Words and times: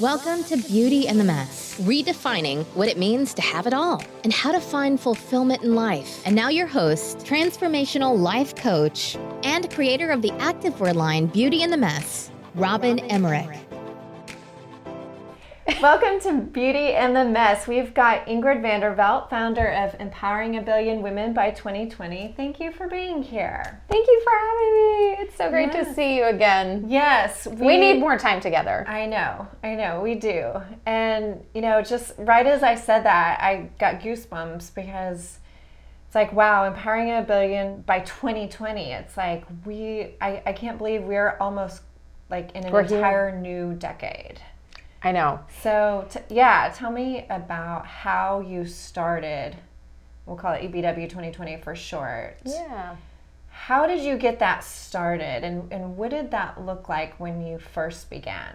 Welcome 0.00 0.44
to 0.44 0.56
Beauty 0.56 1.08
and 1.08 1.20
the 1.20 1.24
Mess, 1.24 1.78
redefining 1.78 2.64
what 2.74 2.88
it 2.88 2.96
means 2.96 3.34
to 3.34 3.42
have 3.42 3.66
it 3.66 3.74
all 3.74 4.02
and 4.24 4.32
how 4.32 4.50
to 4.50 4.58
find 4.58 4.98
fulfillment 4.98 5.62
in 5.62 5.74
life. 5.74 6.22
And 6.24 6.34
now, 6.34 6.48
your 6.48 6.66
host, 6.66 7.18
transformational 7.18 8.18
life 8.18 8.56
coach, 8.56 9.18
and 9.42 9.70
creator 9.70 10.10
of 10.10 10.22
the 10.22 10.30
activewear 10.30 10.94
line 10.94 11.26
Beauty 11.26 11.62
and 11.62 11.70
the 11.70 11.76
Mess, 11.76 12.30
Robin, 12.54 12.96
Robin 12.96 13.10
Emmerich. 13.10 13.42
Emmerich. 13.42 13.69
Welcome 15.82 16.20
to 16.20 16.42
Beauty 16.42 16.92
and 16.92 17.16
the 17.16 17.24
Mess. 17.24 17.66
We've 17.66 17.94
got 17.94 18.26
Ingrid 18.26 18.60
Vanderveldt, 18.60 19.30
founder 19.30 19.66
of 19.66 19.98
Empowering 19.98 20.58
a 20.58 20.60
Billion 20.60 21.00
Women 21.00 21.32
by 21.32 21.52
2020. 21.52 22.34
Thank 22.36 22.60
you 22.60 22.70
for 22.70 22.86
being 22.86 23.22
here. 23.22 23.82
Thank 23.88 24.06
you 24.06 24.22
for 24.22 24.30
having 24.30 24.74
me. 24.74 25.24
It's 25.24 25.36
so 25.36 25.48
great 25.48 25.72
yes. 25.72 25.88
to 25.88 25.94
see 25.94 26.18
you 26.18 26.24
again. 26.24 26.84
Yes. 26.86 27.46
We, 27.46 27.66
we, 27.66 27.76
need 27.78 27.98
more 27.98 28.18
time 28.18 28.42
together. 28.42 28.84
I 28.86 29.06
know. 29.06 29.48
I 29.64 29.74
know. 29.74 30.02
We 30.02 30.16
do. 30.16 30.52
And, 30.84 31.42
you 31.54 31.62
know, 31.62 31.80
just 31.80 32.12
right 32.18 32.46
as 32.46 32.62
I 32.62 32.74
said 32.74 33.04
that, 33.04 33.40
I 33.40 33.70
got 33.78 34.00
goosebumps 34.00 34.74
because 34.74 35.38
it's 36.06 36.14
like, 36.14 36.30
wow, 36.34 36.66
empowering 36.66 37.10
a 37.10 37.22
billion 37.22 37.80
by 37.80 38.00
2020. 38.00 38.92
It's 38.92 39.16
like, 39.16 39.46
we, 39.64 40.16
I, 40.20 40.42
I 40.44 40.52
can't 40.52 40.76
believe 40.76 41.04
we're 41.04 41.38
almost 41.40 41.80
like 42.28 42.52
in 42.54 42.64
an 42.64 42.70
we're 42.70 42.82
entire 42.82 43.30
here. 43.30 43.40
new 43.40 43.72
decade. 43.72 44.42
I 45.02 45.12
know. 45.12 45.40
So, 45.62 46.06
t- 46.10 46.20
yeah, 46.28 46.72
tell 46.74 46.90
me 46.90 47.26
about 47.30 47.86
how 47.86 48.40
you 48.40 48.66
started. 48.66 49.56
We'll 50.26 50.36
call 50.36 50.52
it 50.54 50.62
EBW 50.62 51.08
2020 51.08 51.56
for 51.58 51.74
short. 51.74 52.36
Yeah. 52.44 52.96
How 53.48 53.86
did 53.86 54.00
you 54.00 54.16
get 54.16 54.38
that 54.38 54.62
started 54.62 55.44
and, 55.44 55.72
and 55.72 55.96
what 55.96 56.10
did 56.10 56.30
that 56.30 56.64
look 56.64 56.88
like 56.88 57.18
when 57.18 57.46
you 57.46 57.58
first 57.58 58.10
began? 58.10 58.54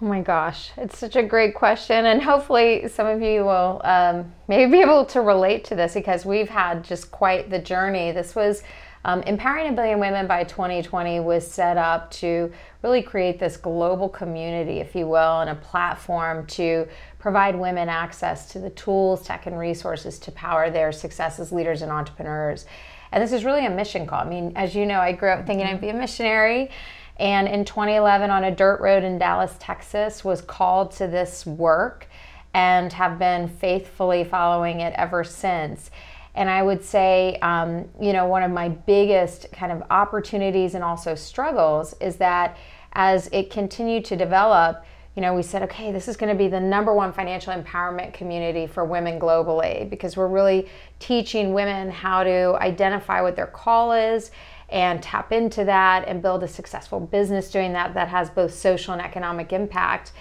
Oh 0.00 0.04
my 0.04 0.20
gosh, 0.20 0.70
it's 0.76 0.96
such 0.96 1.16
a 1.16 1.24
great 1.24 1.56
question. 1.56 2.06
And 2.06 2.22
hopefully, 2.22 2.86
some 2.86 3.08
of 3.08 3.20
you 3.20 3.44
will 3.44 3.80
um, 3.82 4.32
maybe 4.46 4.70
be 4.70 4.80
able 4.80 5.04
to 5.06 5.20
relate 5.20 5.64
to 5.64 5.74
this 5.74 5.94
because 5.94 6.24
we've 6.24 6.48
had 6.48 6.84
just 6.84 7.10
quite 7.10 7.50
the 7.50 7.58
journey. 7.58 8.12
This 8.12 8.36
was 8.36 8.62
um, 9.04 9.22
Empowering 9.22 9.68
a 9.68 9.72
Billion 9.72 10.00
Women 10.00 10.26
by 10.26 10.44
2020 10.44 11.20
was 11.20 11.46
set 11.46 11.76
up 11.76 12.10
to 12.12 12.52
really 12.82 13.02
create 13.02 13.38
this 13.38 13.56
global 13.56 14.08
community, 14.08 14.80
if 14.80 14.94
you 14.94 15.06
will, 15.06 15.40
and 15.40 15.50
a 15.50 15.54
platform 15.54 16.46
to 16.46 16.86
provide 17.18 17.56
women 17.56 17.88
access 17.88 18.50
to 18.52 18.58
the 18.58 18.70
tools, 18.70 19.22
tech, 19.22 19.46
and 19.46 19.58
resources 19.58 20.18
to 20.18 20.32
power 20.32 20.70
their 20.70 20.92
success 20.92 21.38
as 21.38 21.52
leaders 21.52 21.82
and 21.82 21.92
entrepreneurs. 21.92 22.66
And 23.12 23.22
this 23.22 23.32
is 23.32 23.44
really 23.44 23.66
a 23.66 23.70
mission 23.70 24.06
call. 24.06 24.20
I 24.20 24.28
mean, 24.28 24.52
as 24.56 24.74
you 24.74 24.84
know, 24.84 25.00
I 25.00 25.12
grew 25.12 25.30
up 25.30 25.46
thinking 25.46 25.66
I'd 25.66 25.80
be 25.80 25.88
a 25.88 25.94
missionary. 25.94 26.70
And 27.18 27.48
in 27.48 27.64
2011, 27.64 28.30
on 28.30 28.44
a 28.44 28.54
dirt 28.54 28.80
road 28.80 29.02
in 29.02 29.18
Dallas, 29.18 29.54
Texas, 29.58 30.24
was 30.24 30.40
called 30.40 30.92
to 30.92 31.06
this 31.06 31.46
work 31.46 32.06
and 32.54 32.92
have 32.92 33.18
been 33.18 33.48
faithfully 33.48 34.24
following 34.24 34.80
it 34.80 34.92
ever 34.96 35.24
since. 35.24 35.90
And 36.38 36.48
I 36.48 36.62
would 36.62 36.84
say, 36.84 37.36
um, 37.42 37.88
you 38.00 38.12
know, 38.12 38.26
one 38.26 38.44
of 38.44 38.52
my 38.52 38.68
biggest 38.68 39.50
kind 39.50 39.72
of 39.72 39.82
opportunities 39.90 40.76
and 40.76 40.84
also 40.84 41.16
struggles 41.16 41.94
is 42.00 42.14
that 42.18 42.56
as 42.92 43.28
it 43.32 43.50
continued 43.50 44.04
to 44.04 44.16
develop, 44.16 44.84
you 45.16 45.20
know, 45.20 45.34
we 45.34 45.42
said, 45.42 45.64
okay, 45.64 45.90
this 45.90 46.06
is 46.06 46.16
going 46.16 46.32
to 46.32 46.38
be 46.38 46.46
the 46.46 46.60
number 46.60 46.94
one 46.94 47.12
financial 47.12 47.52
empowerment 47.52 48.14
community 48.14 48.68
for 48.68 48.84
women 48.84 49.18
globally 49.18 49.90
because 49.90 50.16
we're 50.16 50.28
really 50.28 50.68
teaching 51.00 51.54
women 51.54 51.90
how 51.90 52.22
to 52.22 52.56
identify 52.60 53.20
what 53.20 53.34
their 53.34 53.48
call 53.48 53.90
is 53.90 54.30
and 54.68 55.02
tap 55.02 55.32
into 55.32 55.64
that 55.64 56.06
and 56.06 56.22
build 56.22 56.44
a 56.44 56.48
successful 56.48 57.00
business 57.00 57.50
doing 57.50 57.72
that 57.72 57.94
that 57.94 58.06
has 58.06 58.30
both 58.30 58.54
social 58.54 58.92
and 58.92 59.02
economic 59.02 59.52
impact. 59.52 60.12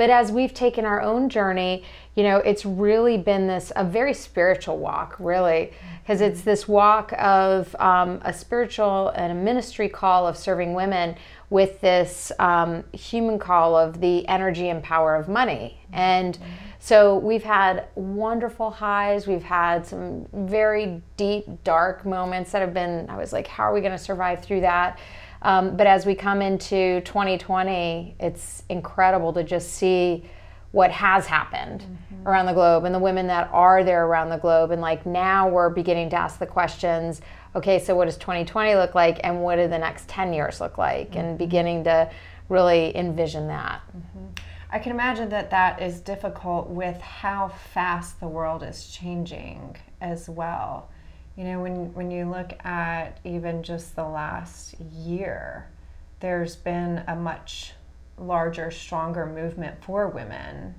But 0.00 0.08
as 0.08 0.32
we've 0.32 0.54
taken 0.54 0.86
our 0.86 1.02
own 1.02 1.28
journey, 1.28 1.84
you 2.14 2.22
know, 2.22 2.38
it's 2.38 2.64
really 2.64 3.18
been 3.18 3.46
this 3.46 3.70
a 3.76 3.84
very 3.84 4.14
spiritual 4.14 4.78
walk, 4.78 5.14
really, 5.18 5.74
because 6.02 6.22
it's 6.22 6.40
this 6.40 6.66
walk 6.66 7.12
of 7.18 7.76
um, 7.78 8.18
a 8.24 8.32
spiritual 8.32 9.10
and 9.10 9.30
a 9.30 9.34
ministry 9.34 9.90
call 9.90 10.26
of 10.26 10.38
serving 10.38 10.72
women 10.72 11.16
with 11.50 11.82
this 11.82 12.32
um, 12.38 12.82
human 12.94 13.38
call 13.38 13.76
of 13.76 14.00
the 14.00 14.26
energy 14.26 14.70
and 14.70 14.82
power 14.82 15.16
of 15.16 15.28
money. 15.28 15.78
And 15.92 16.38
so 16.78 17.18
we've 17.18 17.44
had 17.44 17.88
wonderful 17.94 18.70
highs. 18.70 19.26
We've 19.26 19.42
had 19.42 19.84
some 19.84 20.26
very 20.32 21.02
deep, 21.18 21.44
dark 21.62 22.06
moments 22.06 22.52
that 22.52 22.62
have 22.62 22.72
been, 22.72 23.04
I 23.10 23.18
was 23.18 23.34
like, 23.34 23.46
how 23.46 23.64
are 23.64 23.74
we 23.74 23.82
going 23.82 23.92
to 23.92 23.98
survive 23.98 24.42
through 24.42 24.62
that? 24.62 24.98
Um, 25.42 25.76
but 25.76 25.86
as 25.86 26.04
we 26.04 26.14
come 26.14 26.42
into 26.42 27.00
2020, 27.02 28.16
it's 28.20 28.62
incredible 28.68 29.32
to 29.32 29.42
just 29.42 29.72
see 29.72 30.24
what 30.72 30.90
has 30.92 31.26
happened 31.26 31.80
mm-hmm. 31.80 32.28
around 32.28 32.46
the 32.46 32.52
globe 32.52 32.84
and 32.84 32.94
the 32.94 32.98
women 32.98 33.26
that 33.26 33.48
are 33.52 33.82
there 33.82 34.06
around 34.06 34.28
the 34.28 34.36
globe. 34.36 34.70
And 34.70 34.80
like 34.80 35.04
now 35.04 35.48
we're 35.48 35.70
beginning 35.70 36.10
to 36.10 36.16
ask 36.16 36.38
the 36.38 36.46
questions 36.46 37.20
okay, 37.56 37.80
so 37.80 37.96
what 37.96 38.04
does 38.04 38.16
2020 38.16 38.76
look 38.76 38.94
like 38.94 39.18
and 39.24 39.42
what 39.42 39.56
do 39.56 39.66
the 39.66 39.78
next 39.78 40.08
10 40.08 40.32
years 40.32 40.60
look 40.60 40.78
like? 40.78 41.10
Mm-hmm. 41.10 41.18
And 41.18 41.38
beginning 41.38 41.84
to 41.84 42.08
really 42.48 42.96
envision 42.96 43.48
that. 43.48 43.80
Mm-hmm. 43.96 44.26
I 44.70 44.78
can 44.78 44.92
imagine 44.92 45.30
that 45.30 45.50
that 45.50 45.82
is 45.82 46.00
difficult 46.00 46.68
with 46.68 47.00
how 47.00 47.48
fast 47.48 48.20
the 48.20 48.28
world 48.28 48.62
is 48.62 48.86
changing 48.86 49.76
as 50.00 50.28
well. 50.28 50.90
You 51.36 51.44
know, 51.44 51.60
when, 51.62 51.94
when 51.94 52.10
you 52.10 52.28
look 52.28 52.52
at 52.64 53.18
even 53.24 53.62
just 53.62 53.96
the 53.96 54.04
last 54.04 54.74
year, 54.80 55.68
there's 56.20 56.56
been 56.56 57.02
a 57.08 57.16
much 57.16 57.72
larger, 58.18 58.70
stronger 58.70 59.24
movement 59.24 59.82
for 59.82 60.08
women. 60.08 60.74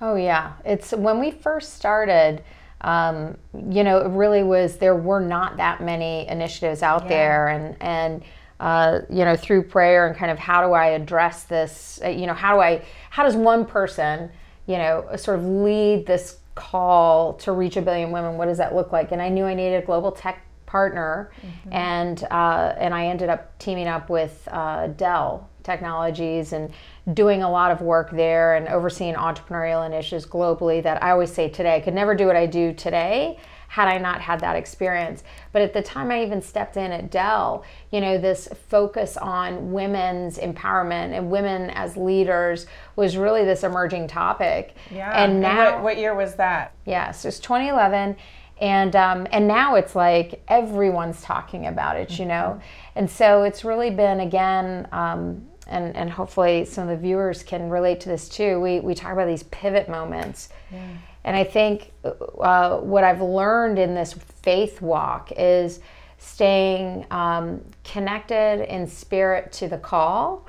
Oh, 0.00 0.14
yeah. 0.14 0.54
It's 0.64 0.92
when 0.92 1.20
we 1.20 1.30
first 1.30 1.74
started, 1.74 2.42
um, 2.80 3.36
you 3.68 3.84
know, 3.84 3.98
it 3.98 4.08
really 4.08 4.42
was, 4.42 4.76
there 4.76 4.96
were 4.96 5.20
not 5.20 5.58
that 5.58 5.82
many 5.82 6.26
initiatives 6.28 6.82
out 6.82 7.02
yeah. 7.02 7.08
there. 7.08 7.48
And, 7.48 7.76
and, 7.80 8.22
uh, 8.58 9.00
you 9.10 9.24
know, 9.24 9.36
through 9.36 9.64
prayer 9.64 10.06
and 10.06 10.16
kind 10.16 10.30
of 10.30 10.38
how 10.38 10.66
do 10.66 10.72
I 10.72 10.86
address 10.88 11.44
this? 11.44 12.00
Uh, 12.02 12.08
you 12.08 12.26
know, 12.26 12.34
how 12.34 12.54
do 12.54 12.62
I, 12.62 12.82
how 13.10 13.22
does 13.22 13.36
one 13.36 13.66
person, 13.66 14.30
you 14.66 14.78
know, 14.78 15.06
sort 15.16 15.38
of 15.38 15.44
lead 15.44 16.06
this 16.06 16.38
call 16.56 17.34
to 17.34 17.52
reach 17.52 17.76
a 17.76 17.82
billion 17.82 18.10
women 18.10 18.36
what 18.36 18.46
does 18.46 18.58
that 18.58 18.74
look 18.74 18.90
like? 18.90 19.12
And 19.12 19.22
i 19.22 19.28
knew 19.28 19.44
i 19.44 19.54
needed 19.54 19.82
a 19.82 19.86
global 19.86 20.10
tech 20.10 20.42
partner. 20.66 21.30
Mm-hmm. 21.40 21.72
and 21.72 22.24
uh, 22.24 22.74
and 22.76 22.92
i 22.92 23.06
ended 23.06 23.28
up 23.28 23.56
teaming 23.58 23.86
up 23.86 24.10
with 24.10 24.48
uh, 24.50 24.88
dell 24.88 25.48
technologies 25.66 26.54
and 26.54 26.72
doing 27.12 27.42
a 27.42 27.50
lot 27.50 27.70
of 27.70 27.82
work 27.82 28.10
there 28.12 28.54
and 28.54 28.68
overseeing 28.68 29.14
entrepreneurial 29.14 29.84
initiatives 29.84 30.24
globally 30.24 30.82
that 30.82 31.02
i 31.02 31.10
always 31.10 31.32
say 31.32 31.48
today 31.48 31.76
i 31.76 31.80
could 31.80 31.94
never 31.94 32.14
do 32.14 32.26
what 32.26 32.36
i 32.36 32.46
do 32.46 32.72
today 32.72 33.38
had 33.68 33.88
I 33.88 33.98
not 33.98 34.20
had 34.20 34.40
that 34.40 34.56
experience. 34.56 35.22
But 35.52 35.62
at 35.62 35.72
the 35.72 35.82
time 35.82 36.10
I 36.10 36.22
even 36.22 36.40
stepped 36.40 36.76
in 36.76 36.92
at 36.92 37.10
Dell, 37.10 37.64
you 37.90 38.00
know, 38.00 38.18
this 38.18 38.48
focus 38.68 39.16
on 39.16 39.72
women's 39.72 40.38
empowerment 40.38 41.16
and 41.16 41.30
women 41.30 41.70
as 41.70 41.96
leaders 41.96 42.66
was 42.94 43.16
really 43.16 43.44
this 43.44 43.64
emerging 43.64 44.08
topic. 44.08 44.76
Yeah. 44.90 45.10
And 45.12 45.40
now, 45.40 45.66
and 45.66 45.74
what, 45.74 45.82
what, 45.82 45.98
year 45.98 46.14
was 46.14 46.36
that? 46.36 46.74
Yes, 46.84 47.24
it 47.24 47.28
was 47.28 47.40
2011 47.40 48.16
and 48.58 48.96
um, 48.96 49.26
and 49.32 49.46
now 49.46 49.74
it's 49.74 49.94
like 49.94 50.42
everyone's 50.48 51.20
talking 51.20 51.66
about 51.66 51.96
it, 51.96 52.18
you 52.18 52.24
know, 52.24 52.54
mm-hmm. 52.56 52.98
and 52.98 53.10
so 53.10 53.42
it's 53.42 53.64
really 53.64 53.90
been 53.90 54.20
again, 54.20 54.88
um, 54.92 55.46
and 55.66 55.96
and 55.96 56.10
hopefully 56.10 56.64
some 56.64 56.88
of 56.88 56.90
the 56.90 57.02
viewers 57.02 57.42
can 57.42 57.68
relate 57.70 58.00
to 58.00 58.08
this 58.08 58.28
too. 58.28 58.60
We 58.60 58.80
we 58.80 58.94
talk 58.94 59.12
about 59.12 59.26
these 59.26 59.44
pivot 59.44 59.88
moments, 59.88 60.48
yeah. 60.72 60.88
And 61.26 61.34
I 61.34 61.42
think 61.42 61.92
uh, 62.04 62.78
what 62.78 63.02
I've 63.02 63.20
learned 63.20 63.80
in 63.80 63.94
this 63.94 64.12
faith 64.12 64.80
walk 64.80 65.32
is 65.36 65.80
staying 66.18 67.04
um, 67.10 67.62
connected 67.82 68.64
in 68.72 68.86
spirit 68.86 69.50
to 69.52 69.68
the 69.68 69.76
call 69.76 70.46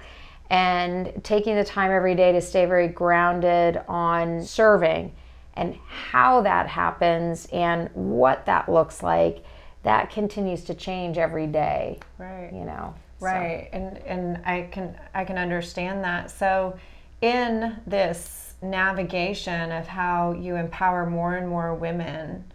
and 0.51 1.11
taking 1.23 1.55
the 1.55 1.63
time 1.63 1.91
every 1.91 2.13
day 2.13 2.31
to 2.31 2.41
stay 2.41 2.65
very 2.65 2.87
grounded 2.87 3.81
on 3.87 4.45
serving 4.45 5.13
and 5.55 5.75
how 5.87 6.41
that 6.41 6.67
happens 6.67 7.47
and 7.51 7.89
what 7.93 8.45
that 8.45 8.69
looks 8.69 9.01
like 9.01 9.43
that 9.81 10.11
continues 10.11 10.63
to 10.63 10.73
change 10.73 11.17
every 11.17 11.47
day 11.47 11.99
right 12.17 12.51
you 12.53 12.63
know 12.63 12.93
right 13.19 13.69
so. 13.71 13.77
and 13.77 13.97
and 13.99 14.41
i 14.45 14.67
can 14.71 14.97
i 15.13 15.23
can 15.23 15.37
understand 15.37 16.03
that 16.03 16.29
so 16.29 16.77
in 17.21 17.77
this 17.87 18.47
navigation 18.61 19.71
of 19.71 19.87
how 19.87 20.31
you 20.33 20.55
empower 20.55 21.05
more 21.05 21.35
and 21.35 21.47
more 21.47 21.73
women, 21.73 22.45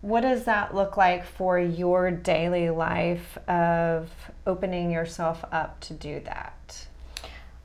what 0.00 0.20
does 0.20 0.44
that 0.44 0.74
look 0.74 0.96
like 0.96 1.24
for 1.24 1.58
your 1.58 2.10
daily 2.10 2.70
life 2.70 3.38
of 3.48 4.10
opening 4.46 4.90
yourself 4.90 5.44
up 5.52 5.80
to 5.80 5.94
do 5.94 6.20
that? 6.20 6.86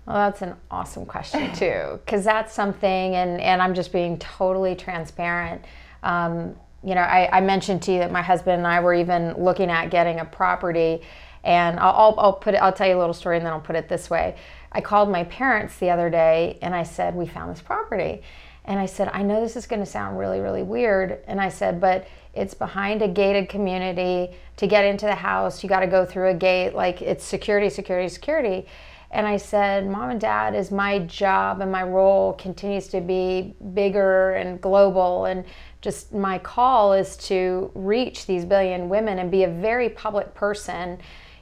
Well, 0.05 0.15
that's 0.15 0.41
an 0.41 0.55
awesome 0.69 1.05
question 1.05 1.53
too, 1.55 1.99
because 2.03 2.23
that's 2.23 2.53
something, 2.53 3.15
and, 3.15 3.39
and 3.39 3.61
I'm 3.61 3.73
just 3.73 3.91
being 3.91 4.17
totally 4.17 4.75
transparent. 4.75 5.63
Um, 6.03 6.55
you 6.83 6.95
know, 6.95 7.01
I, 7.01 7.37
I, 7.37 7.41
mentioned 7.41 7.83
to 7.83 7.91
you 7.91 7.99
that 7.99 8.11
my 8.11 8.23
husband 8.23 8.57
and 8.57 8.65
I 8.65 8.79
were 8.79 8.95
even 8.95 9.35
looking 9.35 9.69
at 9.69 9.91
getting 9.91 10.19
a 10.19 10.25
property, 10.25 11.03
and 11.43 11.79
I'll, 11.79 12.15
I'll, 12.17 12.33
put 12.33 12.53
it, 12.53 12.57
I'll 12.57 12.73
tell 12.73 12.87
you 12.87 12.97
a 12.97 12.99
little 12.99 13.13
story, 13.13 13.37
and 13.37 13.45
then 13.45 13.53
I'll 13.53 13.59
put 13.59 13.75
it 13.75 13.89
this 13.89 14.09
way 14.09 14.35
I 14.71 14.81
called 14.81 15.09
my 15.09 15.25
parents 15.25 15.77
the 15.77 15.89
other 15.89 16.09
day 16.09 16.57
and 16.61 16.73
I 16.73 16.83
said, 16.83 17.15
We 17.15 17.25
found 17.25 17.51
this 17.51 17.61
property. 17.61 18.21
And 18.63 18.79
I 18.79 18.85
said, 18.85 19.09
I 19.11 19.23
know 19.23 19.41
this 19.41 19.55
is 19.55 19.65
going 19.65 19.79
to 19.79 19.87
sound 19.87 20.19
really, 20.19 20.39
really 20.39 20.63
weird. 20.63 21.19
And 21.27 21.41
I 21.41 21.49
said, 21.49 21.81
But 21.81 22.07
it's 22.33 22.53
behind 22.53 23.01
a 23.01 23.07
gated 23.07 23.49
community. 23.49 24.35
To 24.57 24.67
get 24.67 24.85
into 24.85 25.05
the 25.05 25.15
house, 25.15 25.63
you 25.63 25.69
got 25.69 25.79
to 25.79 25.87
go 25.87 26.05
through 26.05 26.29
a 26.29 26.33
gate. 26.33 26.73
Like 26.73 27.01
it's 27.01 27.25
security, 27.25 27.69
security, 27.69 28.07
security. 28.07 28.67
And 29.13 29.27
I 29.27 29.35
said, 29.35 29.85
Mom 29.89 30.09
and 30.09 30.21
Dad, 30.21 30.55
as 30.55 30.71
my 30.71 30.99
job 30.99 31.59
and 31.59 31.69
my 31.69 31.83
role 31.83 32.31
continues 32.33 32.87
to 32.89 33.01
be 33.01 33.55
bigger 33.73 34.31
and 34.31 34.61
global, 34.61 35.25
and 35.25 35.43
just 35.81 36.13
my 36.13 36.39
call 36.39 36.93
is 36.93 37.17
to 37.17 37.71
reach 37.75 38.25
these 38.25 38.45
billion 38.45 38.87
women 38.87 39.19
and 39.19 39.29
be 39.29 39.43
a 39.43 39.49
very 39.49 39.89
public 39.89 40.33
person 40.33 40.97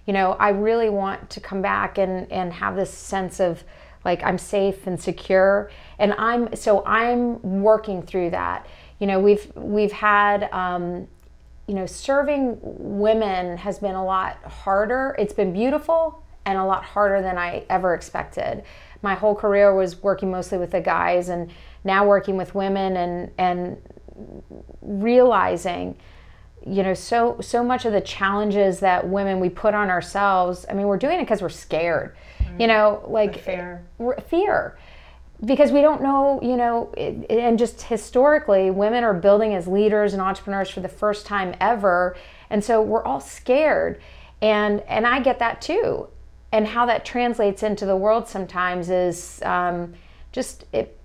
you 0.09 0.13
know, 0.13 0.31
I 0.39 0.49
really 0.49 0.89
want 0.89 1.29
to 1.29 1.39
come 1.39 1.61
back 1.61 1.99
and, 1.99 2.31
and 2.31 2.51
have 2.51 2.75
this 2.75 2.91
sense 2.91 3.39
of 3.39 3.63
like 4.03 4.23
I'm 4.23 4.39
safe 4.39 4.87
and 4.87 4.99
secure. 4.99 5.69
And 5.99 6.13
I'm 6.13 6.55
so 6.55 6.83
I'm 6.83 7.61
working 7.61 8.01
through 8.01 8.31
that. 8.31 8.65
You 8.97 9.05
know, 9.05 9.19
we've 9.19 9.51
we've 9.53 9.91
had 9.91 10.51
um, 10.51 11.07
you 11.67 11.75
know, 11.75 11.85
serving 11.85 12.57
women 12.63 13.55
has 13.57 13.77
been 13.77 13.93
a 13.93 14.03
lot 14.03 14.43
harder. 14.45 15.15
It's 15.19 15.33
been 15.33 15.53
beautiful 15.53 16.23
and 16.43 16.57
a 16.57 16.65
lot 16.65 16.83
harder 16.83 17.21
than 17.21 17.37
I 17.37 17.63
ever 17.69 17.93
expected. 17.93 18.63
My 19.03 19.13
whole 19.13 19.35
career 19.35 19.75
was 19.75 20.01
working 20.01 20.31
mostly 20.31 20.57
with 20.57 20.71
the 20.71 20.81
guys 20.81 21.29
and 21.29 21.51
now 21.83 22.07
working 22.07 22.35
with 22.35 22.55
women 22.55 22.97
and 22.97 23.31
and 23.37 23.77
realizing 24.81 25.97
you 26.65 26.83
know 26.83 26.93
so 26.93 27.37
so 27.41 27.63
much 27.63 27.85
of 27.85 27.93
the 27.93 28.01
challenges 28.01 28.79
that 28.79 29.07
women 29.07 29.39
we 29.39 29.49
put 29.49 29.73
on 29.73 29.89
ourselves 29.89 30.65
i 30.69 30.73
mean 30.73 30.87
we're 30.87 30.97
doing 30.97 31.19
it 31.19 31.23
because 31.23 31.41
we're 31.41 31.49
scared 31.49 32.15
you 32.59 32.67
know 32.67 33.03
like 33.07 33.33
the 33.33 33.39
fear. 33.39 33.85
fear. 34.27 34.77
Because 35.45 35.71
we 35.71 35.81
don't 35.81 36.03
know 36.03 36.39
you 36.43 36.57
know 36.57 36.93
it, 36.97 37.25
and 37.29 37.57
just 37.57 37.83
historically 37.83 38.69
women 38.69 39.05
are 39.05 39.13
building 39.13 39.55
as 39.55 39.67
leaders 39.67 40.13
and 40.13 40.21
entrepreneurs 40.21 40.69
for 40.69 40.81
the 40.81 40.89
first 40.89 41.25
time 41.25 41.55
ever 41.61 42.17
and 42.49 42.63
so 42.63 42.81
we're 42.81 43.03
all 43.03 43.21
scared. 43.21 44.01
And 44.41 44.81
and 44.81 45.07
i 45.07 45.19
get 45.21 45.39
that 45.39 45.61
too. 45.61 46.07
And 46.51 46.67
how 46.67 46.85
that 46.87 47.05
translates 47.05 47.63
into 47.63 47.85
the 47.85 47.95
world 47.95 48.27
sometimes 48.27 48.89
is 48.89 49.41
um, 49.43 49.93
just 50.31 50.65
it 50.73 50.98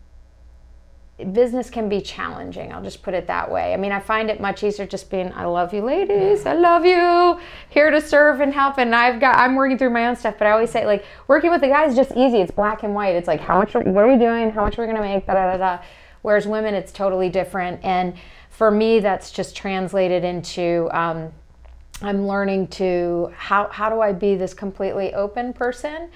business 1.32 1.70
can 1.70 1.88
be 1.88 2.00
challenging. 2.00 2.72
I'll 2.72 2.82
just 2.82 3.02
put 3.02 3.14
it 3.14 3.26
that 3.28 3.50
way. 3.50 3.72
I 3.72 3.76
mean, 3.76 3.92
I 3.92 4.00
find 4.00 4.28
it 4.30 4.40
much 4.40 4.64
easier 4.64 4.84
just 4.84 5.10
being, 5.10 5.32
I 5.32 5.44
love 5.44 5.72
you, 5.72 5.82
ladies. 5.82 6.44
I 6.44 6.54
love 6.54 6.84
you. 6.84 7.38
Here 7.70 7.90
to 7.90 8.00
serve 8.00 8.40
and 8.40 8.52
help. 8.52 8.78
And 8.78 8.94
I've 8.94 9.20
got, 9.20 9.36
I'm 9.36 9.54
working 9.54 9.78
through 9.78 9.90
my 9.90 10.08
own 10.08 10.16
stuff. 10.16 10.34
But 10.38 10.48
I 10.48 10.50
always 10.50 10.70
say, 10.70 10.86
like, 10.86 11.04
working 11.28 11.50
with 11.50 11.60
the 11.60 11.68
guys 11.68 11.90
is 11.90 11.96
just 11.96 12.16
easy. 12.16 12.40
It's 12.40 12.50
black 12.50 12.82
and 12.82 12.94
white. 12.94 13.14
It's 13.14 13.28
like, 13.28 13.40
how 13.40 13.58
much, 13.58 13.74
what 13.74 13.86
are 13.86 14.10
we 14.10 14.18
doing? 14.18 14.50
How 14.50 14.64
much 14.64 14.78
are 14.78 14.82
we 14.82 14.86
going 14.86 15.00
to 15.00 15.02
make? 15.02 15.26
Da 15.26 15.34
da 15.34 15.52
da 15.52 15.56
da. 15.56 15.82
Whereas 16.22 16.46
women, 16.46 16.74
it's 16.74 16.90
totally 16.90 17.28
different. 17.28 17.84
And 17.84 18.14
for 18.50 18.70
me, 18.70 18.98
that's 18.98 19.30
just 19.30 19.56
translated 19.56 20.24
into. 20.24 20.88
Um, 20.92 21.32
I'm 22.02 22.26
learning 22.26 22.68
to 22.68 23.32
how 23.36 23.68
how 23.68 23.88
do 23.88 24.00
I 24.00 24.12
be 24.12 24.34
this 24.34 24.52
completely 24.52 25.14
open 25.14 25.52
person, 25.52 26.10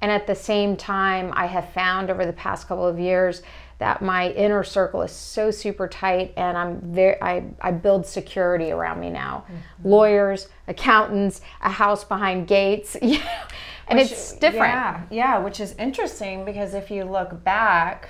and 0.00 0.10
at 0.10 0.26
the 0.26 0.34
same 0.34 0.76
time, 0.76 1.32
I 1.34 1.46
have 1.46 1.70
found 1.72 2.10
over 2.10 2.26
the 2.26 2.34
past 2.34 2.68
couple 2.68 2.86
of 2.86 2.98
years 2.98 3.42
that 3.82 4.00
my 4.00 4.30
inner 4.30 4.62
circle 4.62 5.02
is 5.02 5.10
so 5.10 5.50
super 5.50 5.88
tight 5.88 6.32
and 6.36 6.56
I'm 6.56 6.80
very 6.92 7.20
I, 7.20 7.42
I 7.60 7.72
build 7.72 8.06
security 8.06 8.70
around 8.70 9.00
me 9.00 9.10
now. 9.10 9.44
Mm-hmm. 9.44 9.88
Lawyers, 9.88 10.48
accountants, 10.68 11.40
a 11.60 11.68
house 11.68 12.04
behind 12.04 12.46
gates, 12.46 12.94
and 13.02 13.10
which, 13.90 14.12
it's 14.12 14.34
different. 14.34 14.72
Yeah, 14.72 15.02
yeah, 15.10 15.38
which 15.38 15.58
is 15.58 15.74
interesting 15.80 16.44
because 16.44 16.74
if 16.74 16.92
you 16.92 17.02
look 17.02 17.42
back, 17.42 18.08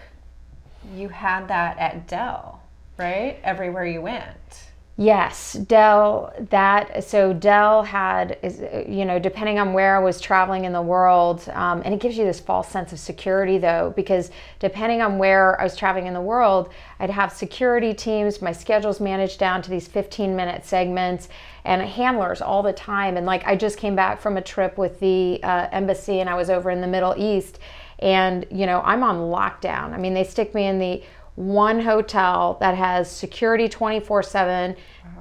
you 0.95 1.09
had 1.09 1.49
that 1.49 1.79
at 1.79 2.07
Dell, 2.07 2.63
right? 2.99 3.39
Everywhere 3.43 3.87
you 3.87 4.03
went. 4.03 4.72
Yes, 5.03 5.55
Dell. 5.55 6.33
That 6.51 7.03
so 7.03 7.33
Dell 7.33 7.83
had 7.83 8.39
is 8.41 8.61
you 8.89 9.05
know 9.05 9.19
depending 9.19 9.59
on 9.59 9.73
where 9.73 9.97
I 9.97 9.99
was 9.99 10.21
traveling 10.21 10.65
in 10.65 10.73
the 10.73 10.81
world, 10.81 11.49
um, 11.55 11.83
and 11.85 11.93
it 11.93 11.99
gives 11.99 12.17
you 12.17 12.25
this 12.25 12.39
false 12.39 12.69
sense 12.69 12.93
of 12.93 13.01
security 13.01 13.59
though 13.59 13.93
because 13.97 14.31
depending 14.61 15.03
on 15.03 15.19
where 15.19 15.61
I 15.61 15.65
was 15.65 15.77
traveling 15.77 16.07
in 16.07 16.15
the 16.15 16.21
world, 16.21 16.73
I'd 17.01 17.11
have 17.11 17.33
security 17.33 17.95
teams. 17.95 18.41
My 18.41 18.53
schedules 18.53 19.01
managed 19.01 19.41
down 19.41 19.61
to 19.63 19.71
these 19.71 19.89
15 19.89 20.37
minute 20.37 20.65
segments 20.65 21.29
and 21.65 21.83
handlers 21.83 22.41
all 22.41 22.63
the 22.63 22.73
time. 22.73 23.17
And 23.17 23.27
like 23.27 23.45
I 23.45 23.57
just 23.57 23.79
came 23.79 23.97
back 23.97 24.21
from 24.21 24.37
a 24.37 24.43
trip 24.43 24.79
with 24.79 25.01
the 25.01 25.41
uh, 25.43 25.67
embassy, 25.73 26.21
and 26.21 26.31
I 26.31 26.37
was 26.37 26.49
over 26.49 26.71
in 26.71 26.81
the 26.81 26.87
Middle 26.87 27.15
East, 27.19 27.59
and 27.99 28.47
you 28.53 28.67
know 28.67 28.81
I'm 28.85 29.03
on 29.03 29.17
lockdown. 29.17 29.95
I 29.95 29.99
mean 29.99 30.15
they 30.15 30.23
stick 30.23 30.55
me 30.55 30.67
in 30.67 30.79
the 30.79 31.03
one 31.35 31.81
hotel 31.81 32.59
that 32.61 32.77
has 32.77 33.11
security 33.11 33.69
24 33.69 34.23
7 34.23 34.77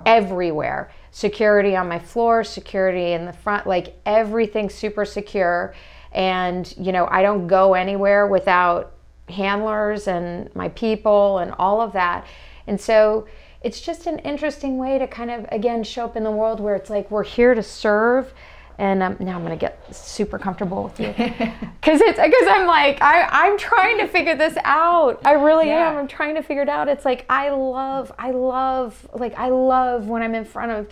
everywhere. 0.05 0.91
Security 1.11 1.75
on 1.75 1.87
my 1.87 1.99
floor, 1.99 2.43
security 2.43 3.13
in 3.13 3.25
the 3.25 3.33
front, 3.33 3.67
like 3.67 3.95
everything 4.05 4.69
super 4.69 5.05
secure. 5.05 5.73
And, 6.11 6.73
you 6.77 6.91
know, 6.91 7.07
I 7.09 7.21
don't 7.21 7.47
go 7.47 7.73
anywhere 7.73 8.27
without 8.27 8.93
handlers 9.29 10.07
and 10.07 10.53
my 10.55 10.69
people 10.69 11.39
and 11.39 11.53
all 11.57 11.81
of 11.81 11.93
that. 11.93 12.25
And 12.67 12.79
so 12.79 13.27
it's 13.61 13.79
just 13.79 14.07
an 14.07 14.19
interesting 14.19 14.77
way 14.77 14.97
to 14.97 15.07
kind 15.07 15.31
of, 15.31 15.45
again, 15.51 15.83
show 15.83 16.05
up 16.05 16.15
in 16.15 16.23
the 16.23 16.31
world 16.31 16.59
where 16.59 16.75
it's 16.75 16.89
like 16.89 17.11
we're 17.11 17.23
here 17.23 17.53
to 17.53 17.63
serve 17.63 18.33
and 18.81 19.03
um, 19.03 19.15
now 19.19 19.35
I'm 19.37 19.43
gonna 19.43 19.55
get 19.55 19.95
super 19.95 20.39
comfortable 20.39 20.83
with 20.83 20.99
you 20.99 21.09
because 21.17 22.01
it's 22.01 22.19
because 22.19 22.47
I'm 22.47 22.65
like 22.65 22.99
I 22.99 23.27
I'm 23.31 23.57
trying 23.57 23.99
to 23.99 24.07
figure 24.07 24.35
this 24.35 24.57
out. 24.63 25.21
I 25.23 25.33
really 25.33 25.67
yeah. 25.67 25.91
am. 25.91 25.97
I'm 25.97 26.07
trying 26.07 26.33
to 26.33 26.41
figure 26.41 26.63
it 26.63 26.69
out. 26.69 26.89
It's 26.89 27.05
like 27.05 27.23
I 27.29 27.49
love 27.49 28.11
I 28.17 28.31
love 28.31 29.07
like 29.13 29.37
I 29.37 29.49
love 29.49 30.07
when 30.07 30.23
I'm 30.23 30.33
in 30.33 30.45
front 30.45 30.71
of 30.71 30.89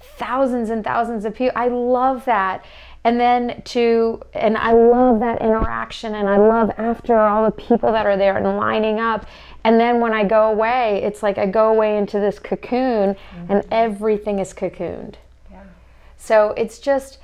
thousands 0.00 0.70
and 0.70 0.82
thousands 0.82 1.24
of 1.24 1.32
people. 1.32 1.52
I 1.54 1.68
love 1.68 2.24
that. 2.24 2.64
And 3.04 3.20
then 3.20 3.62
to, 3.66 4.20
and 4.34 4.58
I 4.58 4.72
love 4.72 5.20
that 5.20 5.40
interaction, 5.40 6.16
and 6.16 6.28
I 6.28 6.36
love 6.36 6.72
after 6.76 7.16
all 7.16 7.44
the 7.44 7.52
people 7.52 7.92
that 7.92 8.04
are 8.04 8.16
there 8.16 8.36
and 8.36 8.56
lining 8.56 8.98
up. 8.98 9.24
And 9.62 9.78
then 9.78 10.00
when 10.00 10.12
I 10.12 10.24
go 10.24 10.50
away, 10.50 11.00
it's 11.04 11.22
like 11.22 11.38
I 11.38 11.46
go 11.46 11.70
away 11.70 11.96
into 11.96 12.18
this 12.18 12.40
cocoon, 12.40 13.14
mm-hmm. 13.14 13.52
and 13.52 13.64
everything 13.70 14.40
is 14.40 14.52
cocooned. 14.52 15.14
So 16.18 16.50
it's 16.56 16.78
just, 16.78 17.18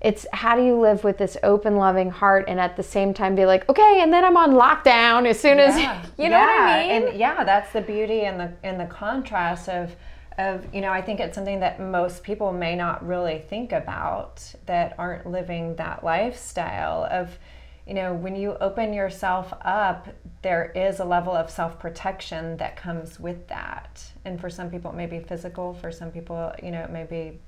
it's 0.00 0.26
how 0.32 0.56
do 0.56 0.64
you 0.64 0.78
live 0.78 1.04
with 1.04 1.18
this 1.18 1.36
open 1.42 1.76
loving 1.76 2.10
heart 2.10 2.44
and 2.48 2.60
at 2.60 2.76
the 2.76 2.82
same 2.82 3.14
time 3.14 3.34
be 3.34 3.46
like 3.46 3.68
okay 3.68 4.00
and 4.02 4.12
then 4.12 4.24
i'm 4.24 4.36
on 4.36 4.52
lockdown 4.52 5.26
as 5.26 5.40
soon 5.40 5.58
as 5.58 5.76
yeah. 5.78 6.04
you 6.18 6.28
know 6.28 6.36
yeah. 6.36 6.46
what 6.46 6.76
i 6.76 6.82
mean 6.82 7.08
and 7.08 7.18
yeah 7.18 7.42
that's 7.44 7.72
the 7.72 7.80
beauty 7.80 8.22
and 8.22 8.38
the 8.38 8.52
and 8.62 8.78
the 8.78 8.86
contrast 8.86 9.68
of 9.68 9.96
of 10.38 10.66
you 10.74 10.80
know 10.80 10.92
i 10.92 11.00
think 11.00 11.18
it's 11.18 11.34
something 11.34 11.60
that 11.60 11.80
most 11.80 12.22
people 12.22 12.52
may 12.52 12.76
not 12.76 13.04
really 13.06 13.38
think 13.38 13.72
about 13.72 14.54
that 14.66 14.94
aren't 14.98 15.26
living 15.26 15.74
that 15.76 16.04
lifestyle 16.04 17.08
of 17.10 17.38
you 17.86 17.94
know 17.94 18.12
when 18.12 18.36
you 18.36 18.54
open 18.60 18.92
yourself 18.92 19.52
up 19.62 20.08
there 20.42 20.72
is 20.74 21.00
a 21.00 21.04
level 21.04 21.32
of 21.32 21.50
self-protection 21.50 22.56
that 22.58 22.76
comes 22.76 23.18
with 23.18 23.48
that 23.48 24.04
and 24.26 24.38
for 24.38 24.50
some 24.50 24.70
people 24.70 24.90
it 24.90 24.96
may 24.96 25.06
be 25.06 25.20
physical 25.20 25.72
for 25.72 25.90
some 25.90 26.10
people 26.10 26.52
you 26.62 26.70
know 26.70 26.82
it 26.82 26.90
may 26.90 27.04
be 27.04 27.38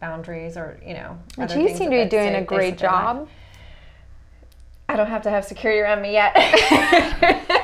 boundaries 0.00 0.56
or 0.56 0.80
you 0.84 0.94
know. 0.94 1.18
And 1.38 1.50
you 1.50 1.68
seem 1.74 1.90
to 1.90 2.04
be 2.04 2.08
doing 2.08 2.34
a 2.34 2.42
great 2.42 2.78
job. 2.78 3.28
I 4.88 4.96
don't 4.96 5.06
have 5.06 5.22
to 5.22 5.30
have 5.30 5.44
security 5.44 5.80
around 5.80 6.02
me 6.02 6.12
yet. 6.12 6.32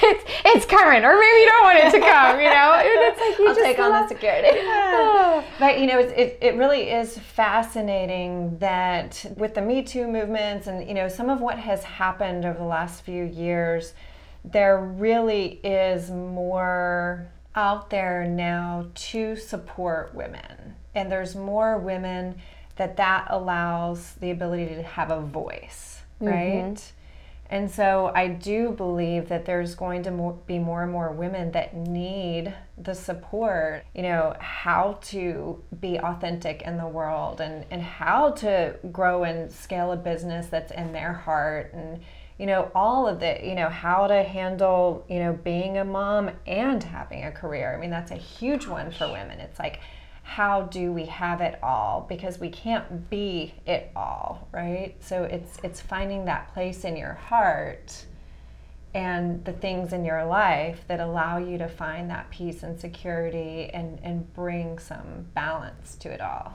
it's, 0.00 0.24
it's 0.44 0.64
coming, 0.66 1.04
or 1.04 1.12
maybe 1.18 1.40
you 1.40 1.46
don't 1.46 1.64
want 1.64 1.78
it 1.78 1.90
to 1.90 2.00
come. 2.00 2.38
You 2.38 2.48
know, 2.48 2.72
it's 2.84 3.20
like 3.20 3.38
you 3.38 3.48
I'll 3.48 3.54
just 3.54 3.66
take 3.66 3.78
on 3.78 3.90
the 3.90 4.08
security. 4.08 4.48
Yeah. 4.68 5.44
But 5.58 5.80
you 5.80 5.86
know, 5.86 5.98
it, 5.98 6.16
it, 6.16 6.38
it 6.40 6.56
really 6.56 6.90
is 6.90 7.18
fascinating 7.18 8.58
that 8.58 9.24
with 9.36 9.54
the 9.54 9.62
Me 9.62 9.82
Too 9.82 10.06
movements 10.06 10.66
and 10.66 10.86
you 10.86 10.94
know 10.94 11.08
some 11.08 11.28
of 11.30 11.40
what 11.40 11.58
has 11.58 11.82
happened 11.84 12.44
over 12.44 12.58
the 12.58 12.64
last 12.64 13.02
few 13.02 13.24
years, 13.24 13.92
there 14.44 14.78
really 14.78 15.60
is 15.64 16.10
more 16.10 17.28
out 17.54 17.90
there 17.90 18.24
now 18.26 18.86
to 18.94 19.36
support 19.36 20.14
women. 20.14 20.76
And 20.94 21.10
there's 21.10 21.34
more 21.34 21.78
women 21.78 22.40
that 22.76 22.96
that 22.96 23.26
allows 23.30 24.14
the 24.14 24.30
ability 24.30 24.74
to 24.74 24.82
have 24.82 25.10
a 25.10 25.20
voice, 25.20 26.02
mm-hmm. 26.20 26.26
right? 26.26 26.74
Mm-hmm. 26.74 26.94
And 27.50 27.70
so 27.70 28.12
I 28.14 28.28
do 28.28 28.72
believe 28.72 29.28
that 29.30 29.46
there's 29.46 29.74
going 29.74 30.02
to 30.02 30.36
be 30.46 30.58
more 30.58 30.82
and 30.82 30.92
more 30.92 31.10
women 31.10 31.52
that 31.52 31.74
need 31.74 32.54
the 32.76 32.94
support, 32.94 33.86
you 33.94 34.02
know, 34.02 34.36
how 34.38 34.98
to 35.04 35.62
be 35.80 35.98
authentic 35.98 36.62
in 36.62 36.76
the 36.76 36.86
world 36.86 37.40
and, 37.40 37.64
and 37.70 37.82
how 37.82 38.32
to 38.32 38.76
grow 38.92 39.24
and 39.24 39.50
scale 39.50 39.92
a 39.92 39.96
business 39.96 40.48
that's 40.48 40.72
in 40.72 40.92
their 40.92 41.14
heart 41.14 41.72
and 41.72 42.00
you 42.38 42.46
know 42.46 42.70
all 42.74 43.06
of 43.06 43.20
the 43.20 43.38
you 43.42 43.54
know 43.54 43.68
how 43.68 44.06
to 44.06 44.22
handle 44.22 45.04
you 45.08 45.18
know 45.18 45.32
being 45.32 45.78
a 45.78 45.84
mom 45.84 46.30
and 46.46 46.82
having 46.82 47.24
a 47.24 47.32
career. 47.32 47.74
I 47.76 47.80
mean 47.80 47.90
that's 47.90 48.12
a 48.12 48.16
huge 48.16 48.66
one 48.66 48.90
for 48.90 49.08
women. 49.08 49.40
It's 49.40 49.58
like 49.58 49.80
how 50.22 50.62
do 50.62 50.92
we 50.92 51.06
have 51.06 51.40
it 51.40 51.58
all? 51.62 52.04
Because 52.06 52.38
we 52.38 52.50
can't 52.50 53.08
be 53.08 53.54
it 53.66 53.90
all 53.96 54.48
right? 54.52 54.94
So 55.00 55.24
it's 55.24 55.58
it's 55.64 55.80
finding 55.80 56.24
that 56.26 56.52
place 56.52 56.84
in 56.84 56.96
your 56.96 57.14
heart 57.14 58.04
and 58.94 59.44
the 59.44 59.52
things 59.52 59.92
in 59.92 60.04
your 60.04 60.24
life 60.24 60.84
that 60.88 61.00
allow 61.00 61.38
you 61.38 61.58
to 61.58 61.68
find 61.68 62.08
that 62.10 62.30
peace 62.30 62.62
and 62.62 62.78
security 62.78 63.70
and 63.72 63.98
and 64.02 64.32
bring 64.34 64.78
some 64.78 65.26
balance 65.34 65.96
to 65.96 66.08
it 66.08 66.20
all 66.20 66.54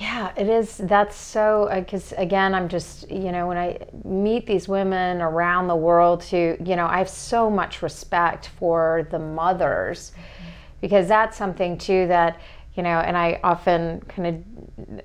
yeah, 0.00 0.32
it 0.36 0.48
is. 0.48 0.76
That's 0.76 1.16
so, 1.16 1.68
because 1.74 2.12
uh, 2.12 2.16
again, 2.18 2.54
I'm 2.54 2.68
just, 2.68 3.10
you 3.10 3.32
know, 3.32 3.48
when 3.48 3.58
I 3.58 3.78
meet 4.04 4.46
these 4.46 4.68
women 4.68 5.20
around 5.20 5.66
the 5.66 5.76
world 5.76 6.22
who, 6.22 6.56
you 6.64 6.76
know, 6.76 6.86
I 6.86 6.98
have 6.98 7.08
so 7.08 7.50
much 7.50 7.82
respect 7.82 8.50
for 8.58 9.08
the 9.10 9.18
mothers 9.18 10.12
mm-hmm. 10.12 10.50
because 10.80 11.08
that's 11.08 11.36
something 11.36 11.78
too 11.78 12.06
that, 12.06 12.40
you 12.76 12.84
know, 12.84 13.00
and 13.00 13.16
I 13.16 13.40
often 13.42 14.00
kind 14.02 14.44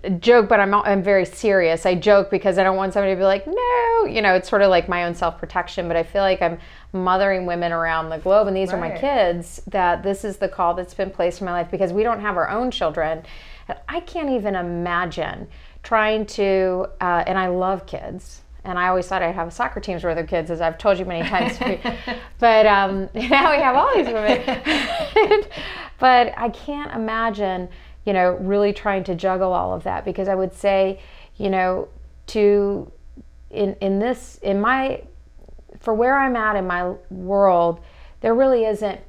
of 0.03 0.21
joke, 0.21 0.47
but 0.47 0.59
I'm, 0.59 0.71
I'm 0.75 1.01
very 1.01 1.25
serious. 1.25 1.88
I 1.88 1.95
joke 1.95 2.29
because 2.29 2.59
I 2.59 2.63
don't 2.63 2.77
want 2.77 2.93
somebody 2.93 3.13
to 3.13 3.17
be 3.19 3.23
like, 3.23 3.47
no, 3.47 4.05
you 4.05 4.21
know, 4.21 4.35
it's 4.35 4.47
sort 4.47 4.62
of 4.62 4.69
like 4.69 4.88
my 4.88 5.05
own 5.05 5.15
self 5.15 5.39
protection, 5.39 5.88
but 5.88 5.97
I 5.97 6.03
feel 6.03 6.21
like 6.21 6.39
I'm 6.43 6.59
mothering 6.91 7.47
women 7.47 7.71
around 7.71 8.09
the 8.09 8.19
globe 8.19 8.47
and 8.47 8.55
these 8.55 8.71
right. 8.71 8.77
are 8.77 8.79
my 8.79 8.95
kids 8.95 9.63
that 9.67 10.03
this 10.03 10.23
is 10.23 10.38
the 10.38 10.50
call 10.50 10.75
that's 10.75 10.93
been 10.93 11.09
placed 11.09 11.41
in 11.41 11.45
my 11.45 11.51
life 11.51 11.71
because 11.71 11.91
we 11.91 12.03
don't 12.03 12.19
have 12.19 12.38
our 12.38 12.47
own 12.47 12.69
children 12.69 13.23
I 13.88 14.00
can't 14.01 14.29
even 14.29 14.55
imagine 14.55 15.48
trying 15.84 16.25
to, 16.25 16.88
uh, 17.01 17.24
and 17.27 17.38
I 17.38 17.48
love 17.48 17.86
kids. 17.86 18.41
And 18.65 18.79
I 18.79 18.88
always 18.88 19.08
thought 19.08 19.22
I'd 19.22 19.36
have 19.36 19.51
soccer 19.51 19.82
teams 19.82 20.03
with 20.03 20.15
their 20.15 20.25
kids, 20.25 20.50
as 20.50 20.62
I've 20.62 20.77
told 20.77 20.98
you 20.98 21.05
many 21.05 21.27
times. 21.27 21.60
but 22.39 22.65
um, 22.65 23.10
now 23.13 23.51
we 23.51 23.62
have 23.62 23.75
all 23.75 23.93
these 23.93 24.08
women. 24.08 25.46
but 26.00 26.34
I 26.38 26.50
can't 26.50 26.93
imagine, 26.93 27.67
you 28.05 28.13
know, 28.13 28.38
really 28.39 28.72
trying 28.72 29.03
to 29.05 29.15
juggle 29.15 29.51
all 29.51 29.74
of 29.74 29.84
that 29.84 30.05
because 30.05 30.29
I 30.29 30.36
would 30.36 30.53
say, 30.53 31.00
you 31.36 31.50
know, 31.50 31.89
to 32.27 32.89
in 33.50 33.75
in 33.82 34.00
this 34.00 34.39
in 34.41 34.62
my 34.62 35.01
for 35.79 35.93
where 35.93 36.17
I'm 36.17 36.36
at 36.38 36.55
in 36.55 36.65
my 36.65 36.93
world, 37.10 37.82
there 38.22 38.34
really 38.34 38.63
isn't 38.65 39.00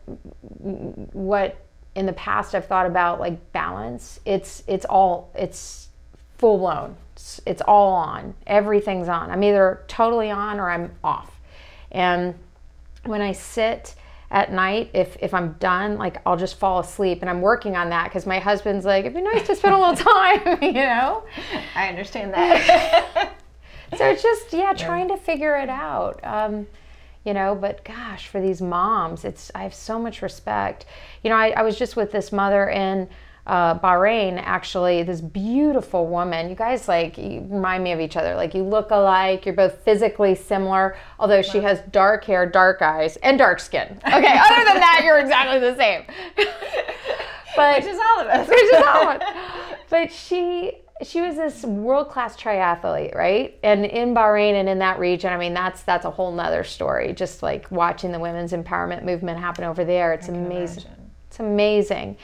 what 1.13 1.64
in 1.95 2.07
the 2.07 2.13
past 2.13 2.55
I've 2.55 2.67
thought 2.67 2.87
about 2.87 3.21
like 3.21 3.53
balance. 3.53 4.21
It's 4.25 4.63
it's 4.67 4.85
all 4.85 5.31
it's 5.35 5.89
full 6.39 6.59
blown. 6.59 6.97
It's, 7.15 7.41
it's 7.47 7.63
all 7.63 7.93
on. 7.95 8.35
Everything's 8.47 9.09
on. 9.09 9.31
I'm 9.31 9.43
either 9.43 9.83
totally 9.87 10.31
on 10.31 10.59
or 10.59 10.71
I'm 10.71 10.93
off. 11.03 11.41
And 11.93 12.35
when 13.05 13.21
I 13.21 13.33
sit 13.33 13.95
at 14.31 14.53
night, 14.53 14.91
if 14.95 15.17
if 15.21 15.33
I'm 15.33 15.53
done, 15.55 15.97
like 15.97 16.21
I'll 16.27 16.37
just 16.37 16.57
fall 16.59 16.81
asleep, 16.81 17.21
and 17.21 17.31
I'm 17.31 17.41
working 17.41 17.77
on 17.77 17.91
that 17.91 18.05
because 18.05 18.27
my 18.27 18.41
husband's 18.41 18.85
like, 18.85 19.05
it'd 19.05 19.15
be 19.15 19.23
nice 19.23 19.47
to 19.47 19.55
spend 19.55 19.75
a 19.75 19.79
little 19.79 19.95
time, 20.13 20.59
you 20.63 20.73
know. 20.73 21.23
I 21.77 21.89
understand 21.89 22.35
that. 22.35 23.33
so 23.97 24.07
it's 24.07 24.23
just 24.23 24.53
yeah, 24.53 24.73
trying 24.73 25.09
to 25.09 25.17
figure 25.17 25.57
it 25.57 25.69
out. 25.69 26.19
Um, 26.25 26.67
you 27.25 27.35
know 27.35 27.55
but 27.55 27.85
gosh 27.85 28.29
for 28.29 28.41
these 28.41 28.61
moms 28.61 29.25
it's 29.25 29.51
i 29.55 29.63
have 29.63 29.75
so 29.75 29.99
much 29.99 30.23
respect. 30.23 30.87
You 31.23 31.31
know 31.31 31.37
i, 31.37 31.51
I 31.51 31.63
was 31.63 31.79
just 31.79 31.97
with 31.97 32.13
this 32.13 32.33
mother 32.33 32.69
in 32.69 33.09
uh, 33.47 33.79
bahrain 33.79 34.41
actually 34.43 35.03
this 35.03 35.21
beautiful 35.21 36.07
woman. 36.07 36.49
You 36.49 36.55
guys 36.55 36.89
like 36.89 37.19
you 37.19 37.47
remind 37.51 37.85
me 37.85 37.93
of 37.93 38.01
each 38.01 38.17
other. 38.17 38.35
Like 38.35 38.55
you 38.55 38.63
look 38.63 38.91
alike. 38.91 39.45
You're 39.45 39.55
both 39.55 39.81
physically 39.85 40.35
similar 40.35 40.97
although 41.19 41.43
she 41.43 41.61
has 41.61 41.81
dark 41.91 42.25
hair 42.25 42.47
dark 42.47 42.81
eyes 42.81 43.17
and 43.19 43.37
dark 43.37 43.61
skin. 43.61 44.01
Okay 44.07 44.39
other 44.39 44.65
than 44.65 44.81
that 44.81 45.03
you're 45.05 45.19
exactly 45.19 45.59
the 45.59 45.77
same. 45.77 46.05
But 47.57 47.85
which 47.85 47.93
is 47.93 48.01
all 48.01 48.21
of 48.21 48.27
us. 48.27 48.49
Which 48.49 48.59
is 48.59 48.83
all 48.85 49.09
of 49.11 49.21
us. 49.21 49.37
But 49.91 50.11
she 50.11 50.73
she 51.05 51.21
was 51.21 51.37
this 51.37 51.65
world 51.65 52.09
class 52.09 52.37
triathlete, 52.37 53.15
right? 53.15 53.59
And 53.63 53.85
in 53.85 54.15
Bahrain 54.15 54.55
and 54.55 54.69
in 54.69 54.79
that 54.81 54.99
region, 54.99 55.33
I 55.33 55.37
mean, 55.37 55.55
that's 55.55 55.83
that's 55.83 56.05
a 56.05 56.11
whole 56.11 56.33
nother 56.33 56.65
story. 56.65 57.13
Just 57.13 57.43
like 57.43 57.71
watching 57.71 58.13
the 58.13 58.19
women's 58.19 58.53
empowerment 58.53 59.05
movement 59.05 59.39
happen 59.39 59.65
over 59.65 59.85
there, 59.85 60.13
it's 60.13 60.29
amazing. 60.29 60.85
Imagine. 60.85 61.11
It's 61.29 61.41
amazing. 61.41 62.17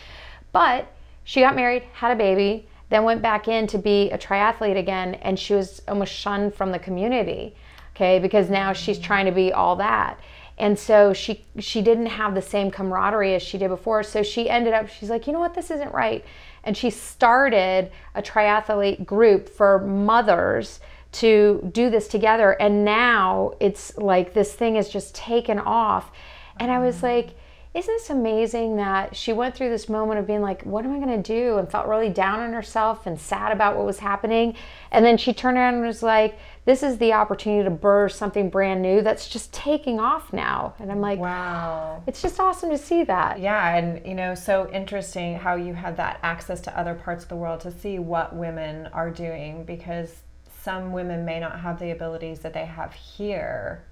But 0.52 0.90
she 1.24 1.40
got 1.40 1.54
married, 1.54 1.82
had 1.92 2.12
a 2.12 2.16
baby, 2.16 2.68
then 2.88 3.04
went 3.04 3.22
back 3.22 3.48
in 3.48 3.66
to 3.68 3.78
be 3.78 4.10
a 4.10 4.18
triathlete 4.18 4.78
again, 4.78 5.14
and 5.16 5.38
she 5.38 5.54
was 5.54 5.82
almost 5.86 6.12
shunned 6.12 6.54
from 6.54 6.72
the 6.72 6.78
community. 6.78 7.54
Okay, 7.94 8.18
because 8.18 8.48
now 8.48 8.72
she's 8.72 8.98
mm. 8.98 9.02
trying 9.02 9.26
to 9.26 9.32
be 9.32 9.52
all 9.52 9.76
that 9.76 10.20
and 10.60 10.78
so 10.78 11.12
she 11.12 11.42
she 11.58 11.82
didn't 11.82 12.06
have 12.06 12.34
the 12.34 12.42
same 12.42 12.70
camaraderie 12.70 13.34
as 13.34 13.42
she 13.42 13.58
did 13.58 13.68
before 13.68 14.02
so 14.02 14.22
she 14.22 14.48
ended 14.48 14.72
up 14.72 14.88
she's 14.88 15.10
like 15.10 15.26
you 15.26 15.32
know 15.32 15.40
what 15.40 15.54
this 15.54 15.70
isn't 15.70 15.92
right 15.92 16.24
and 16.64 16.76
she 16.76 16.90
started 16.90 17.90
a 18.14 18.22
triathlete 18.22 19.04
group 19.04 19.48
for 19.48 19.78
mothers 19.80 20.80
to 21.12 21.68
do 21.72 21.90
this 21.90 22.08
together. 22.08 22.52
And 22.52 22.84
now 22.84 23.52
it's 23.60 23.96
like 23.96 24.34
this 24.34 24.54
thing 24.54 24.76
is 24.76 24.88
just 24.88 25.14
taken 25.14 25.58
off. 25.58 26.10
And 26.58 26.70
i 26.70 26.78
was 26.78 26.96
mm. 26.96 27.02
like 27.04 27.34
isn't 27.72 27.94
this 27.94 28.10
amazing 28.10 28.76
that 28.76 29.14
she 29.14 29.32
went 29.32 29.54
through 29.54 29.70
this 29.70 29.88
moment 29.88 30.18
of 30.18 30.26
being 30.26 30.42
like, 30.42 30.62
what 30.62 30.84
am 30.84 30.92
I 30.92 30.98
going 30.98 31.22
to 31.22 31.34
do? 31.34 31.56
And 31.58 31.70
felt 31.70 31.86
really 31.86 32.08
down 32.08 32.40
on 32.40 32.52
herself 32.52 33.06
and 33.06 33.18
sad 33.18 33.52
about 33.52 33.76
what 33.76 33.86
was 33.86 34.00
happening. 34.00 34.56
And 34.90 35.04
then 35.04 35.16
she 35.16 35.32
turned 35.32 35.56
around 35.56 35.74
and 35.74 35.86
was 35.86 36.02
like, 36.02 36.36
this 36.64 36.82
is 36.82 36.98
the 36.98 37.12
opportunity 37.12 37.62
to 37.62 37.70
birth 37.70 38.10
something 38.10 38.50
brand 38.50 38.82
new 38.82 39.02
that's 39.02 39.28
just 39.28 39.52
taking 39.52 40.00
off 40.00 40.32
now. 40.32 40.74
And 40.80 40.90
I'm 40.90 41.00
like, 41.00 41.20
wow. 41.20 42.02
It's 42.08 42.20
just 42.20 42.40
awesome 42.40 42.70
to 42.70 42.78
see 42.78 43.04
that. 43.04 43.38
Yeah. 43.38 43.76
And, 43.76 44.04
you 44.04 44.16
know, 44.16 44.34
so 44.34 44.68
interesting 44.72 45.36
how 45.36 45.54
you 45.54 45.74
have 45.74 45.96
that 45.96 46.18
access 46.24 46.60
to 46.62 46.76
other 46.76 46.94
parts 46.94 47.22
of 47.22 47.28
the 47.28 47.36
world 47.36 47.60
to 47.60 47.70
see 47.70 48.00
what 48.00 48.34
women 48.34 48.88
are 48.88 49.10
doing 49.10 49.62
because 49.62 50.22
some 50.62 50.90
women 50.90 51.24
may 51.24 51.38
not 51.38 51.60
have 51.60 51.78
the 51.78 51.92
abilities 51.92 52.40
that 52.40 52.52
they 52.52 52.66
have 52.66 52.92
here, 52.94 53.84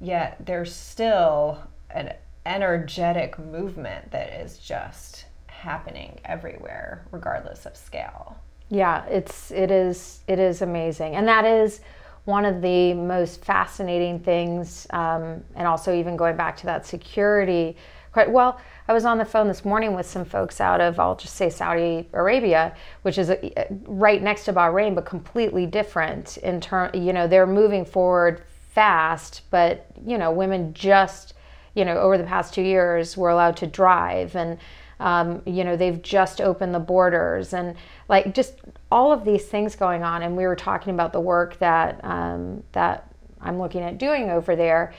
yet 0.00 0.38
there's 0.40 0.74
still 0.74 1.58
an 1.90 2.14
energetic 2.44 3.38
movement 3.38 4.10
that 4.10 4.32
is 4.40 4.58
just 4.58 5.26
happening 5.46 6.18
everywhere 6.24 7.04
regardless 7.10 7.66
of 7.66 7.76
scale. 7.76 8.36
Yeah 8.68 9.04
it's 9.06 9.50
it 9.50 9.70
is 9.70 10.20
it 10.26 10.38
is 10.38 10.62
amazing. 10.62 11.14
And 11.14 11.28
that 11.28 11.44
is 11.44 11.80
one 12.24 12.44
of 12.44 12.62
the 12.62 12.94
most 12.94 13.44
fascinating 13.44 14.20
things 14.20 14.86
um, 14.90 15.42
and 15.56 15.66
also 15.66 15.94
even 15.94 16.16
going 16.16 16.36
back 16.36 16.56
to 16.56 16.66
that 16.66 16.86
security 16.86 17.76
quite 18.12 18.30
well 18.30 18.60
i 18.88 18.92
was 18.92 19.04
on 19.04 19.18
the 19.18 19.24
phone 19.24 19.48
this 19.48 19.64
morning 19.64 19.94
with 19.94 20.06
some 20.06 20.24
folks 20.24 20.60
out 20.60 20.80
of 20.80 21.00
i'll 21.00 21.16
just 21.16 21.34
say 21.34 21.48
saudi 21.50 22.08
arabia 22.12 22.74
which 23.02 23.18
is 23.18 23.30
a, 23.30 23.60
uh, 23.60 23.64
right 23.86 24.22
next 24.22 24.44
to 24.44 24.52
bahrain 24.52 24.94
but 24.94 25.04
completely 25.04 25.66
different 25.66 26.36
in 26.38 26.60
term 26.60 26.90
you 26.94 27.12
know 27.12 27.26
they're 27.26 27.46
moving 27.46 27.84
forward 27.84 28.42
fast 28.70 29.42
but 29.50 29.86
you 30.04 30.18
know 30.18 30.30
women 30.30 30.72
just 30.74 31.34
you 31.74 31.84
know, 31.84 31.98
over 31.98 32.18
the 32.18 32.24
past 32.24 32.54
two 32.54 32.62
years, 32.62 33.16
we're 33.16 33.30
allowed 33.30 33.56
to 33.58 33.66
drive 33.66 34.36
and, 34.36 34.58
um, 35.00 35.42
you 35.46 35.64
know, 35.64 35.76
they've 35.76 36.00
just 36.02 36.40
opened 36.40 36.74
the 36.74 36.80
borders 36.80 37.52
and 37.52 37.76
like 38.08 38.34
just 38.34 38.54
all 38.90 39.12
of 39.12 39.24
these 39.24 39.46
things 39.46 39.74
going 39.74 40.02
on. 40.02 40.22
And 40.22 40.36
we 40.36 40.46
were 40.46 40.56
talking 40.56 40.94
about 40.94 41.12
the 41.12 41.20
work 41.20 41.58
that, 41.58 42.04
um, 42.04 42.62
that 42.72 43.12
I'm 43.40 43.58
looking 43.58 43.82
at 43.82 43.98
doing 43.98 44.30
over 44.30 44.54
there. 44.54 44.94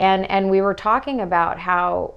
And, 0.00 0.28
and 0.30 0.50
we 0.50 0.60
were 0.60 0.74
talking 0.74 1.20
about 1.20 1.58
how 1.58 2.14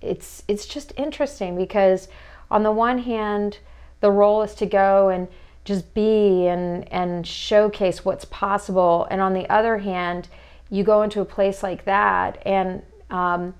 it's, 0.00 0.42
it's 0.48 0.66
just 0.66 0.92
interesting 0.96 1.56
because 1.56 2.08
on 2.50 2.62
the 2.62 2.72
one 2.72 2.98
hand, 2.98 3.58
the 4.00 4.10
role 4.10 4.42
is 4.42 4.54
to 4.56 4.66
go 4.66 5.08
and 5.08 5.28
just 5.64 5.94
be 5.94 6.48
and, 6.48 6.90
and 6.92 7.26
showcase 7.26 8.04
what's 8.04 8.24
possible. 8.24 9.06
And 9.10 9.20
on 9.20 9.32
the 9.32 9.48
other 9.48 9.78
hand, 9.78 10.28
you 10.68 10.82
go 10.82 11.02
into 11.02 11.20
a 11.20 11.24
place 11.24 11.62
like 11.62 11.84
that 11.84 12.42
and 12.44 12.82
um, 13.12 13.54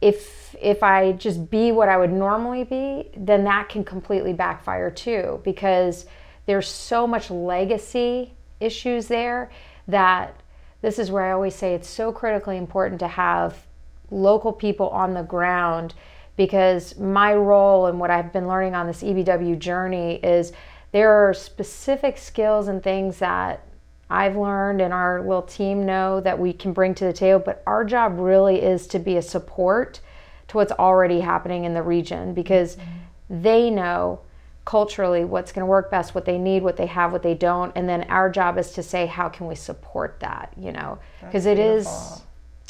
if 0.00 0.54
if 0.60 0.82
I 0.82 1.12
just 1.12 1.50
be 1.50 1.72
what 1.72 1.88
I 1.88 1.96
would 1.96 2.12
normally 2.12 2.64
be, 2.64 3.10
then 3.16 3.44
that 3.44 3.68
can 3.68 3.84
completely 3.84 4.32
backfire 4.32 4.90
too 4.90 5.40
because 5.44 6.06
there's 6.46 6.68
so 6.68 7.06
much 7.06 7.30
legacy 7.30 8.34
issues 8.60 9.08
there 9.08 9.50
that 9.86 10.34
this 10.80 10.98
is 10.98 11.10
where 11.10 11.24
I 11.24 11.32
always 11.32 11.54
say 11.54 11.74
it's 11.74 11.88
so 11.88 12.12
critically 12.12 12.56
important 12.56 13.00
to 13.00 13.08
have 13.08 13.66
local 14.10 14.52
people 14.52 14.88
on 14.90 15.14
the 15.14 15.22
ground 15.22 15.94
because 16.36 16.96
my 16.98 17.34
role 17.34 17.86
and 17.86 17.98
what 17.98 18.10
I've 18.10 18.32
been 18.32 18.46
learning 18.46 18.74
on 18.74 18.86
this 18.86 19.02
EBW 19.02 19.58
journey 19.58 20.16
is 20.22 20.52
there 20.92 21.10
are 21.10 21.34
specific 21.34 22.16
skills 22.16 22.68
and 22.68 22.82
things 22.82 23.18
that 23.18 23.67
I've 24.10 24.36
learned 24.36 24.80
and 24.80 24.92
our 24.92 25.20
little 25.20 25.42
team 25.42 25.84
know 25.84 26.20
that 26.20 26.38
we 26.38 26.52
can 26.52 26.72
bring 26.72 26.94
to 26.96 27.04
the 27.04 27.12
table, 27.12 27.40
but 27.44 27.62
our 27.66 27.84
job 27.84 28.18
really 28.18 28.62
is 28.62 28.86
to 28.88 28.98
be 28.98 29.16
a 29.16 29.22
support 29.22 30.00
to 30.48 30.56
what's 30.56 30.72
already 30.72 31.20
happening 31.20 31.64
in 31.64 31.74
the 31.74 31.82
region 31.82 32.32
because 32.32 32.76
mm-hmm. 32.76 33.42
they 33.42 33.70
know 33.70 34.20
culturally 34.64 35.24
what's 35.24 35.52
going 35.52 35.62
to 35.62 35.66
work 35.66 35.90
best, 35.90 36.14
what 36.14 36.24
they 36.24 36.38
need, 36.38 36.62
what 36.62 36.76
they 36.76 36.86
have, 36.86 37.12
what 37.12 37.22
they 37.22 37.34
don't, 37.34 37.72
and 37.74 37.88
then 37.88 38.02
our 38.04 38.30
job 38.30 38.58
is 38.58 38.72
to 38.72 38.82
say 38.82 39.06
how 39.06 39.28
can 39.28 39.46
we 39.46 39.54
support 39.54 40.20
that, 40.20 40.52
you 40.58 40.72
know? 40.72 40.98
Because 41.20 41.46
it 41.46 41.58
is 41.58 41.86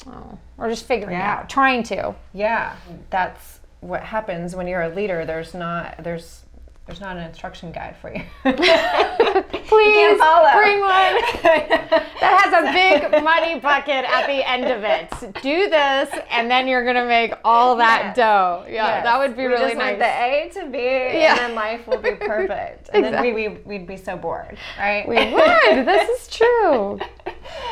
oh, 0.07 0.39
we're 0.57 0.69
just 0.69 0.87
figuring 0.87 1.17
yeah. 1.17 1.39
out, 1.39 1.51
trying 1.51 1.83
to. 1.85 2.15
Yeah, 2.33 2.77
that's 3.11 3.61
what 3.81 4.03
happens 4.03 4.55
when 4.55 4.67
you're 4.67 4.83
a 4.83 4.95
leader. 4.95 5.25
There's 5.25 5.55
not 5.55 6.03
there's 6.03 6.45
there's 6.87 7.01
not 7.01 7.17
an 7.17 7.25
instruction 7.25 7.73
guide 7.73 7.97
for 8.01 8.15
you. 8.15 8.23
Please 9.69 10.19
bring 10.19 10.81
one 10.81 11.15
that 11.43 12.09
has 12.21 12.53
a 12.55 12.73
big 13.13 13.23
money 13.23 13.59
bucket 13.61 14.05
at 14.05 14.27
the 14.27 14.49
end 14.49 14.65
of 14.65 14.83
it. 14.83 15.11
Do 15.43 15.69
this, 15.69 16.09
and 16.31 16.51
then 16.51 16.67
you're 16.67 16.85
gonna 16.85 17.05
make 17.07 17.35
all 17.45 17.77
that 17.77 18.03
Yes. 18.09 18.17
dough. 18.17 18.65
Yeah, 18.67 18.73
Yes. 18.87 19.05
that 19.05 19.19
would 19.19 19.37
be 19.37 19.43
we 19.43 19.49
really 19.49 19.75
just 19.75 19.77
want 19.77 19.99
nice. 19.99 20.51
the 20.53 20.61
A 20.61 20.65
to 20.65 20.71
B, 20.71 20.79
Yeah. 20.79 21.31
and 21.33 21.39
then 21.41 21.55
life 21.55 21.87
will 21.87 21.99
be 21.99 22.13
perfect. 22.15 22.91
And 22.93 23.05
then 23.05 23.21
we, 23.23 23.33
we, 23.33 23.49
we'd 23.65 23.87
be 23.87 23.97
so 23.99 24.17
bored, 24.17 24.57
right? 24.79 25.07
we 25.07 25.17
would. 25.17 25.87
This 25.87 26.09
is 26.21 26.29
true. 26.37 26.99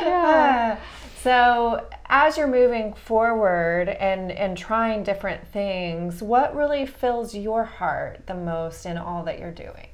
Yeah. 0.01 0.77
Uh, 0.77 0.83
so 1.21 1.87
as 2.07 2.37
you're 2.37 2.47
moving 2.47 2.93
forward 2.93 3.89
and 3.89 4.31
and 4.31 4.57
trying 4.57 5.03
different 5.03 5.45
things, 5.47 6.21
what 6.21 6.55
really 6.55 6.85
fills 6.85 7.35
your 7.35 7.63
heart 7.63 8.25
the 8.27 8.33
most 8.35 8.85
in 8.85 8.97
all 8.97 9.23
that 9.23 9.37
you're 9.39 9.51
doing? 9.51 9.87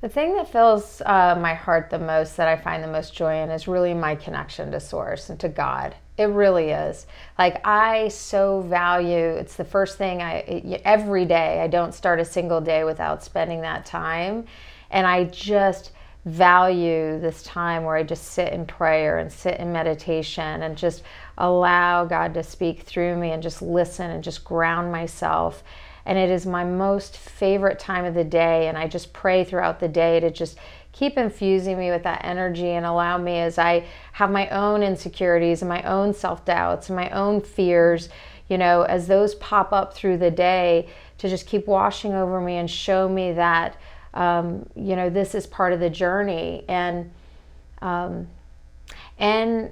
The 0.00 0.08
thing 0.08 0.34
that 0.36 0.52
fills 0.52 1.00
uh, 1.06 1.38
my 1.40 1.54
heart 1.54 1.88
the 1.88 1.98
most, 1.98 2.36
that 2.36 2.46
I 2.46 2.56
find 2.56 2.82
the 2.82 2.88
most 2.88 3.14
joy 3.14 3.42
in, 3.42 3.50
is 3.50 3.66
really 3.66 3.94
my 3.94 4.14
connection 4.14 4.70
to 4.72 4.80
Source 4.80 5.30
and 5.30 5.40
to 5.40 5.48
God. 5.48 5.94
It 6.18 6.26
really 6.26 6.70
is. 6.70 7.06
Like 7.38 7.66
I 7.66 8.08
so 8.08 8.60
value. 8.60 9.16
It's 9.16 9.56
the 9.56 9.64
first 9.64 9.98
thing 9.98 10.22
I 10.22 10.80
every 10.84 11.24
day. 11.24 11.60
I 11.60 11.68
don't 11.68 11.94
start 11.94 12.20
a 12.20 12.24
single 12.24 12.60
day 12.60 12.84
without 12.84 13.24
spending 13.24 13.62
that 13.62 13.86
time, 13.86 14.44
and 14.90 15.06
I 15.06 15.24
just 15.24 15.92
value 16.24 17.18
this 17.20 17.42
time 17.42 17.84
where 17.84 17.96
I 17.96 18.02
just 18.02 18.32
sit 18.32 18.52
in 18.52 18.64
prayer 18.64 19.18
and 19.18 19.30
sit 19.30 19.58
in 19.58 19.72
meditation 19.72 20.62
and 20.62 20.76
just 20.76 21.02
allow 21.36 22.04
God 22.04 22.32
to 22.34 22.42
speak 22.42 22.82
through 22.82 23.16
me 23.16 23.32
and 23.32 23.42
just 23.42 23.60
listen 23.60 24.10
and 24.10 24.24
just 24.24 24.44
ground 24.44 24.90
myself 24.90 25.62
and 26.06 26.18
it 26.18 26.30
is 26.30 26.46
my 26.46 26.64
most 26.64 27.16
favorite 27.16 27.78
time 27.78 28.04
of 28.04 28.14
the 28.14 28.24
day 28.24 28.68
and 28.68 28.76
i 28.78 28.86
just 28.86 29.12
pray 29.12 29.44
throughout 29.44 29.80
the 29.80 29.88
day 29.88 30.20
to 30.20 30.30
just 30.30 30.58
keep 30.92 31.18
infusing 31.18 31.78
me 31.78 31.90
with 31.90 32.04
that 32.04 32.24
energy 32.24 32.70
and 32.70 32.86
allow 32.86 33.18
me 33.18 33.38
as 33.38 33.58
i 33.58 33.84
have 34.12 34.30
my 34.30 34.48
own 34.50 34.82
insecurities 34.82 35.62
and 35.62 35.68
my 35.68 35.82
own 35.82 36.12
self-doubts 36.14 36.88
and 36.88 36.96
my 36.96 37.10
own 37.10 37.40
fears 37.40 38.08
you 38.48 38.58
know 38.58 38.82
as 38.82 39.06
those 39.06 39.34
pop 39.36 39.72
up 39.72 39.94
through 39.94 40.16
the 40.16 40.30
day 40.30 40.88
to 41.18 41.28
just 41.28 41.46
keep 41.46 41.66
washing 41.66 42.12
over 42.12 42.40
me 42.40 42.56
and 42.56 42.70
show 42.70 43.08
me 43.08 43.32
that 43.32 43.76
um, 44.14 44.66
you 44.76 44.96
know 44.96 45.10
this 45.10 45.34
is 45.34 45.46
part 45.46 45.72
of 45.72 45.80
the 45.80 45.90
journey. 45.90 46.64
And 46.68 47.10
um, 47.82 48.28
and 49.18 49.70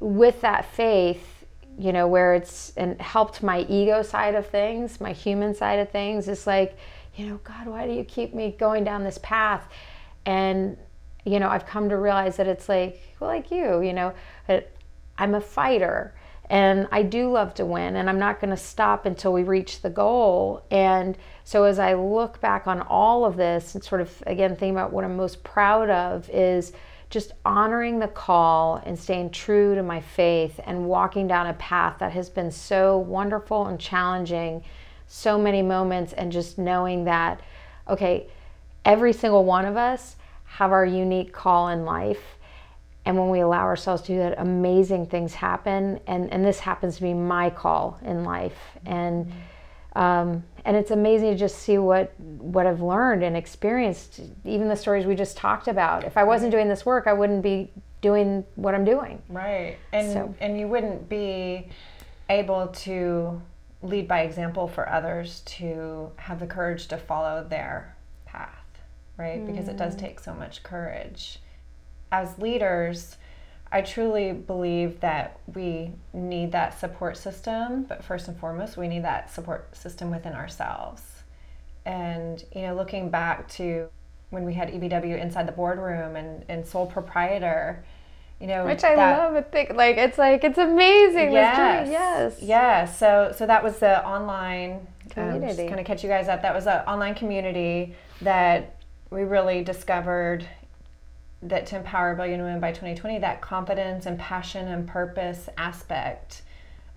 with 0.00 0.40
that 0.42 0.66
faith 0.74 1.33
you 1.78 1.92
know 1.92 2.06
where 2.06 2.34
it's 2.34 2.72
and 2.76 3.00
helped 3.00 3.42
my 3.42 3.60
ego 3.68 4.02
side 4.02 4.34
of 4.34 4.46
things 4.46 5.00
my 5.00 5.12
human 5.12 5.54
side 5.54 5.78
of 5.78 5.90
things. 5.90 6.28
It's 6.28 6.46
like 6.46 6.76
you 7.16 7.26
know 7.26 7.40
god 7.44 7.66
why 7.66 7.86
do 7.86 7.92
you 7.92 8.04
keep 8.04 8.34
me 8.34 8.54
going 8.58 8.84
down 8.84 9.04
this 9.04 9.18
path? 9.18 9.68
And 10.26 10.76
you 11.24 11.40
know 11.40 11.48
i've 11.48 11.66
come 11.66 11.88
to 11.88 11.96
realize 11.96 12.36
that 12.36 12.46
it's 12.46 12.68
like 12.68 13.00
well 13.18 13.30
like 13.30 13.50
you 13.50 13.80
you 13.80 13.92
know 13.92 14.12
i'm 15.18 15.34
a 15.34 15.40
fighter 15.40 16.14
and 16.50 16.86
i 16.92 17.02
do 17.02 17.30
love 17.30 17.54
to 17.54 17.64
win 17.64 17.96
and 17.96 18.08
i'm 18.08 18.18
not 18.18 18.40
going 18.40 18.50
to 18.50 18.56
stop 18.56 19.06
until 19.06 19.32
we 19.32 19.42
reach 19.42 19.80
the 19.80 19.90
goal. 19.90 20.62
And 20.70 21.16
so 21.44 21.64
as 21.64 21.78
i 21.78 21.94
look 21.94 22.40
back 22.40 22.66
on 22.66 22.82
all 22.82 23.24
of 23.24 23.36
this 23.36 23.74
and 23.74 23.82
sort 23.82 24.00
of 24.00 24.22
again 24.26 24.50
thinking 24.50 24.70
about 24.70 24.92
what 24.92 25.04
i'm 25.04 25.16
most 25.16 25.42
proud 25.42 25.88
of 25.88 26.28
is 26.30 26.72
just 27.14 27.32
honoring 27.44 28.00
the 28.00 28.08
call 28.08 28.82
and 28.84 28.98
staying 28.98 29.30
true 29.30 29.76
to 29.76 29.84
my 29.84 30.00
faith 30.00 30.58
and 30.66 30.88
walking 30.88 31.28
down 31.28 31.46
a 31.46 31.54
path 31.54 31.96
that 32.00 32.10
has 32.10 32.28
been 32.28 32.50
so 32.50 32.98
wonderful 32.98 33.68
and 33.68 33.78
challenging, 33.78 34.64
so 35.06 35.38
many 35.38 35.62
moments, 35.62 36.12
and 36.12 36.32
just 36.32 36.58
knowing 36.58 37.04
that, 37.04 37.40
okay, 37.88 38.26
every 38.84 39.12
single 39.12 39.44
one 39.44 39.64
of 39.64 39.76
us 39.76 40.16
have 40.44 40.72
our 40.72 40.84
unique 40.84 41.32
call 41.32 41.68
in 41.68 41.84
life. 41.84 42.36
And 43.04 43.16
when 43.16 43.30
we 43.30 43.38
allow 43.38 43.62
ourselves 43.62 44.02
to 44.02 44.08
do 44.08 44.18
that, 44.18 44.40
amazing 44.40 45.06
things 45.06 45.34
happen. 45.34 46.00
And, 46.08 46.32
and 46.32 46.44
this 46.44 46.58
happens 46.58 46.96
to 46.96 47.02
be 47.02 47.14
my 47.14 47.48
call 47.48 47.96
in 48.02 48.24
life. 48.24 48.58
And 48.86 49.26
mm-hmm. 49.26 49.38
Um, 49.94 50.42
and 50.64 50.76
it's 50.76 50.90
amazing 50.90 51.30
to 51.32 51.36
just 51.36 51.58
see 51.58 51.78
what 51.78 52.18
what 52.18 52.66
I've 52.66 52.80
learned 52.80 53.22
and 53.22 53.36
experienced. 53.36 54.20
Even 54.44 54.68
the 54.68 54.76
stories 54.76 55.06
we 55.06 55.14
just 55.14 55.36
talked 55.36 55.68
about. 55.68 56.04
If 56.04 56.16
I 56.16 56.24
wasn't 56.24 56.50
doing 56.50 56.68
this 56.68 56.84
work, 56.86 57.06
I 57.06 57.12
wouldn't 57.12 57.42
be 57.42 57.70
doing 58.00 58.44
what 58.56 58.74
I'm 58.74 58.84
doing. 58.84 59.22
Right. 59.28 59.76
And 59.92 60.12
So- 60.12 60.34
and 60.40 60.58
you 60.58 60.68
wouldn't 60.68 61.08
be 61.08 61.68
able 62.28 62.68
to 62.68 63.40
lead 63.82 64.08
by 64.08 64.20
example 64.20 64.66
for 64.66 64.88
others 64.88 65.40
to 65.40 66.10
have 66.16 66.40
the 66.40 66.46
courage 66.46 66.88
to 66.88 66.96
follow 66.96 67.44
their 67.44 67.94
path, 68.24 68.80
right? 69.18 69.44
Because 69.46 69.68
it 69.68 69.76
does 69.76 69.94
take 69.94 70.18
so 70.20 70.34
much 70.34 70.62
courage. 70.62 71.40
As 72.10 72.38
leaders, 72.38 73.16
I 73.74 73.82
truly 73.82 74.32
believe 74.32 75.00
that 75.00 75.40
we 75.52 75.90
need 76.12 76.52
that 76.52 76.78
support 76.78 77.16
system, 77.16 77.82
but 77.84 78.04
first 78.04 78.28
and 78.28 78.36
foremost, 78.38 78.76
we 78.76 78.86
need 78.86 79.02
that 79.04 79.30
support 79.32 79.76
system 79.76 80.10
within 80.12 80.32
ourselves. 80.32 81.02
And, 81.84 82.42
you 82.54 82.62
know, 82.62 82.74
looking 82.74 83.10
back 83.10 83.48
to 83.58 83.88
when 84.30 84.44
we 84.44 84.54
had 84.54 84.68
EBW 84.72 85.20
inside 85.20 85.46
the 85.48 85.52
boardroom 85.52 86.14
and, 86.16 86.44
and 86.48 86.64
sole 86.64 86.86
proprietor, 86.86 87.84
you 88.40 88.46
know, 88.46 88.64
Which 88.64 88.84
I 88.84 88.94
that- 88.96 89.18
love. 89.18 89.34
I 89.34 89.42
think 89.42 89.72
like 89.74 89.96
it's 89.96 90.18
like 90.18 90.44
it's 90.44 90.58
amazing. 90.58 91.32
Yes. 91.32 91.88
Yes. 91.90 92.42
Yeah. 92.42 92.84
So 92.86 93.32
so 93.36 93.46
that 93.46 93.62
was 93.62 93.78
the 93.80 94.06
online 94.06 94.72
um, 94.72 94.80
just 95.04 95.14
Community. 95.14 95.68
kind 95.68 95.80
of 95.80 95.86
catch 95.86 96.02
you 96.02 96.08
guys 96.08 96.28
up. 96.28 96.42
That 96.42 96.54
was 96.54 96.66
an 96.66 96.80
online 96.86 97.14
community 97.14 97.94
that 98.22 98.76
we 99.10 99.22
really 99.22 99.62
discovered 99.62 100.46
that 101.44 101.66
to 101.66 101.76
empower 101.76 102.12
a 102.12 102.16
billion 102.16 102.42
women 102.42 102.60
by 102.60 102.70
2020, 102.70 103.18
that 103.18 103.40
confidence 103.40 104.06
and 104.06 104.18
passion 104.18 104.68
and 104.68 104.86
purpose 104.88 105.48
aspect 105.56 106.42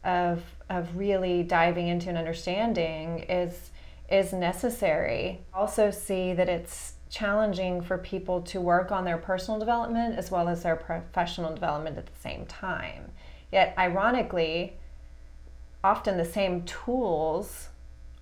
of 0.03 0.43
of 0.69 0.97
really 0.97 1.43
diving 1.43 1.87
into 1.87 2.09
an 2.09 2.17
understanding 2.17 3.19
is 3.29 3.71
is 4.09 4.31
necessary. 4.31 5.41
Also 5.53 5.91
see 5.91 6.33
that 6.33 6.47
it's 6.47 6.93
challenging 7.09 7.81
for 7.81 7.97
people 7.97 8.41
to 8.41 8.59
work 8.59 8.91
on 8.91 9.05
their 9.05 9.17
personal 9.17 9.59
development 9.59 10.17
as 10.17 10.31
well 10.31 10.47
as 10.49 10.63
their 10.63 10.75
professional 10.75 11.53
development 11.53 11.97
at 11.97 12.05
the 12.05 12.19
same 12.21 12.45
time. 12.45 13.11
Yet 13.51 13.73
ironically, 13.77 14.77
often 15.83 16.17
the 16.17 16.25
same 16.25 16.63
tools 16.63 17.69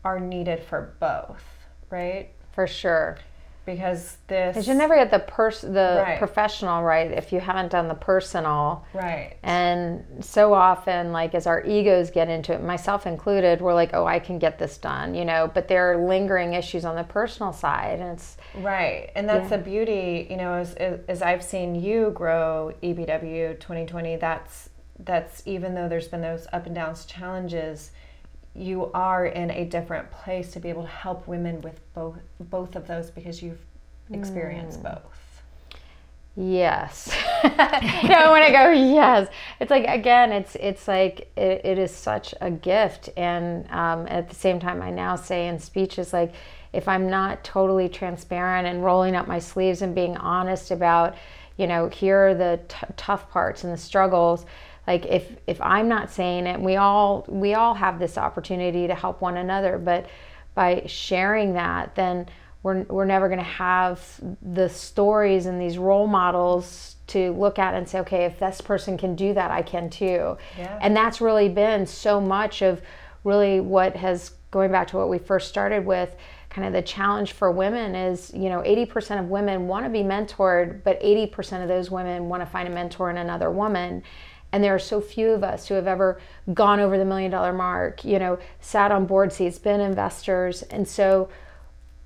are 0.04 0.20
needed 0.20 0.64
for 0.64 0.94
both, 1.00 1.44
right? 1.90 2.30
For 2.54 2.68
sure. 2.68 3.18
Because 3.66 4.18
this 4.28 4.54
Because 4.56 4.68
you 4.68 4.76
never 4.76 4.96
get 4.96 5.10
the 5.10 5.20
pers- 5.20 5.62
the 5.62 6.04
Right. 6.06 6.20
professional 6.20 6.84
right 6.84 7.10
if 7.12 7.34
you 7.34 7.40
haven't 7.40 7.72
done 7.72 7.88
the 7.88 7.96
personal. 7.96 8.86
right. 8.94 9.34
And 9.42 10.04
so 10.24 10.54
often, 10.54 11.12
like 11.12 11.34
as 11.34 11.48
our 11.48 11.64
egos 11.66 12.12
get 12.12 12.30
into 12.30 12.54
it, 12.54 12.62
myself 12.62 13.08
included, 13.08 13.62
we're 13.62 13.74
like, 13.74 13.92
"Oh, 13.94 14.06
I 14.06 14.20
can 14.20 14.38
get 14.38 14.60
this 14.60 14.78
done," 14.78 15.16
you 15.16 15.26
know. 15.26 15.50
But 15.52 15.68
there 15.68 15.92
are 15.92 15.98
lingering 15.98 16.54
issues 16.54 16.86
on 16.86 16.96
the 16.96 17.04
personal 17.04 17.54
side, 17.54 18.00
and 18.00 18.12
it's 18.14 18.38
Right, 18.56 19.10
and 19.16 19.28
that's 19.28 19.50
the 19.50 19.58
beauty, 19.58 20.28
you 20.30 20.38
know, 20.38 20.54
as, 20.54 20.76
as 20.76 21.22
I've 21.22 21.44
seen 21.44 21.76
you 21.76 22.12
grow 22.12 22.72
EBW 22.84 23.56
2020. 23.60 24.16
That's 24.18 24.70
that's 25.00 25.42
even 25.46 25.76
though 25.76 25.90
there's 25.90 26.08
been 26.08 26.22
those 26.22 26.48
up 26.54 26.66
and 26.68 26.76
downs 26.76 27.06
challenges, 27.06 27.92
you 28.56 28.90
are 28.94 29.26
in 29.26 29.52
a 29.52 29.66
different 29.66 30.10
place 30.12 30.52
to 30.54 30.60
be 30.60 30.70
able 30.70 30.84
to 30.84 30.90
help 30.90 31.28
women 31.28 31.62
with 31.62 31.82
both 31.94 32.18
both 32.40 32.76
of 32.76 32.88
those 32.88 33.12
because 33.12 33.42
you've 33.42 33.60
experienced 34.12 34.82
both. 34.82 35.26
Yes. 36.38 37.10
no, 37.44 38.32
when 38.32 38.44
I 38.44 38.52
go 38.52 38.72
yes, 38.72 39.30
it's 39.60 39.72
like 39.72 39.86
again, 39.88 40.34
it's 40.34 40.56
it's 40.56 40.88
like 40.88 41.32
it, 41.38 41.62
it 41.64 41.78
is 41.78 41.92
such 41.92 42.34
a 42.42 42.52
gift, 42.52 43.10
and 43.16 43.70
um, 43.72 44.06
at 44.10 44.28
the 44.28 44.36
same 44.36 44.60
time, 44.60 44.82
I 44.82 44.90
now 44.90 45.16
say 45.16 45.48
in 45.48 45.60
speeches 45.60 46.12
like, 46.12 46.34
if 46.74 46.90
I'm 46.90 47.10
not 47.10 47.44
totally 47.46 47.88
transparent 47.88 48.68
and 48.68 48.84
rolling 48.84 49.16
up 49.16 49.28
my 49.28 49.40
sleeves 49.40 49.82
and 49.82 49.96
being 49.96 50.18
honest 50.18 50.72
about, 50.72 51.16
you 51.56 51.68
know, 51.68 51.88
here 51.88 52.28
are 52.28 52.36
the 52.36 52.60
t- 52.68 52.88
tough 52.98 53.30
parts 53.30 53.64
and 53.64 53.72
the 53.72 53.78
struggles. 53.78 54.46
Like 54.88 55.06
if 55.06 55.36
if 55.48 55.60
I'm 55.62 55.88
not 55.88 56.12
saying 56.12 56.48
it, 56.48 56.60
we 56.60 56.76
all 56.76 57.26
we 57.28 57.54
all 57.54 57.74
have 57.74 58.00
this 58.00 58.18
opportunity 58.18 58.88
to 58.88 58.96
help 58.96 59.22
one 59.22 59.38
another, 59.38 59.78
but 59.78 60.08
by 60.54 60.84
sharing 60.86 61.54
that, 61.54 61.96
then 61.96 62.28
we're, 62.64 62.82
we're 62.84 63.06
never 63.06 63.28
going 63.28 63.40
to 63.40 63.44
have 63.44 64.20
the 64.42 64.68
stories 64.68 65.46
and 65.46 65.62
these 65.62 65.78
role 65.78 66.08
models 66.08 66.96
to 67.08 67.32
look 67.34 67.60
at 67.60 67.76
and 67.76 67.88
say, 67.88 68.00
okay, 68.00 68.26
if 68.26 68.40
this 68.40 68.60
person 68.60 68.98
can 68.98 69.16
do 69.16 69.36
that, 69.36 69.52
I 69.52 69.62
can 69.62 69.88
too. 69.88 70.36
Yeah. 70.58 70.80
And 70.82 70.98
that's 70.98 71.22
really 71.22 71.48
been 71.48 71.86
so 71.86 72.20
much 72.20 72.64
of 72.64 72.82
really 73.24 73.60
what 73.60 73.96
has, 73.96 74.32
going 74.50 74.72
back 74.72 74.88
to 74.88 74.98
what 74.98 75.10
we 75.10 75.20
first 75.20 75.48
started 75.48 75.86
with, 75.86 76.16
kind 76.50 76.66
of 76.66 76.74
the 76.74 76.82
challenge 76.82 77.34
for 77.34 77.52
women 77.52 77.94
is, 77.94 78.34
you 78.34 78.50
know, 78.50 78.62
80% 78.62 79.20
of 79.20 79.28
women 79.28 79.68
want 79.68 79.86
to 79.86 79.90
be 79.90 80.02
mentored, 80.02 80.84
but 80.84 81.00
80% 81.02 81.62
of 81.62 81.68
those 81.68 81.92
women 81.92 82.30
want 82.30 82.42
to 82.42 82.48
find 82.48 82.68
a 82.68 82.72
mentor 82.72 83.12
in 83.12 83.18
another 83.18 83.52
woman. 83.52 84.02
And 84.56 84.64
there 84.64 84.74
are 84.74 84.80
so 84.80 85.02
few 85.02 85.32
of 85.32 85.44
us 85.44 85.68
who 85.68 85.74
have 85.74 85.86
ever 85.86 86.18
gone 86.54 86.80
over 86.80 86.98
the 86.98 87.04
million 87.04 87.30
dollar 87.30 87.52
mark, 87.52 88.06
you 88.06 88.18
know, 88.18 88.40
sat 88.62 88.90
on 88.90 89.06
board 89.06 89.34
seats, 89.34 89.60
been 89.60 89.82
investors. 89.82 90.62
And 90.62 90.88
so, 90.88 91.28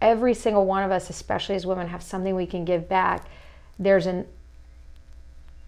every 0.02 0.34
single 0.34 0.66
one 0.66 0.82
of 0.82 0.90
us, 0.90 1.12
especially 1.12 1.54
as 1.54 1.68
women, 1.68 1.90
have 1.90 2.02
something 2.02 2.34
we 2.34 2.48
can 2.48 2.66
give 2.66 2.90
back. 2.90 3.28
There's 3.78 4.08
an 4.08 4.26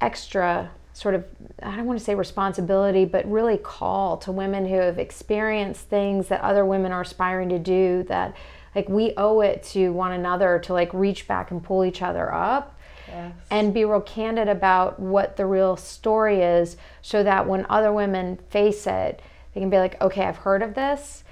extra 0.02 0.72
sort 0.94 1.14
of 1.14 1.24
I 1.62 1.76
don't 1.76 1.86
want 1.86 2.00
to 2.00 2.04
say 2.04 2.16
responsibility, 2.16 3.06
but 3.06 3.30
really 3.30 3.60
call 3.60 4.18
to 4.18 4.32
women 4.32 4.68
who 4.68 4.78
have 4.78 4.98
experienced 4.98 5.82
things 5.82 6.30
that 6.30 6.42
other 6.42 6.66
women 6.66 6.92
are 6.92 7.02
aspiring 7.02 7.50
to 7.50 7.60
do 7.60 8.02
that 8.08 8.36
like 8.74 8.90
we 8.90 9.14
owe 9.18 9.42
it 9.42 9.62
to 9.66 9.90
one 9.90 10.14
another 10.14 10.58
to 10.58 10.74
like 10.74 10.92
reach 10.96 11.28
back 11.28 11.52
and 11.52 11.64
pull 11.64 11.86
each 11.86 12.02
other 12.02 12.34
up 12.34 12.76
yes. 13.12 13.34
and 13.50 13.74
be 13.74 13.86
real 13.86 14.02
candid 14.02 14.48
about 14.48 15.00
what 15.00 15.38
the 15.38 15.46
real 15.46 15.76
story 15.78 16.42
is 16.42 16.78
so 17.02 17.24
that 17.24 17.48
when 17.48 17.66
other 17.70 17.92
women 17.92 18.38
face 18.50 18.88
it 18.88 19.22
they 19.54 19.60
can 19.60 19.70
be 19.70 19.78
like 19.78 20.00
okay 20.02 20.26
i've 20.26 20.38
heard 20.38 20.62
of 20.62 20.74
this 20.74 21.24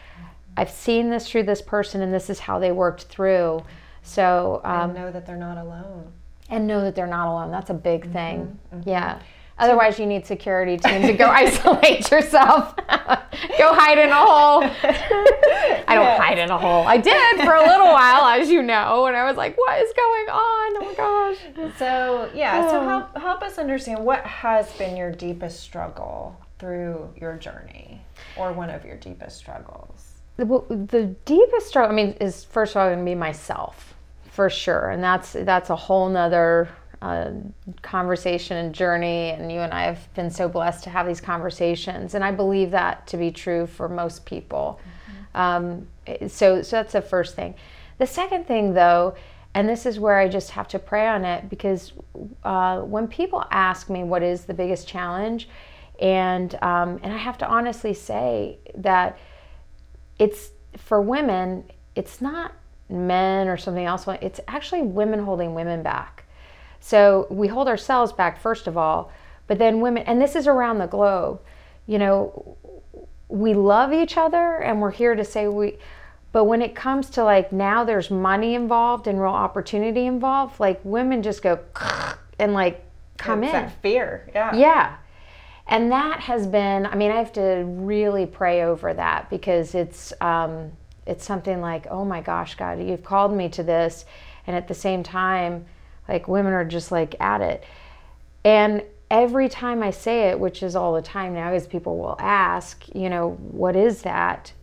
i've 0.58 0.70
seen 0.70 1.10
this 1.10 1.30
through 1.30 1.44
this 1.44 1.62
person 1.62 2.02
and 2.02 2.14
this 2.14 2.30
is 2.30 2.40
how 2.40 2.60
they 2.60 2.72
worked 2.72 3.04
through 3.04 3.64
so 4.04 4.62
um, 4.64 4.92
and 4.92 5.00
know 5.00 5.12
that 5.12 5.26
they're 5.26 5.36
not 5.36 5.58
alone 5.58 6.12
and 6.50 6.68
know 6.68 6.82
that 6.82 6.96
they're 6.96 7.08
not 7.08 7.28
alone 7.28 7.52
that's 7.52 7.70
a 7.70 7.74
big 7.74 8.04
mm-hmm. 8.04 8.14
thing 8.14 8.60
mm-hmm. 8.74 8.90
yeah 8.90 9.20
Otherwise, 9.60 10.00
you 10.00 10.06
need 10.06 10.26
security 10.26 10.78
team 10.78 11.02
to 11.02 11.14
go 11.14 11.26
isolate 11.30 12.10
yourself. 12.10 12.76
go 13.58 13.74
hide 13.74 13.98
in 13.98 14.10
a 14.10 14.16
hole. 14.16 14.64
I 15.88 15.96
don't 15.96 16.20
hide 16.20 16.40
in 16.40 16.50
a 16.50 16.58
hole. 16.58 16.88
I 16.88 16.98
did 16.98 17.38
for 17.38 17.54
a 17.54 17.66
little 17.66 17.88
while, 17.88 18.26
as 18.40 18.50
you 18.50 18.62
know, 18.62 19.06
and 19.06 19.18
I 19.18 19.26
was 19.26 19.36
like, 19.36 19.58
"What 19.58 19.82
is 19.82 19.92
going 19.94 20.30
on? 20.30 20.78
Oh 20.78 20.86
my 20.86 20.94
gosh!" 20.94 21.78
So 21.78 22.30
yeah, 22.34 22.66
oh. 22.66 22.72
so 22.72 22.84
help 22.88 23.18
help 23.18 23.42
us 23.44 23.58
understand 23.58 24.04
what 24.04 24.26
has 24.26 24.72
been 24.74 24.96
your 24.96 25.12
deepest 25.12 25.60
struggle 25.60 26.40
through 26.58 27.10
your 27.20 27.36
journey, 27.36 28.02
or 28.38 28.54
one 28.54 28.70
of 28.70 28.86
your 28.86 28.98
deepest 28.98 29.38
struggles. 29.38 30.22
The, 30.38 30.46
the 30.46 31.16
deepest 31.26 31.68
struggle, 31.68 31.92
I 31.92 31.96
mean, 31.96 32.16
is 32.22 32.46
first 32.46 32.72
of 32.72 32.78
all 32.78 32.88
going 32.88 33.00
to 33.00 33.06
be 33.06 33.16
myself, 33.16 33.94
for 34.32 34.50
sure, 34.50 34.90
and 34.90 35.04
that's 35.04 35.34
that's 35.34 35.70
a 35.70 35.76
whole 35.76 36.08
nother 36.08 36.70
uh, 37.02 37.32
conversation 37.82 38.58
and 38.58 38.74
journey, 38.76 39.32
and 39.32 39.52
you 39.52 39.60
and 39.60 39.74
I 39.74 39.84
have 39.84 40.14
been 40.14 40.30
so 40.30 40.50
blessed 40.50 40.84
to 40.86 40.90
have 40.90 41.08
these 41.08 41.22
conversations, 41.22 42.14
and 42.14 42.24
I 42.24 42.32
believe 42.32 42.72
that 42.72 43.08
to 43.08 43.18
be 43.18 43.32
true 43.32 43.68
for 43.68 43.88
most 43.88 44.26
people. 44.26 44.80
Mm-hmm. 45.34 45.38
Um, 46.18 46.30
so, 46.30 46.62
so 46.62 46.78
that's 46.78 46.94
the 46.94 47.02
first 47.02 47.36
thing. 47.36 47.56
The 48.00 48.08
second 48.08 48.48
thing, 48.48 48.74
though, 48.74 49.16
and 49.54 49.68
this 49.68 49.86
is 49.86 50.00
where 50.00 50.18
I 50.18 50.28
just 50.28 50.52
have 50.52 50.68
to 50.70 50.80
pray 50.80 51.08
on 51.08 51.26
it 51.26 51.50
because 51.50 51.94
uh, 52.44 52.82
when 52.82 53.08
people 53.08 53.46
ask 53.52 53.90
me 53.90 54.04
what 54.04 54.24
is 54.24 54.46
the 54.46 54.54
biggest 54.54 54.88
challenge, 54.88 55.50
and 56.00 56.56
um, 56.62 57.00
and 57.04 57.14
I 57.14 57.18
have 57.18 57.38
to 57.40 57.48
honestly 57.48 57.94
say 57.94 58.60
that 58.76 59.18
it's 60.18 60.52
for 60.78 61.02
women, 61.02 61.64
it's 61.96 62.22
not 62.22 62.54
men 62.90 63.48
or 63.48 63.58
something 63.58 63.86
else. 63.86 64.06
It's 64.22 64.40
actually 64.48 64.84
women 64.84 65.24
holding 65.24 65.54
women 65.56 65.84
back. 65.84 66.19
So 66.80 67.28
we 67.30 67.48
hold 67.48 67.68
ourselves 67.68 68.12
back, 68.12 68.40
first 68.40 68.68
of 68.68 68.78
all, 68.78 69.12
but 69.48 69.60
then 69.60 69.82
women, 69.82 70.04
and 70.04 70.22
this 70.22 70.36
is 70.36 70.48
around 70.48 70.80
the 70.80 70.88
globe, 70.88 71.42
you 71.88 71.98
know, 71.98 72.58
we 73.28 73.54
love 73.54 73.94
each 73.94 74.18
other 74.18 74.58
and 74.58 74.82
we're 74.82 74.92
here 74.92 75.16
to 75.16 75.24
say 75.24 75.48
we, 75.48 75.78
but 76.32 76.46
when 76.46 76.62
it 76.62 76.76
comes 76.76 77.10
to 77.12 77.24
like 77.24 77.52
now 77.52 77.84
there's 77.84 78.12
money 78.12 78.56
involved 78.56 79.08
and 79.08 79.20
real 79.20 79.32
opportunity 79.32 80.06
involved, 80.06 80.60
like 80.60 80.80
women 80.84 81.24
just 81.24 81.42
go 81.42 81.60
and 82.40 82.54
like 82.54 82.84
come 83.18 83.44
it's 83.44 83.54
in. 83.54 83.62
That 83.62 83.82
fear, 83.82 84.30
yeah. 84.34 84.56
Yeah. 84.56 84.96
And 85.68 85.92
that 85.92 86.20
has 86.22 86.48
been, 86.48 86.88
I 86.88 86.96
mean, 86.96 87.12
I 87.12 87.18
have 87.18 87.34
to 87.34 87.64
really 87.66 88.26
pray 88.26 88.64
over 88.64 88.94
that 88.94 89.30
because 89.30 89.76
it's, 89.76 90.12
um, 90.20 90.72
it's 91.06 91.24
something 91.24 91.62
like, 91.62 91.86
oh 91.92 92.04
my 92.04 92.22
gosh, 92.22 92.56
God, 92.56 92.80
you've 92.82 93.04
called 93.04 93.34
me 93.34 93.50
to 93.50 93.64
this. 93.64 94.06
And 94.48 94.56
at 94.56 94.68
the 94.68 94.74
same 94.74 95.04
time, 95.04 95.66
like 96.10 96.28
women 96.28 96.54
are 96.54 96.66
just 96.66 96.92
like 96.92 97.16
at 97.22 97.42
it. 97.42 97.64
And 98.44 98.84
every 99.12 99.50
time 99.50 99.84
I 99.84 99.92
say 99.92 100.30
it, 100.30 100.40
which 100.40 100.64
is 100.64 100.76
all 100.76 100.94
the 100.94 101.02
time 101.02 101.34
now, 101.34 101.54
is 101.54 101.68
people 101.68 101.98
will 101.98 102.16
ask, 102.20 102.84
you 102.94 103.10
know, 103.10 103.32
what 103.52 103.76
is 103.76 104.02
that? 104.02 104.54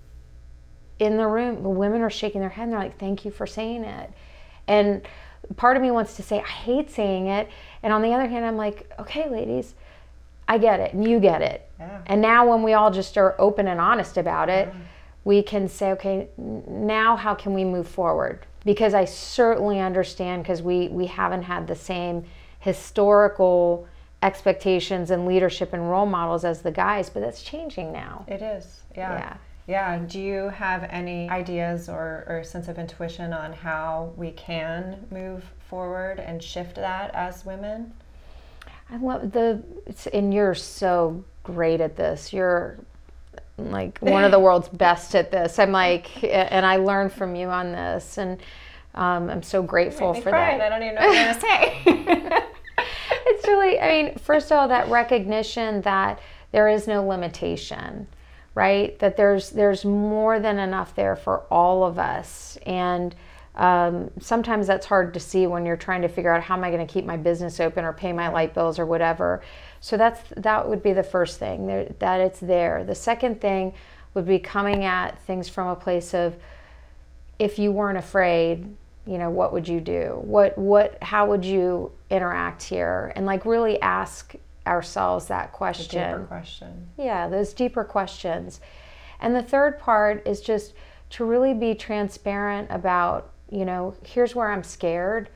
In 0.99 1.17
the 1.17 1.27
room, 1.27 1.63
the 1.63 1.69
women 1.69 2.03
are 2.03 2.11
shaking 2.11 2.41
their 2.41 2.51
head 2.51 2.65
and 2.65 2.73
they're 2.73 2.81
like, 2.81 2.99
thank 2.99 3.25
you 3.25 3.31
for 3.31 3.47
saying 3.47 3.85
it. 3.85 4.11
And 4.67 5.07
part 5.57 5.77
of 5.77 5.83
me 5.83 5.91
wants 5.91 6.17
to 6.17 6.23
say, 6.23 6.41
I 6.41 6.49
hate 6.49 6.91
saying 6.91 7.29
it. 7.29 7.49
And 7.83 7.93
on 7.93 8.03
the 8.03 8.13
other 8.13 8.27
hand, 8.27 8.45
I'm 8.45 8.57
like, 8.57 8.91
okay, 8.99 9.29
ladies, 9.29 9.75
I 10.49 10.59
get 10.59 10.81
it 10.81 10.95
and 10.95 11.07
you 11.09 11.21
get 11.21 11.43
it. 11.43 11.69
Yeah. 11.79 12.01
And 12.07 12.21
now 12.23 12.49
when 12.49 12.63
we 12.63 12.73
all 12.73 12.91
just 12.91 13.19
are 13.19 13.35
open 13.39 13.69
and 13.69 13.81
honest 13.81 14.17
about 14.17 14.49
it, 14.49 14.69
yeah. 14.69 14.81
we 15.25 15.43
can 15.43 15.69
say, 15.69 15.93
okay, 15.93 16.29
now 16.37 17.17
how 17.17 17.35
can 17.35 17.53
we 17.53 17.65
move 17.65 17.87
forward? 17.87 18.47
Because 18.67 18.93
I 18.93 19.07
certainly 19.07 19.81
understand 19.81 20.43
because 20.43 20.61
we 20.61 20.89
we 20.89 21.07
haven't 21.07 21.45
had 21.45 21.67
the 21.67 21.75
same 21.75 22.25
historical 22.59 23.89
expectations 24.23 25.11
and 25.11 25.25
leadership 25.25 25.73
and 25.73 25.89
role 25.89 26.05
models 26.05 26.45
as 26.45 26.61
the 26.61 26.73
guys, 26.73 27.09
but 27.09 27.21
that's 27.21 27.43
changing 27.43 27.93
now. 27.93 28.27
It 28.29 28.43
is. 28.43 28.83
Yeah. 28.95 29.19
Yeah. 29.19 29.37
Yeah. 29.69 29.99
Do 30.07 30.21
you 30.21 30.49
have 30.49 30.85
any 30.91 31.29
ideas 31.31 31.89
or, 31.89 32.25
or 32.27 32.43
sense 32.45 32.69
of 32.69 32.79
intuition 32.79 33.33
on 33.33 33.53
how 33.53 34.13
we 34.17 34.33
can 34.33 35.07
move 35.11 35.45
forward 35.71 36.19
and 36.19 36.43
shift 36.43 36.75
that 36.77 37.15
as 37.15 37.45
women? 37.45 37.93
I 38.91 38.97
love 38.97 39.33
the, 39.33 39.63
and 40.13 40.33
you're 40.33 40.55
so 40.55 41.25
great 41.43 41.81
at 41.81 41.97
this. 41.97 42.33
You're 42.33 42.79
like 43.59 43.99
one 44.01 44.25
of 44.25 44.31
the 44.31 44.39
world's 44.39 44.69
best 44.69 45.15
at 45.15 45.31
this. 45.31 45.59
I'm 45.59 45.73
like, 45.73 46.23
and 46.25 46.67
I 46.67 46.77
learned 46.77 47.13
from 47.13 47.35
you 47.35 47.49
on 47.49 47.73
this, 47.73 48.19
and 48.19 48.41
um, 48.95 49.31
I'm 49.31 49.43
so 49.43 49.63
grateful 49.63 50.15
for 50.15 50.31
cry, 50.31 50.59
that. 50.59 50.61
I 50.61 50.69
don't 50.69 50.83
even 50.83 50.95
know 50.95 51.07
what 51.07 51.17
I'm 51.17 51.35
gonna 51.35 51.41
say. 52.39 52.43
it's 53.27 53.47
really, 53.47 53.81
I 53.81 53.89
mean, 53.89 54.19
first 54.19 54.51
of 54.51 54.59
all, 54.59 54.69
that 54.69 54.89
recognition 54.89 55.81
that 55.83 56.21
there 56.53 56.69
is 56.69 56.87
no 56.87 57.07
limitation, 57.07 58.07
right? 58.55 58.99
That 58.99 59.17
there's 59.17 59.51
there's 59.51 59.85
more 59.85 60.39
than 60.41 60.59
enough 60.59 60.95
there 60.95 61.17
for 61.17 61.41
all 61.51 61.85
of 61.85 61.99
us, 61.99 62.59
and 62.67 63.15
um, 63.57 64.11
sometimes 64.21 64.67
that's 64.67 64.87
hard 64.87 65.15
to 65.15 65.21
see 65.21 65.47
when 65.47 65.65
you're 65.65 65.77
trying 65.77 66.03
to 66.03 66.09
figure 66.09 66.33
out 66.33 66.43
how 66.43 66.57
am 66.57 66.65
I 66.65 66.71
going 66.71 66.87
to 66.87 66.93
keep 66.93 67.07
my 67.07 67.17
business 67.17 67.59
open 67.59 67.85
or 67.85 67.93
pay 67.93 68.13
my 68.13 68.29
light 68.29 68.53
bills 68.53 68.79
or 68.79 68.85
whatever. 68.85 69.43
So 69.81 69.97
that's 69.97 70.21
that 70.37 70.69
would 70.69 70.83
be 70.83 70.93
the 70.93 71.03
first 71.03 71.39
thing 71.39 71.67
there, 71.67 71.93
that 71.99 72.21
it's 72.21 72.41
there. 72.41 72.85
The 72.85 72.95
second 72.95 73.41
thing 73.41 73.75
would 74.15 74.27
be 74.27 74.39
coming 74.39 74.85
at 74.85 75.21
things 75.23 75.49
from 75.49 75.69
a 75.69 75.77
place 75.77 76.15
of 76.15 76.37
if 77.39 77.59
you 77.59 77.71
weren't 77.71 77.99
afraid, 77.99 78.75
you 79.07 79.19
know, 79.19 79.31
what 79.31 79.53
would 79.53 79.69
you 79.69 79.81
do? 79.81 80.19
What 80.23 80.57
what 80.57 81.03
how 81.03 81.27
would 81.27 81.45
you 81.45 81.93
interact 82.11 82.63
here? 82.63 83.13
And 83.15 83.27
like 83.27 83.45
really 83.45 83.81
ask 83.83 84.35
ourselves 84.67 85.27
that 85.27 85.53
question. 85.53 86.27
Question. 86.27 86.89
Yeah, 86.97 87.29
those 87.29 87.53
deeper 87.53 87.85
questions. 87.85 88.61
And 89.21 89.35
the 89.35 89.43
third 89.43 89.79
part 89.79 90.27
is 90.27 90.41
just 90.41 90.75
to 91.11 91.25
really 91.25 91.55
be 91.55 91.75
transparent 91.75 92.69
about, 92.71 93.31
you 93.51 93.65
know, 93.65 93.95
here's 94.05 94.35
where 94.35 94.51
I'm 94.51 94.65
scared 94.65 95.29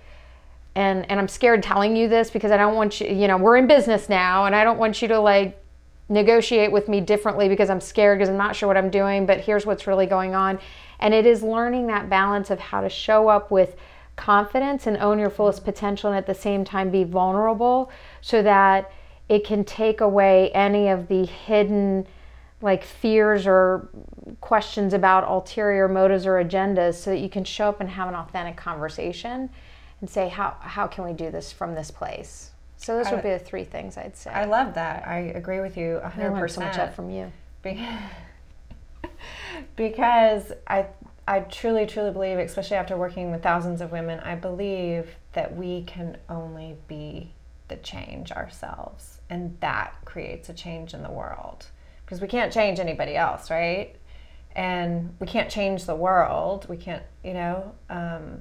and 0.80 1.10
and 1.10 1.20
I'm 1.20 1.28
scared 1.28 1.62
telling 1.62 1.94
you 1.94 2.08
this 2.08 2.30
because 2.30 2.50
I 2.50 2.56
don't 2.56 2.74
want 2.74 3.00
you 3.00 3.08
you 3.08 3.28
know 3.28 3.36
we're 3.36 3.58
in 3.58 3.66
business 3.66 4.08
now 4.08 4.46
and 4.46 4.56
I 4.56 4.64
don't 4.64 4.78
want 4.78 5.02
you 5.02 5.08
to 5.08 5.20
like 5.20 5.62
negotiate 6.08 6.72
with 6.72 6.88
me 6.88 7.00
differently 7.00 7.48
because 7.48 7.70
I'm 7.70 7.80
scared 7.80 8.18
because 8.18 8.30
I'm 8.30 8.38
not 8.38 8.56
sure 8.56 8.66
what 8.66 8.76
I'm 8.76 8.90
doing 8.90 9.26
but 9.26 9.40
here's 9.40 9.66
what's 9.66 9.86
really 9.86 10.06
going 10.06 10.34
on. 10.34 10.58
And 10.98 11.14
it 11.14 11.26
is 11.26 11.42
learning 11.42 11.86
that 11.86 12.10
balance 12.10 12.50
of 12.50 12.58
how 12.58 12.80
to 12.80 12.88
show 12.88 13.28
up 13.28 13.50
with 13.50 13.76
confidence 14.16 14.86
and 14.86 14.96
own 14.98 15.18
your 15.18 15.30
fullest 15.30 15.64
potential 15.64 16.10
and 16.10 16.16
at 16.18 16.26
the 16.26 16.34
same 16.34 16.64
time 16.64 16.90
be 16.90 17.04
vulnerable 17.04 17.90
so 18.20 18.42
that 18.42 18.90
it 19.28 19.44
can 19.44 19.64
take 19.64 20.00
away 20.00 20.50
any 20.50 20.88
of 20.88 21.08
the 21.08 21.24
hidden 21.24 22.06
like 22.62 22.84
fears 22.84 23.46
or 23.46 23.88
questions 24.40 24.92
about 24.92 25.24
ulterior 25.24 25.88
motives 25.88 26.26
or 26.26 26.42
agendas 26.42 26.94
so 26.94 27.10
that 27.10 27.18
you 27.18 27.28
can 27.28 27.44
show 27.44 27.68
up 27.68 27.80
and 27.80 27.88
have 27.88 28.08
an 28.08 28.14
authentic 28.14 28.56
conversation 28.56 29.48
and 30.00 30.08
say 30.08 30.28
how 30.28 30.56
how 30.60 30.86
can 30.86 31.04
we 31.04 31.12
do 31.12 31.30
this 31.30 31.52
from 31.52 31.74
this 31.74 31.90
place? 31.90 32.50
So 32.76 32.96
those 32.96 33.08
I, 33.08 33.14
would 33.14 33.22
be 33.22 33.30
the 33.30 33.38
three 33.38 33.64
things 33.64 33.96
i'd 33.98 34.16
say. 34.16 34.30
I 34.30 34.46
love 34.46 34.74
that. 34.74 35.06
I 35.06 35.18
agree 35.18 35.60
with 35.60 35.76
you 35.76 36.00
100% 36.02 36.18
i 36.18 36.28
learned 36.28 36.50
so 36.50 36.60
much 36.60 36.78
up 36.78 36.94
from 36.94 37.10
you. 37.10 37.32
Because 39.76 40.52
i 40.66 40.86
i 41.28 41.40
truly 41.40 41.84
truly 41.86 42.10
believe 42.10 42.38
especially 42.38 42.76
after 42.76 42.96
working 42.96 43.30
with 43.30 43.42
thousands 43.42 43.82
of 43.82 43.92
women 43.92 44.18
i 44.20 44.34
believe 44.34 45.14
that 45.32 45.54
we 45.54 45.82
can 45.82 46.16
only 46.28 46.76
be 46.88 47.32
the 47.70 47.76
change 47.76 48.30
ourselves. 48.32 49.20
And 49.30 49.56
that 49.60 49.94
creates 50.04 50.50
a 50.50 50.52
change 50.52 50.92
in 50.92 51.02
the 51.02 51.10
world. 51.10 51.66
Because 52.04 52.20
we 52.20 52.28
can't 52.28 52.52
change 52.52 52.78
anybody 52.78 53.16
else 53.16 53.50
right? 53.50 53.96
And 54.54 55.14
we 55.20 55.26
can't 55.26 55.48
change 55.48 55.86
the 55.86 55.94
world. 55.94 56.68
We 56.68 56.76
can't 56.76 57.04
you 57.24 57.32
know 57.32 57.72
um, 57.88 58.40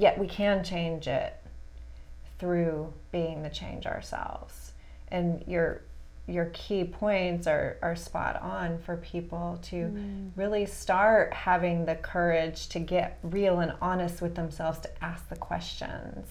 yet 0.00 0.18
we 0.18 0.26
can 0.26 0.64
change 0.64 1.06
it 1.08 1.34
through 2.38 2.92
being 3.10 3.42
the 3.42 3.50
change 3.50 3.86
ourselves. 3.86 4.72
And 5.08 5.42
you're 5.46 5.82
your 6.28 6.50
key 6.52 6.84
points 6.84 7.46
are, 7.46 7.78
are 7.80 7.96
spot 7.96 8.40
on 8.42 8.78
for 8.78 8.98
people 8.98 9.58
to 9.62 9.76
mm. 9.76 10.30
really 10.36 10.66
start 10.66 11.32
having 11.32 11.86
the 11.86 11.94
courage 11.94 12.68
to 12.68 12.78
get 12.78 13.18
real 13.22 13.60
and 13.60 13.72
honest 13.80 14.20
with 14.20 14.34
themselves 14.34 14.78
to 14.78 14.90
ask 15.02 15.26
the 15.30 15.36
questions. 15.36 16.28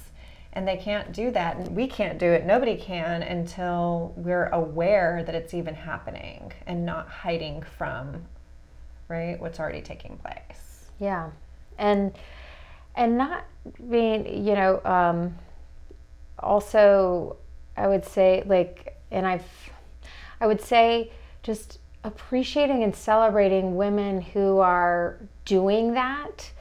And 0.54 0.68
they 0.68 0.78
can't 0.78 1.12
do 1.12 1.32
that, 1.32 1.58
and 1.58 1.76
we 1.76 1.88
can't 1.88 2.20
do 2.20 2.28
it, 2.28 2.46
nobody 2.46 2.78
can 2.78 3.24
until 3.24 4.14
we're 4.16 4.48
aware 4.50 5.24
that 5.26 5.36
it's 5.36 5.54
even 5.54 5.74
happening 5.74 6.54
and 6.68 6.86
not 6.86 7.10
hiding 7.10 7.64
from 7.78 8.24
right 9.08 9.40
what's 9.40 9.60
already 9.60 9.82
taking 9.82 10.18
place. 10.18 10.86
Yeah. 11.00 11.30
And 11.78 12.14
and 12.98 13.18
not 13.18 13.46
being, 13.90 14.46
you 14.46 14.56
know, 14.56 14.82
um, 14.84 15.36
also 16.40 17.38
I 17.78 17.88
would 17.88 18.04
say 18.04 18.44
like 18.46 18.98
and 19.12 19.26
I've 19.26 19.46
I 20.42 20.48
would 20.48 20.62
say 20.62 21.12
just 21.44 21.80
appreciating 22.04 22.84
and 22.84 22.96
celebrating 22.96 23.76
women 23.76 24.22
who 24.22 24.60
are 24.60 25.20
doing 25.46 25.94
that. 25.94 26.52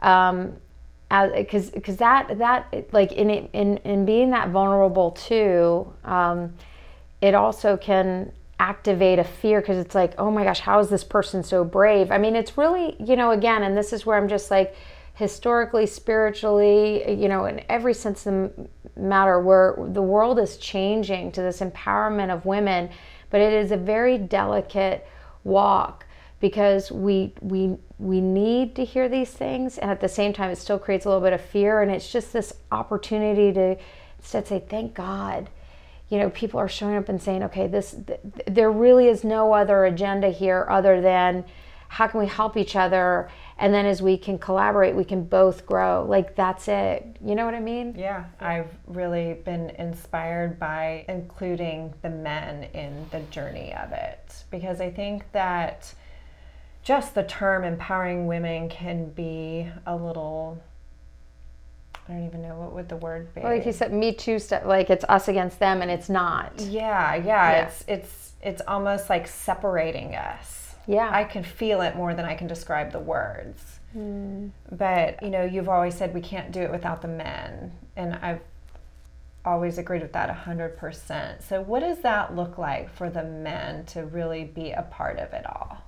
Um, 0.00 0.56
because 1.10 1.70
because 1.70 1.96
that 1.96 2.38
that 2.38 2.88
like 2.92 3.12
in 3.12 3.30
in 3.30 3.78
in 3.78 4.04
being 4.04 4.30
that 4.30 4.50
vulnerable 4.50 5.12
too, 5.12 5.90
um, 6.04 6.54
it 7.20 7.34
also 7.34 7.76
can 7.76 8.32
activate 8.60 9.18
a 9.18 9.24
fear 9.24 9.60
because 9.60 9.78
it's 9.78 9.94
like 9.94 10.14
oh 10.18 10.32
my 10.32 10.42
gosh 10.42 10.58
how 10.58 10.80
is 10.80 10.88
this 10.88 11.04
person 11.04 11.44
so 11.44 11.62
brave 11.62 12.10
i 12.10 12.18
mean 12.18 12.34
it's 12.34 12.58
really 12.58 12.96
you 12.98 13.14
know 13.14 13.30
again 13.30 13.62
and 13.62 13.76
this 13.76 13.92
is 13.92 14.04
where 14.04 14.18
i'm 14.18 14.26
just 14.26 14.50
like 14.50 14.74
historically 15.18 15.84
spiritually 15.84 17.12
you 17.20 17.28
know 17.28 17.44
in 17.46 17.60
every 17.68 17.92
sense 17.92 18.24
of 18.24 18.32
the 18.32 18.68
matter 18.96 19.40
where 19.40 19.74
the 19.88 20.00
world 20.00 20.38
is 20.38 20.56
changing 20.58 21.32
to 21.32 21.42
this 21.42 21.58
empowerment 21.58 22.32
of 22.32 22.46
women 22.46 22.88
but 23.28 23.40
it 23.40 23.52
is 23.52 23.72
a 23.72 23.76
very 23.76 24.16
delicate 24.16 25.04
walk 25.42 26.06
because 26.38 26.92
we 26.92 27.34
we 27.40 27.76
we 27.98 28.20
need 28.20 28.76
to 28.76 28.84
hear 28.84 29.08
these 29.08 29.30
things 29.30 29.76
and 29.76 29.90
at 29.90 30.00
the 30.00 30.08
same 30.08 30.32
time 30.32 30.50
it 30.50 30.56
still 30.56 30.78
creates 30.78 31.04
a 31.04 31.08
little 31.08 31.22
bit 31.22 31.32
of 31.32 31.40
fear 31.40 31.82
and 31.82 31.90
it's 31.90 32.12
just 32.12 32.32
this 32.32 32.52
opportunity 32.70 33.52
to 33.52 33.76
instead 34.18 34.46
say 34.46 34.64
thank 34.68 34.94
god. 34.94 35.50
You 36.10 36.18
know 36.18 36.30
people 36.30 36.58
are 36.60 36.68
showing 36.68 36.96
up 36.96 37.08
and 37.08 37.20
saying 37.20 37.42
okay 37.42 37.66
this 37.66 37.96
th- 38.06 38.20
there 38.46 38.70
really 38.70 39.08
is 39.08 39.24
no 39.24 39.52
other 39.52 39.84
agenda 39.84 40.30
here 40.30 40.64
other 40.70 41.00
than 41.02 41.44
how 41.88 42.06
can 42.06 42.20
we 42.20 42.26
help 42.26 42.56
each 42.56 42.76
other 42.76 43.28
and 43.58 43.74
then 43.74 43.86
as 43.86 44.00
we 44.00 44.16
can 44.16 44.38
collaborate 44.38 44.94
we 44.94 45.04
can 45.04 45.24
both 45.24 45.66
grow 45.66 46.04
like 46.08 46.36
that's 46.36 46.68
it 46.68 47.16
you 47.24 47.34
know 47.34 47.44
what 47.44 47.54
i 47.54 47.60
mean 47.60 47.94
yeah 47.96 48.24
i've 48.40 48.70
really 48.86 49.34
been 49.44 49.70
inspired 49.70 50.58
by 50.58 51.04
including 51.08 51.92
the 52.02 52.10
men 52.10 52.64
in 52.74 53.06
the 53.10 53.20
journey 53.30 53.74
of 53.74 53.90
it 53.92 54.44
because 54.50 54.80
i 54.80 54.90
think 54.90 55.24
that 55.32 55.92
just 56.82 57.14
the 57.14 57.24
term 57.24 57.64
empowering 57.64 58.26
women 58.26 58.68
can 58.68 59.10
be 59.10 59.66
a 59.86 59.96
little 59.96 60.58
I 62.08 62.12
don't 62.12 62.24
even 62.24 62.40
know 62.40 62.56
what 62.56 62.72
would 62.72 62.88
the 62.88 62.96
word 62.96 63.34
be. 63.34 63.42
Well, 63.42 63.54
like 63.54 63.66
you 63.66 63.72
said, 63.72 63.92
Me 63.92 64.14
Too 64.14 64.38
stuff. 64.38 64.64
Like 64.64 64.88
it's 64.88 65.04
us 65.10 65.28
against 65.28 65.58
them, 65.58 65.82
and 65.82 65.90
it's 65.90 66.08
not. 66.08 66.52
Yeah, 66.58 67.14
yeah, 67.16 67.22
yeah. 67.24 67.66
It's 67.66 67.84
it's 67.86 68.32
it's 68.40 68.62
almost 68.66 69.10
like 69.10 69.26
separating 69.26 70.14
us. 70.14 70.67
Yeah. 70.88 71.10
I 71.12 71.24
can 71.24 71.44
feel 71.44 71.82
it 71.82 71.94
more 71.94 72.14
than 72.14 72.24
I 72.24 72.34
can 72.34 72.46
describe 72.46 72.92
the 72.92 72.98
words. 72.98 73.78
Mm. 73.96 74.50
But 74.72 75.22
you 75.22 75.28
know, 75.28 75.44
you've 75.44 75.68
always 75.68 75.94
said 75.94 76.14
we 76.14 76.20
can't 76.20 76.50
do 76.50 76.60
it 76.62 76.70
without 76.70 77.02
the 77.02 77.08
men, 77.08 77.72
and 77.94 78.14
I've 78.16 78.40
always 79.44 79.78
agreed 79.78 80.02
with 80.02 80.12
that 80.12 80.44
100%. 80.44 81.42
So, 81.42 81.60
what 81.60 81.80
does 81.80 81.98
that 82.00 82.34
look 82.34 82.58
like 82.58 82.90
for 82.90 83.08
the 83.10 83.22
men 83.22 83.84
to 83.86 84.04
really 84.04 84.44
be 84.44 84.72
a 84.72 84.82
part 84.82 85.18
of 85.18 85.32
it 85.32 85.46
all? 85.46 85.78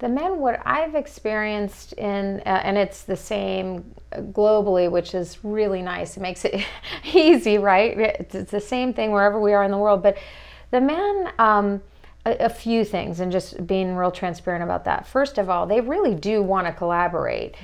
the 0.00 0.08
men 0.08 0.38
what 0.38 0.60
i've 0.66 0.94
experienced 0.94 1.92
in 1.92 2.42
uh, 2.46 2.60
and 2.64 2.76
it's 2.76 3.02
the 3.02 3.16
same 3.16 3.94
globally 4.32 4.90
which 4.90 5.14
is 5.14 5.38
really 5.44 5.82
nice 5.82 6.16
it 6.16 6.20
makes 6.20 6.44
it 6.44 6.66
easy 7.14 7.58
right 7.58 7.98
it's, 7.98 8.34
it's, 8.34 8.50
the 8.50 8.60
same 8.60 8.92
thing 8.92 9.12
wherever 9.12 9.38
we 9.38 9.52
are 9.52 9.62
in 9.62 9.70
the 9.70 9.78
world 9.78 10.02
but 10.02 10.16
the 10.70 10.80
men 10.80 11.30
um, 11.38 11.80
a, 12.30 12.46
a, 12.46 12.48
few 12.48 12.84
things 12.84 13.20
and 13.20 13.30
just 13.30 13.66
being 13.66 13.94
real 13.94 14.10
transparent 14.10 14.62
about 14.62 14.84
that 14.84 15.06
first 15.06 15.38
of 15.38 15.50
all 15.50 15.66
they 15.66 15.80
really 15.80 16.14
do 16.14 16.42
want 16.42 16.66
to 16.66 16.72
collaborate 16.72 17.54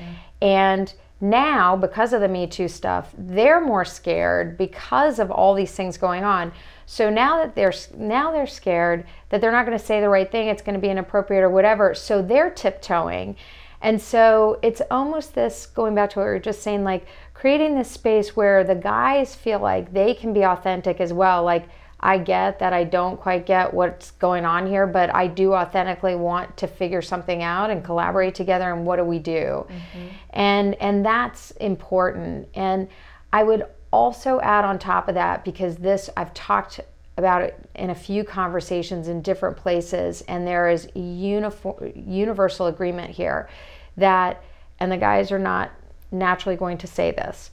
and 0.42 0.94
now 1.20 1.74
because 1.74 2.12
of 2.12 2.20
the 2.20 2.28
me 2.28 2.46
too 2.46 2.68
stuff 2.68 3.14
they're 3.16 3.60
more 3.60 3.84
scared 3.84 4.58
because 4.58 5.18
of 5.18 5.30
all 5.30 5.54
these 5.54 5.72
things 5.72 5.96
going 5.96 6.24
on 6.24 6.52
so 6.86 7.10
now 7.10 7.38
that 7.38 7.54
they're 7.56 7.74
now 7.96 8.30
they're 8.30 8.46
scared 8.46 9.04
that 9.28 9.40
they're 9.40 9.52
not 9.52 9.66
going 9.66 9.76
to 9.76 9.84
say 9.84 10.00
the 10.00 10.08
right 10.08 10.30
thing, 10.30 10.46
it's 10.46 10.62
going 10.62 10.74
to 10.74 10.80
be 10.80 10.88
inappropriate 10.88 11.42
or 11.42 11.50
whatever. 11.50 11.94
So 11.94 12.22
they're 12.22 12.50
tiptoeing. 12.50 13.36
And 13.82 14.00
so 14.00 14.58
it's 14.62 14.80
almost 14.90 15.34
this 15.34 15.66
going 15.66 15.94
back 15.94 16.10
to 16.10 16.20
what 16.20 16.26
we 16.26 16.30
were 16.30 16.38
just 16.38 16.62
saying, 16.62 16.84
like 16.84 17.06
creating 17.34 17.76
this 17.76 17.90
space 17.90 18.34
where 18.34 18.64
the 18.64 18.74
guys 18.74 19.34
feel 19.34 19.58
like 19.58 19.92
they 19.92 20.14
can 20.14 20.32
be 20.32 20.44
authentic 20.44 21.00
as 21.00 21.12
well. 21.12 21.42
Like, 21.42 21.68
I 22.00 22.18
get 22.18 22.58
that 22.58 22.72
I 22.72 22.84
don't 22.84 23.18
quite 23.18 23.46
get 23.46 23.72
what's 23.72 24.10
going 24.12 24.44
on 24.44 24.66
here, 24.66 24.86
but 24.86 25.14
I 25.14 25.26
do 25.26 25.54
authentically 25.54 26.14
want 26.14 26.56
to 26.58 26.66
figure 26.66 27.00
something 27.00 27.42
out 27.42 27.70
and 27.70 27.82
collaborate 27.82 28.34
together 28.34 28.72
and 28.72 28.84
what 28.84 28.96
do 28.96 29.04
we 29.04 29.18
do? 29.18 29.66
Mm-hmm. 29.68 30.06
And 30.30 30.74
and 30.74 31.04
that's 31.04 31.52
important. 31.52 32.48
And 32.54 32.88
I 33.32 33.42
would 33.42 33.66
also 33.92 34.40
add 34.40 34.64
on 34.64 34.78
top 34.78 35.08
of 35.08 35.14
that 35.14 35.44
because 35.44 35.76
this 35.76 36.10
I've 36.16 36.34
talked 36.34 36.80
about 37.16 37.42
it 37.42 37.58
in 37.74 37.90
a 37.90 37.94
few 37.94 38.24
conversations 38.24 39.08
in 39.08 39.22
different 39.22 39.56
places 39.56 40.22
and 40.28 40.46
there 40.46 40.68
is 40.68 40.88
uniform, 40.94 41.92
universal 41.94 42.66
agreement 42.66 43.10
here 43.10 43.48
that 43.96 44.42
and 44.78 44.92
the 44.92 44.98
guys 44.98 45.32
are 45.32 45.38
not 45.38 45.70
naturally 46.12 46.56
going 46.56 46.76
to 46.76 46.86
say 46.86 47.10
this 47.10 47.50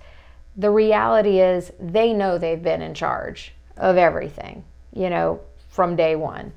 the 0.58 0.70
reality 0.70 1.40
is 1.40 1.72
they 1.80 2.14
know 2.14 2.38
they've 2.38 2.62
been 2.62 2.82
in 2.82 2.94
charge 2.94 3.54
of 3.78 3.98
everything 3.98 4.64
you 4.94 5.10
know 5.10 5.40
from 5.70 5.96
day 5.96 6.16
one. 6.16 6.54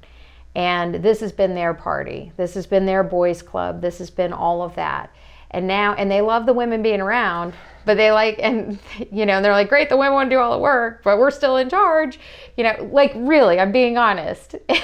And 0.54 0.96
this 0.96 1.20
has 1.20 1.32
been 1.32 1.54
their 1.54 1.74
party. 1.74 2.32
This 2.38 2.54
has 2.54 2.66
been 2.66 2.86
their 2.86 3.02
boys 3.02 3.42
club. 3.42 3.82
This 3.82 3.98
has 3.98 4.08
been 4.08 4.32
all 4.32 4.62
of 4.62 4.74
that. 4.76 5.10
And 5.50 5.66
now 5.66 5.94
and 5.94 6.10
they 6.10 6.22
love 6.22 6.46
the 6.46 6.52
women 6.52 6.82
being 6.82 7.00
around 7.00 7.54
but 7.84 7.96
they 7.96 8.10
like 8.10 8.40
and 8.42 8.78
you 9.12 9.24
know 9.24 9.34
and 9.34 9.44
they're 9.44 9.52
like 9.52 9.68
great 9.68 9.88
the 9.88 9.96
women 9.96 10.14
want 10.14 10.28
to 10.28 10.36
do 10.36 10.40
all 10.40 10.52
the 10.52 10.58
work 10.58 11.02
but 11.04 11.18
we're 11.18 11.30
still 11.30 11.56
in 11.56 11.68
charge. 11.70 12.18
You 12.56 12.64
know 12.64 12.88
like 12.92 13.12
really 13.14 13.58
i'm 13.58 13.72
being 13.72 13.96
honest. 13.96 14.56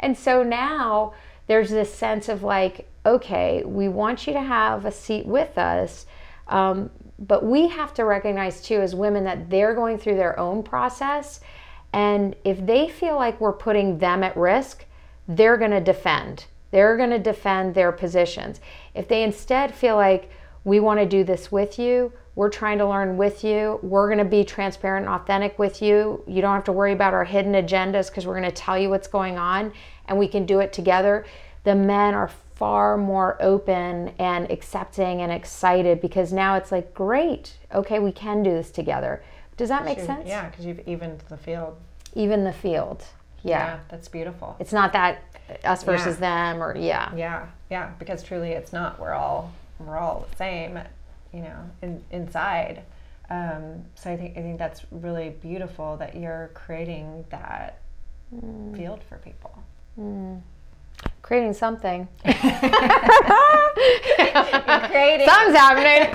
And 0.00 0.16
so 0.16 0.42
now 0.42 1.14
there's 1.46 1.70
this 1.70 1.92
sense 1.92 2.28
of 2.28 2.42
like 2.42 2.88
okay 3.04 3.62
we 3.64 3.88
want 3.88 4.26
you 4.26 4.32
to 4.32 4.40
have 4.40 4.84
a 4.84 4.92
seat 4.92 5.26
with 5.26 5.56
us 5.56 6.06
um, 6.48 6.90
but 7.18 7.44
we 7.44 7.68
have 7.68 7.92
to 7.94 8.04
recognize 8.04 8.62
too 8.62 8.80
as 8.80 8.94
women 8.94 9.24
that 9.24 9.50
they're 9.50 9.74
going 9.74 9.98
through 9.98 10.16
their 10.16 10.38
own 10.38 10.62
process 10.62 11.40
and 11.92 12.36
if 12.44 12.64
they 12.64 12.88
feel 12.88 13.16
like 13.16 13.40
we're 13.40 13.52
putting 13.52 13.98
them 13.98 14.22
at 14.22 14.36
risk 14.36 14.84
they're 15.26 15.56
going 15.56 15.70
to 15.70 15.80
defend 15.80 16.46
they're 16.70 16.96
going 16.96 17.10
to 17.10 17.18
defend 17.18 17.74
their 17.74 17.92
positions 17.92 18.60
if 18.94 19.08
they 19.08 19.22
instead 19.22 19.74
feel 19.74 19.96
like 19.96 20.30
we 20.68 20.80
want 20.80 21.00
to 21.00 21.06
do 21.06 21.24
this 21.24 21.50
with 21.50 21.78
you. 21.78 22.12
We're 22.34 22.50
trying 22.50 22.76
to 22.78 22.86
learn 22.86 23.16
with 23.16 23.42
you. 23.42 23.80
We're 23.82 24.06
going 24.06 24.18
to 24.18 24.24
be 24.24 24.44
transparent 24.44 25.06
and 25.06 25.14
authentic 25.14 25.58
with 25.58 25.80
you. 25.80 26.22
You 26.26 26.42
don't 26.42 26.54
have 26.54 26.64
to 26.64 26.72
worry 26.72 26.92
about 26.92 27.14
our 27.14 27.24
hidden 27.24 27.54
agendas 27.54 28.08
because 28.08 28.26
we're 28.26 28.38
going 28.38 28.50
to 28.50 28.54
tell 28.54 28.78
you 28.78 28.90
what's 28.90 29.08
going 29.08 29.38
on 29.38 29.72
and 30.06 30.18
we 30.18 30.28
can 30.28 30.44
do 30.46 30.60
it 30.60 30.72
together. 30.72 31.24
The 31.64 31.74
men 31.74 32.14
are 32.14 32.30
far 32.58 32.96
more 32.96 33.40
open 33.40 34.12
and 34.18 34.50
accepting 34.50 35.22
and 35.22 35.30
excited 35.30 36.00
because 36.00 36.32
now 36.32 36.56
it's 36.56 36.72
like, 36.72 36.92
great, 36.92 37.56
okay, 37.72 38.00
we 38.00 38.10
can 38.10 38.42
do 38.42 38.50
this 38.50 38.72
together. 38.72 39.22
Does 39.56 39.68
that 39.68 39.84
make 39.84 40.00
sense? 40.00 40.26
Yeah, 40.26 40.48
because 40.48 40.66
you've 40.66 40.80
evened 40.86 41.22
the 41.28 41.36
field. 41.36 41.76
Even 42.14 42.42
the 42.42 42.52
field. 42.52 43.04
Yeah. 43.44 43.58
yeah. 43.58 43.78
that's 43.88 44.08
beautiful. 44.08 44.56
It's 44.58 44.72
not 44.72 44.92
that 44.92 45.22
us 45.64 45.84
versus 45.84 46.16
yeah. 46.16 46.52
them 46.52 46.62
or 46.62 46.76
yeah. 46.76 47.14
Yeah, 47.14 47.46
yeah, 47.70 47.92
because 48.00 48.24
truly 48.24 48.50
it's 48.50 48.72
not. 48.72 48.98
We're 48.98 49.12
all 49.12 49.52
we're 49.78 49.96
all 49.96 50.26
the 50.28 50.36
same, 50.36 50.80
you 51.32 51.42
know, 51.42 51.70
in, 51.82 52.02
inside. 52.10 52.82
Um, 53.30 53.84
so 53.94 54.10
I 54.10 54.16
think 54.16 54.36
I 54.36 54.42
think 54.42 54.58
that's 54.58 54.82
really 54.90 55.30
beautiful 55.30 55.96
that 55.98 56.16
you're 56.16 56.50
creating 56.54 57.24
that 57.30 57.80
mm. 58.34 58.76
field 58.76 59.04
for 59.08 59.18
people. 59.18 59.62
Mm. 59.98 60.40
Creating 61.22 61.52
something. 61.52 62.08
creating. 64.90 65.26
Something's 65.26 65.56
happening. 65.56 66.08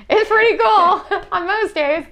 it's 0.10 0.28
pretty 0.28 0.56
cool 0.58 1.02
on 1.32 1.46
most 1.46 1.74
days. 1.74 2.04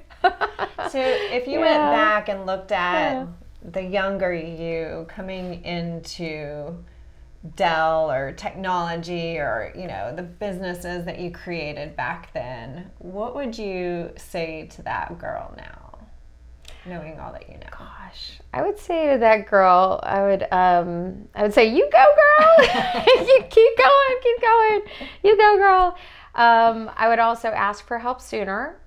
so 0.91 1.01
if 1.01 1.47
you 1.47 1.61
yeah. 1.61 1.61
went 1.61 1.93
back 1.93 2.29
and 2.29 2.47
looked 2.47 2.73
at 2.73 3.13
yeah. 3.13 3.27
the 3.63 3.83
younger 3.83 4.33
you 4.33 5.07
coming 5.09 5.63
into 5.65 6.75
Dell 7.57 8.11
or 8.11 8.33
technology 8.33 9.37
or 9.37 9.71
you 9.77 9.87
know 9.87 10.15
the 10.17 10.23
businesses 10.23 11.05
that 11.05 11.19
you 11.19 11.31
created 11.31 11.95
back 11.95 12.33
then, 12.33 12.91
what 12.99 13.35
would 13.35 13.59
you 13.59 14.13
say 14.17 14.67
to 14.69 14.83
that 14.83 15.19
girl 15.19 15.53
now? 15.57 15.84
Knowing 16.87 17.19
all 17.19 17.33
that 17.33 17.49
you 17.49 17.55
know? 17.55 17.67
Gosh, 17.77 18.41
I 18.53 18.63
would 18.63 18.79
say 18.79 19.13
to 19.13 19.19
that 19.19 19.47
girl, 19.47 20.01
I 20.03 20.23
would, 20.23 20.43
um, 20.51 21.29
I 21.35 21.43
would 21.43 21.55
say, 21.55 21.67
"You 21.67 21.89
go, 21.91 22.05
girl! 22.05 22.67
you 23.07 23.45
keep 23.49 23.79
going, 23.79 24.17
keep 24.23 24.41
going. 24.41 24.83
You 25.23 25.37
go, 25.37 25.57
girl." 25.57 25.97
Um, 26.35 26.91
I 26.97 27.09
would 27.09 27.19
also 27.19 27.49
ask 27.49 27.87
for 27.87 27.99
help 27.99 28.21
sooner. 28.21 28.81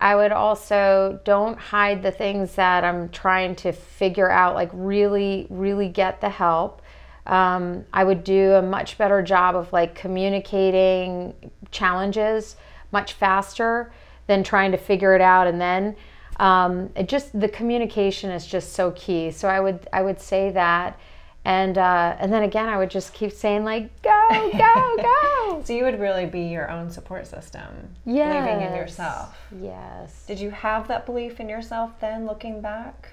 I 0.00 0.16
would 0.16 0.32
also 0.32 1.20
don't 1.24 1.58
hide 1.58 2.02
the 2.02 2.10
things 2.10 2.54
that 2.54 2.84
I'm 2.84 3.10
trying 3.10 3.56
to 3.56 3.72
figure 3.72 4.30
out. 4.30 4.54
Like 4.54 4.70
really, 4.72 5.46
really 5.50 5.88
get 5.88 6.20
the 6.20 6.30
help. 6.30 6.82
Um, 7.26 7.84
I 7.92 8.04
would 8.04 8.24
do 8.24 8.54
a 8.54 8.62
much 8.62 8.96
better 8.96 9.22
job 9.22 9.54
of 9.54 9.72
like 9.72 9.94
communicating 9.94 11.52
challenges 11.70 12.56
much 12.92 13.12
faster 13.12 13.92
than 14.26 14.42
trying 14.42 14.72
to 14.72 14.78
figure 14.78 15.14
it 15.14 15.20
out 15.20 15.46
and 15.46 15.60
then 15.60 15.96
um, 16.40 16.90
it 16.96 17.06
just 17.06 17.38
the 17.38 17.48
communication 17.48 18.30
is 18.30 18.46
just 18.46 18.72
so 18.72 18.90
key. 18.92 19.30
So 19.30 19.46
i 19.46 19.60
would 19.60 19.86
i 19.92 20.02
would 20.02 20.20
say 20.20 20.50
that. 20.50 20.98
And 21.42 21.78
uh, 21.78 22.16
and 22.18 22.32
then 22.32 22.42
again 22.42 22.68
i 22.68 22.76
would 22.76 22.90
just 22.90 23.14
keep 23.14 23.32
saying 23.32 23.64
like 23.64 24.02
go 24.02 24.50
go 24.52 24.96
go. 25.02 25.62
So 25.64 25.72
you 25.74 25.84
would 25.84 26.00
really 26.00 26.26
be 26.26 26.42
your 26.42 26.70
own 26.70 26.90
support 26.90 27.26
system 27.26 27.94
yes. 28.04 28.32
believing 28.32 28.66
in 28.66 28.74
yourself. 28.74 29.38
Yes. 29.60 30.24
Did 30.26 30.40
you 30.40 30.50
have 30.50 30.88
that 30.88 31.06
belief 31.06 31.38
in 31.40 31.48
yourself 31.48 31.92
then 32.00 32.26
looking 32.26 32.60
back? 32.60 33.10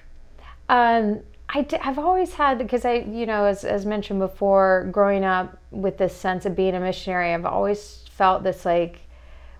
Um, 0.70 1.20
I 1.50 1.62
d- 1.62 1.78
I've 1.82 1.98
always 1.98 2.34
had 2.34 2.58
because 2.58 2.84
I, 2.84 2.96
you 2.96 3.24
know, 3.24 3.44
as, 3.44 3.64
as 3.64 3.86
mentioned 3.86 4.18
before, 4.18 4.88
growing 4.92 5.24
up 5.24 5.58
with 5.70 5.96
this 5.96 6.14
sense 6.14 6.44
of 6.44 6.54
being 6.54 6.74
a 6.74 6.80
missionary, 6.80 7.32
I've 7.32 7.46
always 7.46 8.04
felt 8.10 8.42
this 8.42 8.66
like, 8.66 9.00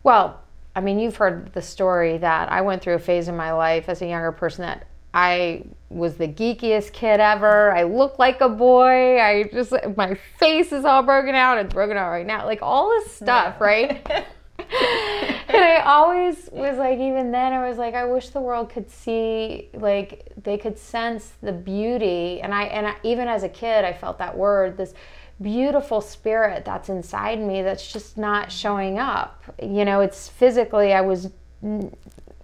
well, 0.02 0.42
I 0.78 0.80
mean, 0.80 1.00
you've 1.00 1.16
heard 1.16 1.52
the 1.54 1.60
story 1.60 2.18
that 2.18 2.52
I 2.52 2.60
went 2.60 2.82
through 2.82 2.94
a 2.94 3.00
phase 3.00 3.26
in 3.26 3.36
my 3.36 3.50
life 3.50 3.88
as 3.88 4.00
a 4.00 4.06
younger 4.06 4.30
person 4.30 4.62
that 4.62 4.86
I 5.12 5.64
was 5.88 6.14
the 6.14 6.28
geekiest 6.28 6.92
kid 6.92 7.18
ever. 7.18 7.74
I 7.74 7.82
look 7.82 8.20
like 8.20 8.40
a 8.40 8.48
boy. 8.48 9.20
I 9.20 9.50
just 9.52 9.72
my 9.96 10.16
face 10.38 10.70
is 10.70 10.84
all 10.84 11.02
broken 11.02 11.34
out. 11.34 11.58
It's 11.58 11.74
broken 11.74 11.96
out 11.96 12.10
right 12.10 12.24
now. 12.24 12.46
Like 12.46 12.62
all 12.62 12.90
this 12.90 13.12
stuff, 13.12 13.60
right? 13.60 14.08
and 15.48 15.56
I 15.56 15.82
always 15.84 16.48
was 16.52 16.78
like, 16.78 17.00
even 17.00 17.32
then, 17.32 17.52
I 17.52 17.68
was 17.68 17.76
like, 17.76 17.94
I 17.94 18.04
wish 18.04 18.28
the 18.28 18.40
world 18.40 18.70
could 18.70 18.88
see, 18.88 19.70
like, 19.74 20.30
they 20.40 20.58
could 20.58 20.78
sense 20.78 21.32
the 21.42 21.52
beauty. 21.52 22.40
And 22.40 22.54
I, 22.54 22.64
and 22.66 22.86
I, 22.86 22.94
even 23.02 23.26
as 23.26 23.42
a 23.42 23.48
kid, 23.48 23.84
I 23.84 23.92
felt 23.92 24.18
that 24.18 24.36
word, 24.36 24.76
this 24.76 24.94
beautiful 25.40 26.00
spirit 26.00 26.64
that's 26.64 26.88
inside 26.88 27.40
me 27.40 27.62
that's 27.62 27.92
just 27.92 28.18
not 28.18 28.50
showing 28.50 28.98
up. 28.98 29.42
You 29.62 29.84
know, 29.84 30.00
it's 30.00 30.28
physically, 30.28 30.92
I 30.92 31.00
was, 31.00 31.30
you 31.62 31.90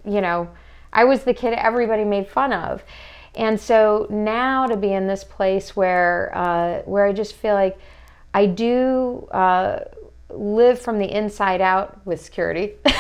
know, 0.05 0.49
I 0.93 1.05
was 1.05 1.25
the 1.25 1.35
kid 1.35 1.55
everybody 1.55 2.05
made 2.05 2.29
fun 2.29 2.53
of. 2.53 2.85
And 3.35 3.59
so 3.59 4.07
now 4.11 4.67
to 4.67 4.77
be 4.77 4.93
in 4.93 5.09
this 5.09 5.25
place 5.25 5.75
where, 5.75 6.31
uh, 6.35 6.83
where 6.83 7.05
I 7.05 7.13
just 7.13 7.35
feel 7.35 7.55
like 7.55 7.79
I 8.33 8.47
do 8.47 9.29
uh, 9.33 9.81
live 10.31 10.81
from 10.81 10.99
the 10.99 11.13
inside 11.13 11.61
out 11.61 12.05
with 12.07 12.21
security. 12.21 12.75
but, 12.85 12.93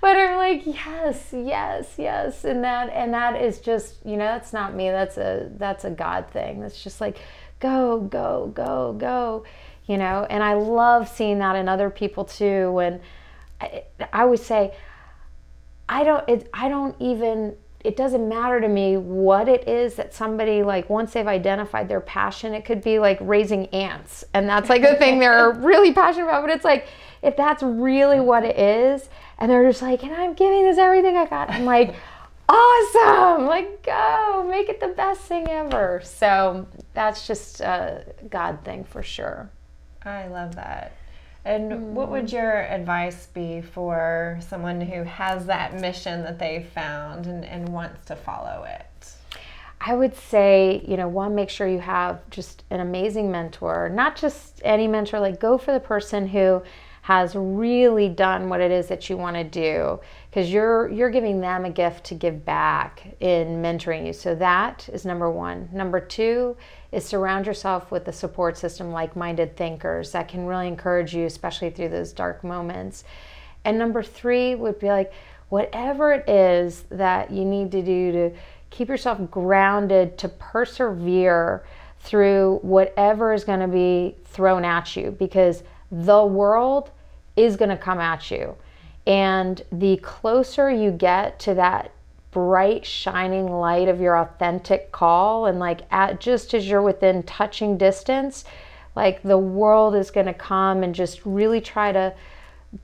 but 0.00 0.16
I'm 0.16 0.36
like, 0.36 0.62
yes, 0.64 1.28
yes, 1.32 1.94
yes. 1.98 2.44
And 2.44 2.64
that, 2.64 2.88
and 2.90 3.12
that 3.12 3.40
is 3.42 3.60
just, 3.60 3.96
you 4.06 4.16
know, 4.16 4.24
that's 4.24 4.54
not 4.54 4.74
me. 4.74 4.88
That's 4.90 5.18
a, 5.18 5.50
that's 5.56 5.84
a 5.84 5.90
God 5.90 6.30
thing. 6.30 6.60
That's 6.60 6.82
just 6.82 7.02
like, 7.02 7.18
go, 7.60 8.00
go, 8.00 8.52
go, 8.54 8.94
go, 8.98 9.44
you 9.86 9.96
know. 9.96 10.26
And 10.28 10.42
I 10.42 10.54
love 10.54 11.08
seeing 11.08 11.38
that 11.38 11.56
in 11.56 11.68
other 11.68 11.90
people 11.90 12.24
too. 12.24 12.72
When 12.72 13.00
I, 13.60 13.84
I 14.12 14.22
always 14.22 14.44
say, 14.44 14.74
I 15.88 16.04
don't, 16.04 16.28
it, 16.28 16.48
I 16.52 16.68
don't 16.68 16.94
even, 17.00 17.56
it 17.84 17.96
doesn't 17.96 18.28
matter 18.28 18.60
to 18.60 18.68
me 18.68 18.96
what 18.96 19.48
it 19.48 19.66
is 19.68 19.94
that 19.94 20.12
somebody 20.12 20.62
like 20.62 20.90
once 20.90 21.12
they've 21.12 21.26
identified 21.26 21.88
their 21.88 22.00
passion 22.00 22.52
it 22.52 22.64
could 22.64 22.82
be 22.82 22.98
like 22.98 23.16
raising 23.20 23.66
ants 23.66 24.24
and 24.34 24.48
that's 24.48 24.68
like 24.68 24.82
the 24.82 24.96
thing 24.96 25.18
they're 25.18 25.52
really 25.58 25.92
passionate 25.92 26.24
about 26.24 26.42
but 26.42 26.50
it's 26.50 26.64
like 26.64 26.88
if 27.22 27.36
that's 27.36 27.62
really 27.62 28.18
what 28.18 28.44
it 28.44 28.58
is 28.58 29.08
and 29.38 29.50
they're 29.50 29.66
just 29.66 29.80
like 29.80 30.02
and 30.02 30.12
i'm 30.12 30.34
giving 30.34 30.64
this 30.64 30.76
everything 30.76 31.16
i 31.16 31.24
got 31.24 31.48
i'm 31.50 31.64
like 31.64 31.94
awesome! 32.48 33.46
Like 33.46 33.82
go 33.84 34.46
make 34.48 34.68
it 34.68 34.80
the 34.80 34.88
best 34.88 35.22
thing 35.22 35.48
ever. 35.48 36.00
So 36.04 36.66
that's 36.94 37.26
just 37.26 37.60
a 37.60 38.04
god 38.30 38.64
thing 38.64 38.84
for 38.84 39.02
sure. 39.02 39.50
I 40.04 40.28
love 40.28 40.54
that. 40.56 40.92
And 41.44 41.70
mm. 41.70 41.80
what 41.92 42.10
would 42.10 42.30
your 42.30 42.62
advice 42.66 43.26
be 43.26 43.60
for 43.60 44.38
someone 44.46 44.80
who 44.80 45.02
has 45.04 45.46
that 45.46 45.80
mission 45.80 46.22
that 46.22 46.38
they've 46.38 46.66
found 46.66 47.26
and, 47.26 47.44
and 47.44 47.68
wants 47.68 48.04
to 48.06 48.16
follow 48.16 48.64
it? 48.68 48.84
I 49.80 49.94
would 49.94 50.16
say, 50.16 50.82
you 50.86 50.96
know, 50.96 51.08
one, 51.08 51.34
make 51.34 51.48
sure 51.50 51.68
you 51.68 51.78
have 51.78 52.28
just 52.30 52.64
an 52.70 52.80
amazing 52.80 53.30
mentor, 53.30 53.88
not 53.88 54.16
just 54.16 54.60
any 54.64 54.88
mentor, 54.88 55.20
like 55.20 55.38
go 55.38 55.56
for 55.56 55.72
the 55.72 55.80
person 55.80 56.26
who 56.26 56.62
has 57.02 57.34
really 57.34 58.08
done 58.08 58.48
what 58.48 58.60
it 58.60 58.70
is 58.70 58.88
that 58.88 59.08
you 59.08 59.16
want 59.16 59.36
to 59.36 59.44
do 59.44 59.98
because 60.30 60.52
you're 60.52 60.90
you're 60.90 61.10
giving 61.10 61.40
them 61.40 61.64
a 61.64 61.70
gift 61.70 62.04
to 62.04 62.14
give 62.14 62.44
back 62.44 63.16
in 63.20 63.62
mentoring 63.62 64.06
you. 64.06 64.12
So 64.12 64.34
that 64.34 64.88
is 64.92 65.04
number 65.04 65.30
1. 65.30 65.70
Number 65.72 66.00
2 66.00 66.56
is 66.92 67.04
surround 67.04 67.46
yourself 67.46 67.90
with 67.90 68.06
a 68.08 68.12
support 68.12 68.56
system 68.58 68.92
like-minded 68.92 69.56
thinkers 69.56 70.12
that 70.12 70.28
can 70.28 70.46
really 70.46 70.68
encourage 70.68 71.14
you 71.14 71.24
especially 71.24 71.70
through 71.70 71.88
those 71.88 72.12
dark 72.12 72.44
moments. 72.44 73.04
And 73.64 73.78
number 73.78 74.02
3 74.02 74.54
would 74.56 74.78
be 74.78 74.88
like 74.88 75.12
whatever 75.48 76.12
it 76.12 76.28
is 76.28 76.84
that 76.90 77.30
you 77.30 77.44
need 77.44 77.72
to 77.72 77.82
do 77.82 78.12
to 78.12 78.30
keep 78.70 78.88
yourself 78.88 79.18
grounded 79.30 80.18
to 80.18 80.28
persevere 80.28 81.64
through 82.00 82.58
whatever 82.62 83.32
is 83.32 83.44
going 83.44 83.60
to 83.60 83.68
be 83.68 84.14
thrown 84.26 84.64
at 84.64 84.94
you 84.94 85.10
because 85.10 85.62
the 85.90 86.24
world 86.24 86.90
is 87.36 87.56
going 87.56 87.70
to 87.70 87.76
come 87.76 87.98
at 87.98 88.30
you. 88.30 88.54
And 89.08 89.62
the 89.72 89.96
closer 89.96 90.70
you 90.70 90.90
get 90.90 91.40
to 91.40 91.54
that 91.54 91.92
bright 92.30 92.84
shining 92.84 93.50
light 93.50 93.88
of 93.88 94.02
your 94.02 94.18
authentic 94.18 94.92
call 94.92 95.46
and 95.46 95.58
like 95.58 95.80
at 95.90 96.20
just 96.20 96.52
as 96.52 96.68
you're 96.68 96.82
within 96.82 97.22
touching 97.22 97.78
distance, 97.78 98.44
like 98.94 99.22
the 99.22 99.38
world 99.38 99.94
is 99.94 100.10
going 100.10 100.26
to 100.26 100.34
come 100.34 100.82
and 100.82 100.94
just 100.94 101.24
really 101.24 101.60
try 101.62 101.90
to 101.90 102.14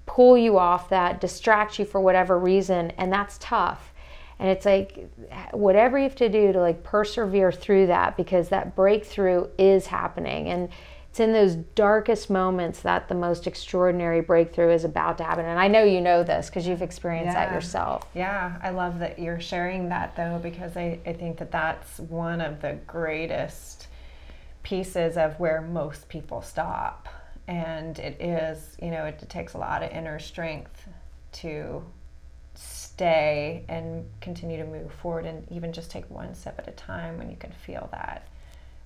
pull 0.06 0.38
you 0.38 0.56
off 0.56 0.88
that, 0.88 1.20
distract 1.20 1.78
you 1.78 1.84
for 1.84 2.00
whatever 2.00 2.38
reason, 2.38 2.90
and 2.92 3.12
that's 3.12 3.36
tough. 3.38 3.92
And 4.38 4.48
it's 4.48 4.64
like 4.64 5.06
whatever 5.52 5.98
you 5.98 6.04
have 6.04 6.16
to 6.16 6.30
do 6.30 6.54
to 6.54 6.60
like 6.60 6.82
persevere 6.82 7.52
through 7.52 7.88
that 7.88 8.16
because 8.16 8.48
that 8.48 8.74
breakthrough 8.74 9.46
is 9.58 9.86
happening. 9.86 10.48
And 10.48 10.70
it's 11.14 11.20
in 11.20 11.32
those 11.32 11.54
darkest 11.54 12.28
moments 12.28 12.80
that 12.80 13.06
the 13.08 13.14
most 13.14 13.46
extraordinary 13.46 14.20
breakthrough 14.20 14.72
is 14.72 14.82
about 14.82 15.16
to 15.18 15.22
happen. 15.22 15.44
And 15.44 15.60
I 15.60 15.68
know 15.68 15.84
you 15.84 16.00
know 16.00 16.24
this 16.24 16.48
because 16.50 16.66
you've 16.66 16.82
experienced 16.82 17.36
yeah. 17.36 17.46
that 17.46 17.54
yourself. 17.54 18.04
Yeah, 18.16 18.58
I 18.60 18.70
love 18.70 18.98
that 18.98 19.20
you're 19.20 19.38
sharing 19.38 19.90
that 19.90 20.16
though, 20.16 20.40
because 20.42 20.76
I, 20.76 20.98
I 21.06 21.12
think 21.12 21.38
that 21.38 21.52
that's 21.52 22.00
one 22.00 22.40
of 22.40 22.60
the 22.60 22.78
greatest 22.88 23.86
pieces 24.64 25.16
of 25.16 25.38
where 25.38 25.60
most 25.60 26.08
people 26.08 26.42
stop. 26.42 27.08
And 27.46 27.96
it 28.00 28.20
is, 28.20 28.76
you 28.82 28.90
know, 28.90 29.04
it, 29.04 29.20
it 29.22 29.30
takes 29.30 29.54
a 29.54 29.58
lot 29.58 29.84
of 29.84 29.92
inner 29.92 30.18
strength 30.18 30.88
to 31.34 31.84
stay 32.56 33.64
and 33.68 34.04
continue 34.20 34.56
to 34.56 34.64
move 34.64 34.92
forward 34.94 35.26
and 35.26 35.46
even 35.52 35.72
just 35.72 35.92
take 35.92 36.10
one 36.10 36.34
step 36.34 36.58
at 36.58 36.66
a 36.66 36.72
time 36.72 37.18
when 37.18 37.30
you 37.30 37.36
can 37.36 37.52
feel 37.52 37.88
that 37.92 38.26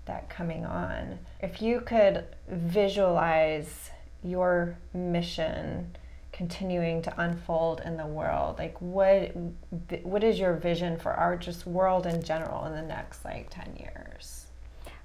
that 0.08 0.28
coming 0.28 0.66
on. 0.66 1.18
If 1.40 1.62
you 1.62 1.80
could 1.80 2.24
visualize 2.48 3.90
your 4.24 4.76
mission 4.92 5.96
continuing 6.32 7.02
to 7.02 7.20
unfold 7.20 7.80
in 7.84 7.96
the 7.96 8.06
world, 8.06 8.58
like 8.58 8.80
what 8.80 9.32
what 10.02 10.22
is 10.24 10.38
your 10.38 10.54
vision 10.54 10.98
for 10.98 11.12
our 11.12 11.36
just 11.36 11.66
world 11.66 12.06
in 12.06 12.22
general 12.22 12.64
in 12.66 12.74
the 12.74 12.82
next 12.82 13.24
like 13.24 13.48
10 13.50 13.76
years? 13.76 14.46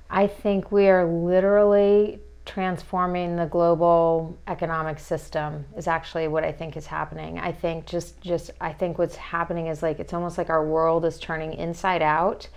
I 0.10 0.28
think 0.28 0.72
we 0.72 0.88
are 0.90 1.06
literally 1.06 2.20
transforming 2.46 3.36
the 3.38 3.46
global 3.46 4.38
economic 4.48 5.00
system 5.00 5.66
is 5.78 5.88
actually 5.88 6.28
what 6.28 6.44
I 6.44 6.52
think 6.52 6.76
is 6.76 6.86
happening. 6.86 7.40
I 7.40 7.52
think 7.52 7.86
just 7.86 8.20
just 8.22 8.52
I 8.60 8.74
think 8.74 8.98
what's 8.98 9.16
happening 9.16 9.68
is 9.68 9.82
like 9.82 10.00
it's 10.00 10.14
almost 10.14 10.38
like 10.38 10.50
our 10.50 10.66
world 10.66 11.06
is 11.06 11.18
turning 11.20 11.54
inside 11.54 12.02
out 12.02 12.48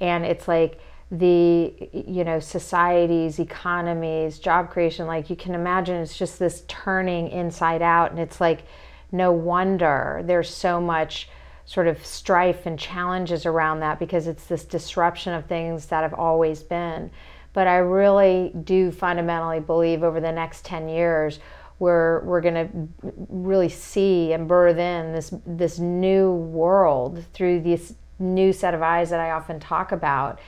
and 0.00 0.24
it's 0.24 0.48
like 0.48 0.80
the 1.10 1.72
you 1.92 2.24
know 2.24 2.40
societies 2.40 3.38
economies 3.38 4.40
job 4.40 4.70
creation 4.70 5.06
like 5.06 5.30
you 5.30 5.36
can 5.36 5.54
imagine 5.54 5.94
it's 5.96 6.18
just 6.18 6.36
this 6.40 6.64
turning 6.66 7.28
inside 7.28 7.80
out 7.80 8.10
and 8.10 8.18
it's 8.18 8.40
like 8.40 8.64
no 9.12 9.30
wonder 9.30 10.20
there's 10.24 10.52
so 10.52 10.80
much 10.80 11.28
sort 11.64 11.88
of 11.88 12.04
strife 12.04 12.66
and 12.66 12.78
challenges 12.78 13.44
around 13.44 13.80
that 13.80 13.98
because 13.98 14.26
it's 14.26 14.46
this 14.46 14.64
disruption 14.64 15.32
of 15.32 15.46
things 15.46 15.86
that 15.86 16.02
have 16.02 16.14
always 16.14 16.62
been. 16.62 17.10
But 17.52 17.66
i 17.66 17.76
really 17.76 18.52
do 18.64 18.90
fundamentally 18.90 19.60
believe 19.60 20.02
over 20.02 20.20
the 20.20 20.32
next 20.32 20.64
10 20.64 20.88
years 20.88 21.40
we're 21.78 22.20
we're 22.24 22.40
going 22.40 22.54
to 22.54 23.12
really 23.28 23.68
see 23.68 24.32
and 24.32 24.48
birth 24.48 24.78
in 24.78 25.12
this 25.12 25.32
this 25.46 25.78
new 25.78 26.32
world 26.32 27.24
through 27.32 27.60
this 27.60 27.94
new 28.18 28.52
set 28.52 28.74
of 28.74 28.82
eyes 28.82 29.10
that 29.10 29.20
I 29.20 29.32
often 29.32 29.60
talk 29.60 29.92
about, 29.92 30.38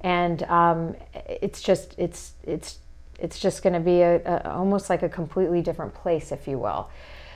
and 0.00 0.42
um, 0.44 0.96
it's 1.14 1.60
just 1.60 1.94
it's 1.98 2.32
it's 2.44 2.78
it's 3.18 3.38
just 3.38 3.62
going 3.62 3.74
to 3.74 3.80
be 3.80 4.00
a, 4.00 4.16
a, 4.24 4.50
almost 4.50 4.88
like 4.88 5.02
a 5.02 5.08
completely 5.08 5.60
different 5.60 5.94
place, 5.94 6.32
if 6.32 6.48
you 6.48 6.58
will. 6.58 6.90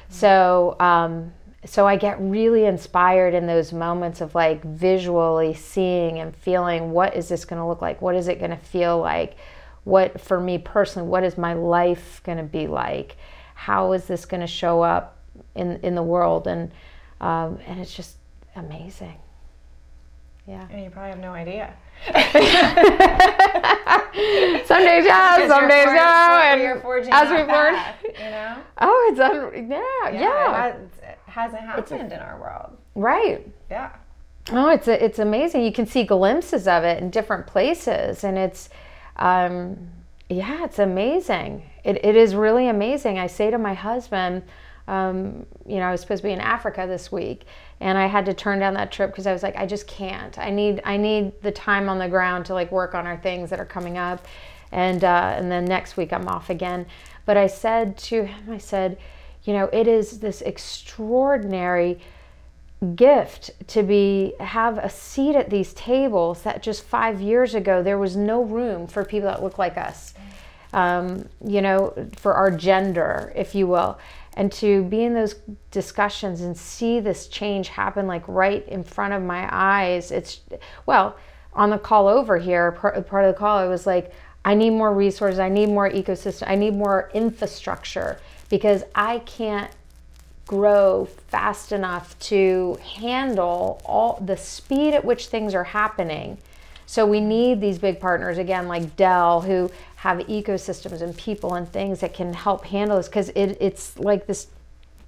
So. 0.09 0.77
Um, 0.81 1.33
so 1.67 1.87
I 1.87 1.97
get 1.97 2.21
really 2.21 2.67
inspired 2.67 3.33
in 3.33 3.47
those 3.47 3.73
moments 3.73 4.21
of 4.21 4.35
like 4.35 4.62
visually 4.62 5.55
seeing 5.55 6.19
and 6.19 6.37
feeling 6.37 6.91
what 6.91 7.17
is 7.17 7.29
this 7.29 7.45
going 7.45 7.59
to 7.59 7.67
look 7.67 7.81
like? 7.81 8.03
What 8.03 8.15
is 8.15 8.29
it 8.29 8.39
going 8.39 8.51
to 8.51 8.57
feel 8.57 8.99
like? 8.99 9.37
What, 9.85 10.21
for 10.21 10.39
me 10.41 10.59
personally, 10.59 11.09
what 11.09 11.25
is 11.25 11.39
my 11.39 11.55
life 11.55 12.21
going 12.25 12.39
to 12.39 12.45
be 12.45 12.67
like? 12.67 13.17
How 13.55 13.93
is 13.93 14.05
this 14.05 14.27
going 14.27 14.43
to 14.43 14.47
show 14.47 14.83
up 14.83 15.19
in, 15.55 15.79
in 15.83 15.95
the 15.95 16.03
world? 16.03 16.47
And, 16.47 16.71
um, 17.21 17.59
and 17.67 17.81
it's 17.81 17.95
just 17.95 18.17
amazing. 18.57 19.17
Yeah. 20.47 20.67
And 20.71 20.85
you 20.85 20.91
probably 20.91 21.11
have 21.11 21.21
no 21.21 21.33
idea. 21.33 21.75
some 24.66 24.84
days 24.84 25.05
yeah, 25.05 25.49
some 25.49 25.68
days 25.68 25.86
no. 25.86 26.40
And 26.42 26.61
as 27.11 27.30
we 27.30 27.53
learn, 27.53 27.74
you 28.05 28.30
know. 28.30 28.57
Oh, 28.78 29.11
it's 29.11 29.20
un- 29.20 29.70
yeah, 29.70 30.11
yeah. 30.11 30.20
yeah. 30.20 30.66
It, 30.66 30.90
it 31.03 31.18
hasn't 31.26 31.62
happened 31.62 32.12
a, 32.12 32.16
in 32.16 32.20
our 32.20 32.38
world. 32.40 32.76
Right. 32.95 33.47
Yeah. 33.70 33.90
Oh, 34.51 34.68
it's 34.68 34.88
a, 34.88 35.03
it's 35.03 35.18
amazing. 35.18 35.62
You 35.62 35.72
can 35.72 35.86
see 35.86 36.05
glimpses 36.05 36.68
of 36.68 36.84
it 36.84 37.03
in 37.03 37.11
different 37.11 37.47
places, 37.47 38.24
and 38.24 38.36
it's, 38.36 38.68
um, 39.16 39.88
yeah, 40.28 40.64
it's 40.64 40.78
amazing. 40.78 41.70
It, 41.82 42.05
it 42.05 42.16
is 42.16 42.34
really 42.34 42.68
amazing. 42.68 43.18
I 43.18 43.26
say 43.26 43.51
to 43.51 43.59
my 43.59 43.74
husband, 43.74 44.42
um, 44.87 45.47
you 45.66 45.76
know, 45.76 45.87
I 45.87 45.93
was 45.93 46.03
supposed 46.03 46.22
to 46.22 46.28
be 46.28 46.32
in 46.32 46.41
Africa 46.41 46.87
this 46.87 47.11
week, 47.11 47.45
and 47.80 47.97
I 47.97 48.07
had 48.07 48.26
to 48.26 48.35
turn 48.35 48.59
down 48.59 48.74
that 48.74 48.93
trip 48.93 49.11
because 49.11 49.26
I 49.26 49.32
was 49.32 49.43
like, 49.43 49.57
I 49.57 49.66
just 49.66 49.87
can't. 49.87 50.39
I 50.39 50.51
need 50.51 50.82
I 50.85 50.97
need 50.97 51.41
the 51.43 51.53
time 51.53 51.89
on 51.89 51.99
the 51.99 52.09
ground 52.09 52.47
to 52.47 52.55
like 52.55 52.70
work 52.70 52.95
on 52.95 53.07
our 53.07 53.16
things 53.16 53.51
that 53.51 53.59
are 53.59 53.64
coming 53.64 53.97
up, 53.97 54.26
and 54.72 55.03
uh, 55.03 55.35
and 55.37 55.51
then 55.51 55.64
next 55.64 55.97
week 55.97 56.12
I'm 56.12 56.28
off 56.28 56.51
again. 56.51 56.87
But 57.24 57.39
I 57.39 57.47
said 57.47 57.97
to 57.99 58.24
him, 58.24 58.51
I 58.51 58.59
said, 58.59 58.99
you 59.45 59.55
know, 59.55 59.70
it 59.72 59.89
is 59.89 60.20
this 60.20 60.43
extraordinary 60.43 61.99
gift 62.95 63.51
to 63.68 63.82
be 63.82 64.35
have 64.41 64.78
a 64.78 64.91
seat 64.91 65.35
at 65.35 65.49
these 65.49 65.72
tables 65.72 66.43
that 66.43 66.62
just 66.62 66.82
five 66.85 67.20
years 67.20 67.55
ago 67.55 67.82
there 67.82 67.99
was 67.99 68.14
no 68.14 68.43
room 68.43 68.87
for 68.87 69.05
people 69.05 69.28
that 69.28 69.43
look 69.43 69.59
like 69.59 69.78
us 69.78 70.12
um, 70.74 71.26
you 71.47 71.62
know 71.62 71.95
for 72.16 72.35
our 72.35 72.51
gender 72.51 73.32
if 73.35 73.55
you 73.55 73.66
will 73.66 73.99
and 74.37 74.51
to 74.53 74.85
be 74.85 75.05
in 75.05 75.14
those 75.14 75.37
discussions 75.70 76.41
and 76.41 76.57
see 76.57 77.01
this 77.01 77.28
change 77.28 77.68
happen 77.68 78.07
like 78.07 78.26
right 78.26 78.66
in 78.68 78.82
front 78.82 79.14
of 79.14 79.22
my 79.22 79.49
eyes 79.51 80.11
it's 80.11 80.41
well 80.87 81.16
on 81.53 81.70
the 81.70 81.78
call 81.78 82.09
over 82.09 82.37
here 82.37 82.72
part, 82.72 82.97
of 82.97 83.05
the 83.07 83.35
call 83.39 83.59
i 83.59 83.66
was 83.66 83.87
like 83.87 84.12
i 84.45 84.55
need 84.55 84.70
more 84.70 84.93
resources 84.93 85.39
i 85.39 85.49
need 85.49 85.68
more 85.68 85.91
ecosystem 85.91 86.45
i 86.49 86.55
need 86.55 86.74
more 86.74 87.11
infrastructure 87.14 88.18
because 88.49 88.82
i 88.95 89.18
can't 89.20 89.70
grow 90.47 91.07
fast 91.28 91.72
enough 91.72 92.18
to 92.18 92.78
handle 92.97 93.80
all 93.85 94.20
the 94.24 94.37
speed 94.37 94.95
at 94.95 95.05
which 95.05 95.28
things 95.28 95.55
are 95.55 95.64
happening. 95.64 96.39
So 96.87 97.07
we 97.07 97.20
need 97.20 97.61
these 97.61 97.78
big 97.78 97.99
partners 97.99 98.37
again 98.37 98.68
like 98.68 98.97
dell 98.97 99.41
who 99.41 99.70
have 100.05 100.19
ecosystems 100.19 101.01
and 101.01 101.17
people 101.17 101.55
and 101.55 101.67
things 101.73 102.01
that 102.01 102.13
can 102.13 102.35
help 102.35 102.67
handle 102.67 102.99
this 102.99 103.09
because 103.09 103.31
it, 103.31 103.57
it's 103.59 103.99
like 103.99 104.27
this 104.27 104.49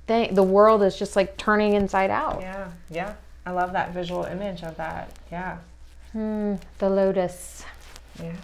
thing 0.07 0.35
the 0.35 0.43
world 0.43 0.83
is 0.83 0.99
just 0.99 1.17
like 1.17 1.37
turning 1.37 1.75
inside 1.75 2.09
out. 2.09 2.41
Yeah 2.41 2.71
yeah. 2.89 3.15
I 3.45 3.51
love 3.51 3.75
that 3.75 3.93
visual 3.93 4.25
image 4.25 4.63
of 4.63 4.75
that 4.79 5.13
yeah. 5.31 5.59
Hmm, 6.13 6.55
the 6.79 6.89
lotus. 6.89 7.63
Yeah. 8.19 8.37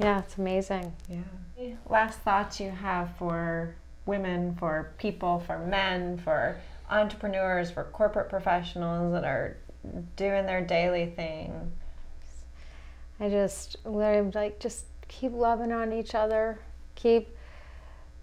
Yeah 0.00 0.18
it's 0.20 0.38
amazing. 0.38 0.94
Yeah. 1.10 1.74
Last 1.90 2.20
thoughts 2.20 2.58
you 2.58 2.70
have 2.70 3.10
for 3.18 3.74
women 4.06 4.56
for 4.58 4.92
people 4.96 5.40
for 5.46 5.58
men 5.58 6.16
for 6.16 6.56
entrepreneurs 6.88 7.70
for 7.70 7.84
corporate 7.84 8.30
professionals 8.30 9.12
that 9.12 9.24
are 9.24 9.58
doing 10.16 10.46
their 10.46 10.64
daily 10.64 11.04
thing? 11.04 11.70
I 13.20 13.28
just 13.28 13.76
I'm 13.84 14.30
like 14.30 14.58
just 14.58 14.86
keep 15.08 15.32
loving 15.32 15.72
on 15.72 15.92
each 15.92 16.14
other. 16.14 16.58
Keep 16.94 17.36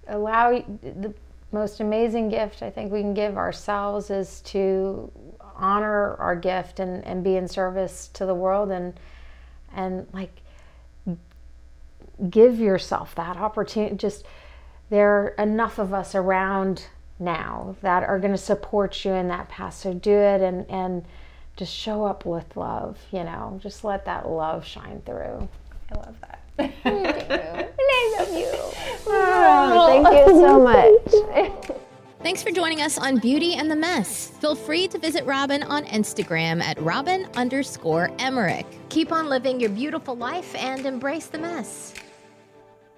allow 0.08 0.52
the 0.52 1.14
most 1.52 1.80
amazing 1.80 2.30
gift 2.30 2.62
I 2.62 2.70
think 2.70 2.92
we 2.92 3.02
can 3.02 3.14
give 3.14 3.38
ourselves 3.38 4.10
is 4.10 4.42
to 4.42 5.12
honor 5.56 6.16
our 6.16 6.36
gift 6.36 6.80
and, 6.80 7.04
and 7.06 7.24
be 7.24 7.38
in 7.38 7.48
service 7.48 8.10
to 8.14 8.26
the 8.26 8.36
world 8.36 8.72
and 8.72 8.94
and 9.74 10.08
like 10.14 10.42
give 12.30 12.60
yourself 12.60 13.16
that 13.16 13.38
opportunity 13.38 13.96
just 13.96 14.26
there 14.90 15.10
are 15.10 15.28
enough 15.40 15.80
of 15.80 15.94
us 15.94 16.16
around 16.16 16.88
now 17.20 17.76
that 17.82 18.04
are 18.04 18.20
going 18.20 18.32
to 18.32 18.38
support 18.38 19.06
you 19.06 19.12
in 19.12 19.28
that 19.28 19.48
path 19.50 19.74
so 19.74 19.94
do 19.94 20.12
it 20.12 20.42
and 20.42 20.70
and 20.70 21.06
just 21.56 21.74
show 21.74 22.06
up 22.06 22.26
with 22.26 22.58
love 22.58 22.98
you 23.12 23.24
know 23.24 23.60
just 23.62 23.84
let 23.84 24.06
that 24.06 24.28
love 24.28 24.66
shine 24.66 25.02
through 25.06 25.48
i 25.92 25.96
love 25.96 26.16
that 26.22 26.45
thank 26.58 26.76
you. 26.86 26.92
I 27.88 28.16
love 28.20 28.34
you. 28.34 28.52
Oh, 29.08 30.04
thank 30.04 30.28
you 30.28 30.34
so 30.42 30.60
much. 30.60 31.82
Thanks 32.22 32.42
for 32.42 32.50
joining 32.50 32.82
us 32.82 32.98
on 32.98 33.20
Beauty 33.20 33.54
and 33.54 33.70
the 33.70 33.76
Mess. 33.76 34.30
Feel 34.40 34.56
free 34.56 34.88
to 34.88 34.98
visit 34.98 35.24
Robin 35.26 35.62
on 35.62 35.86
Instagram 35.86 36.60
at 36.60 36.82
Robin 36.82 37.28
underscore 37.36 38.10
Emmerich. 38.18 38.66
Keep 38.90 39.12
on 39.12 39.30
living 39.30 39.60
your 39.60 39.70
beautiful 39.70 40.16
life 40.16 40.56
and 40.56 40.88
embrace 40.88 41.28
the 41.28 41.38
mess. 41.38 41.94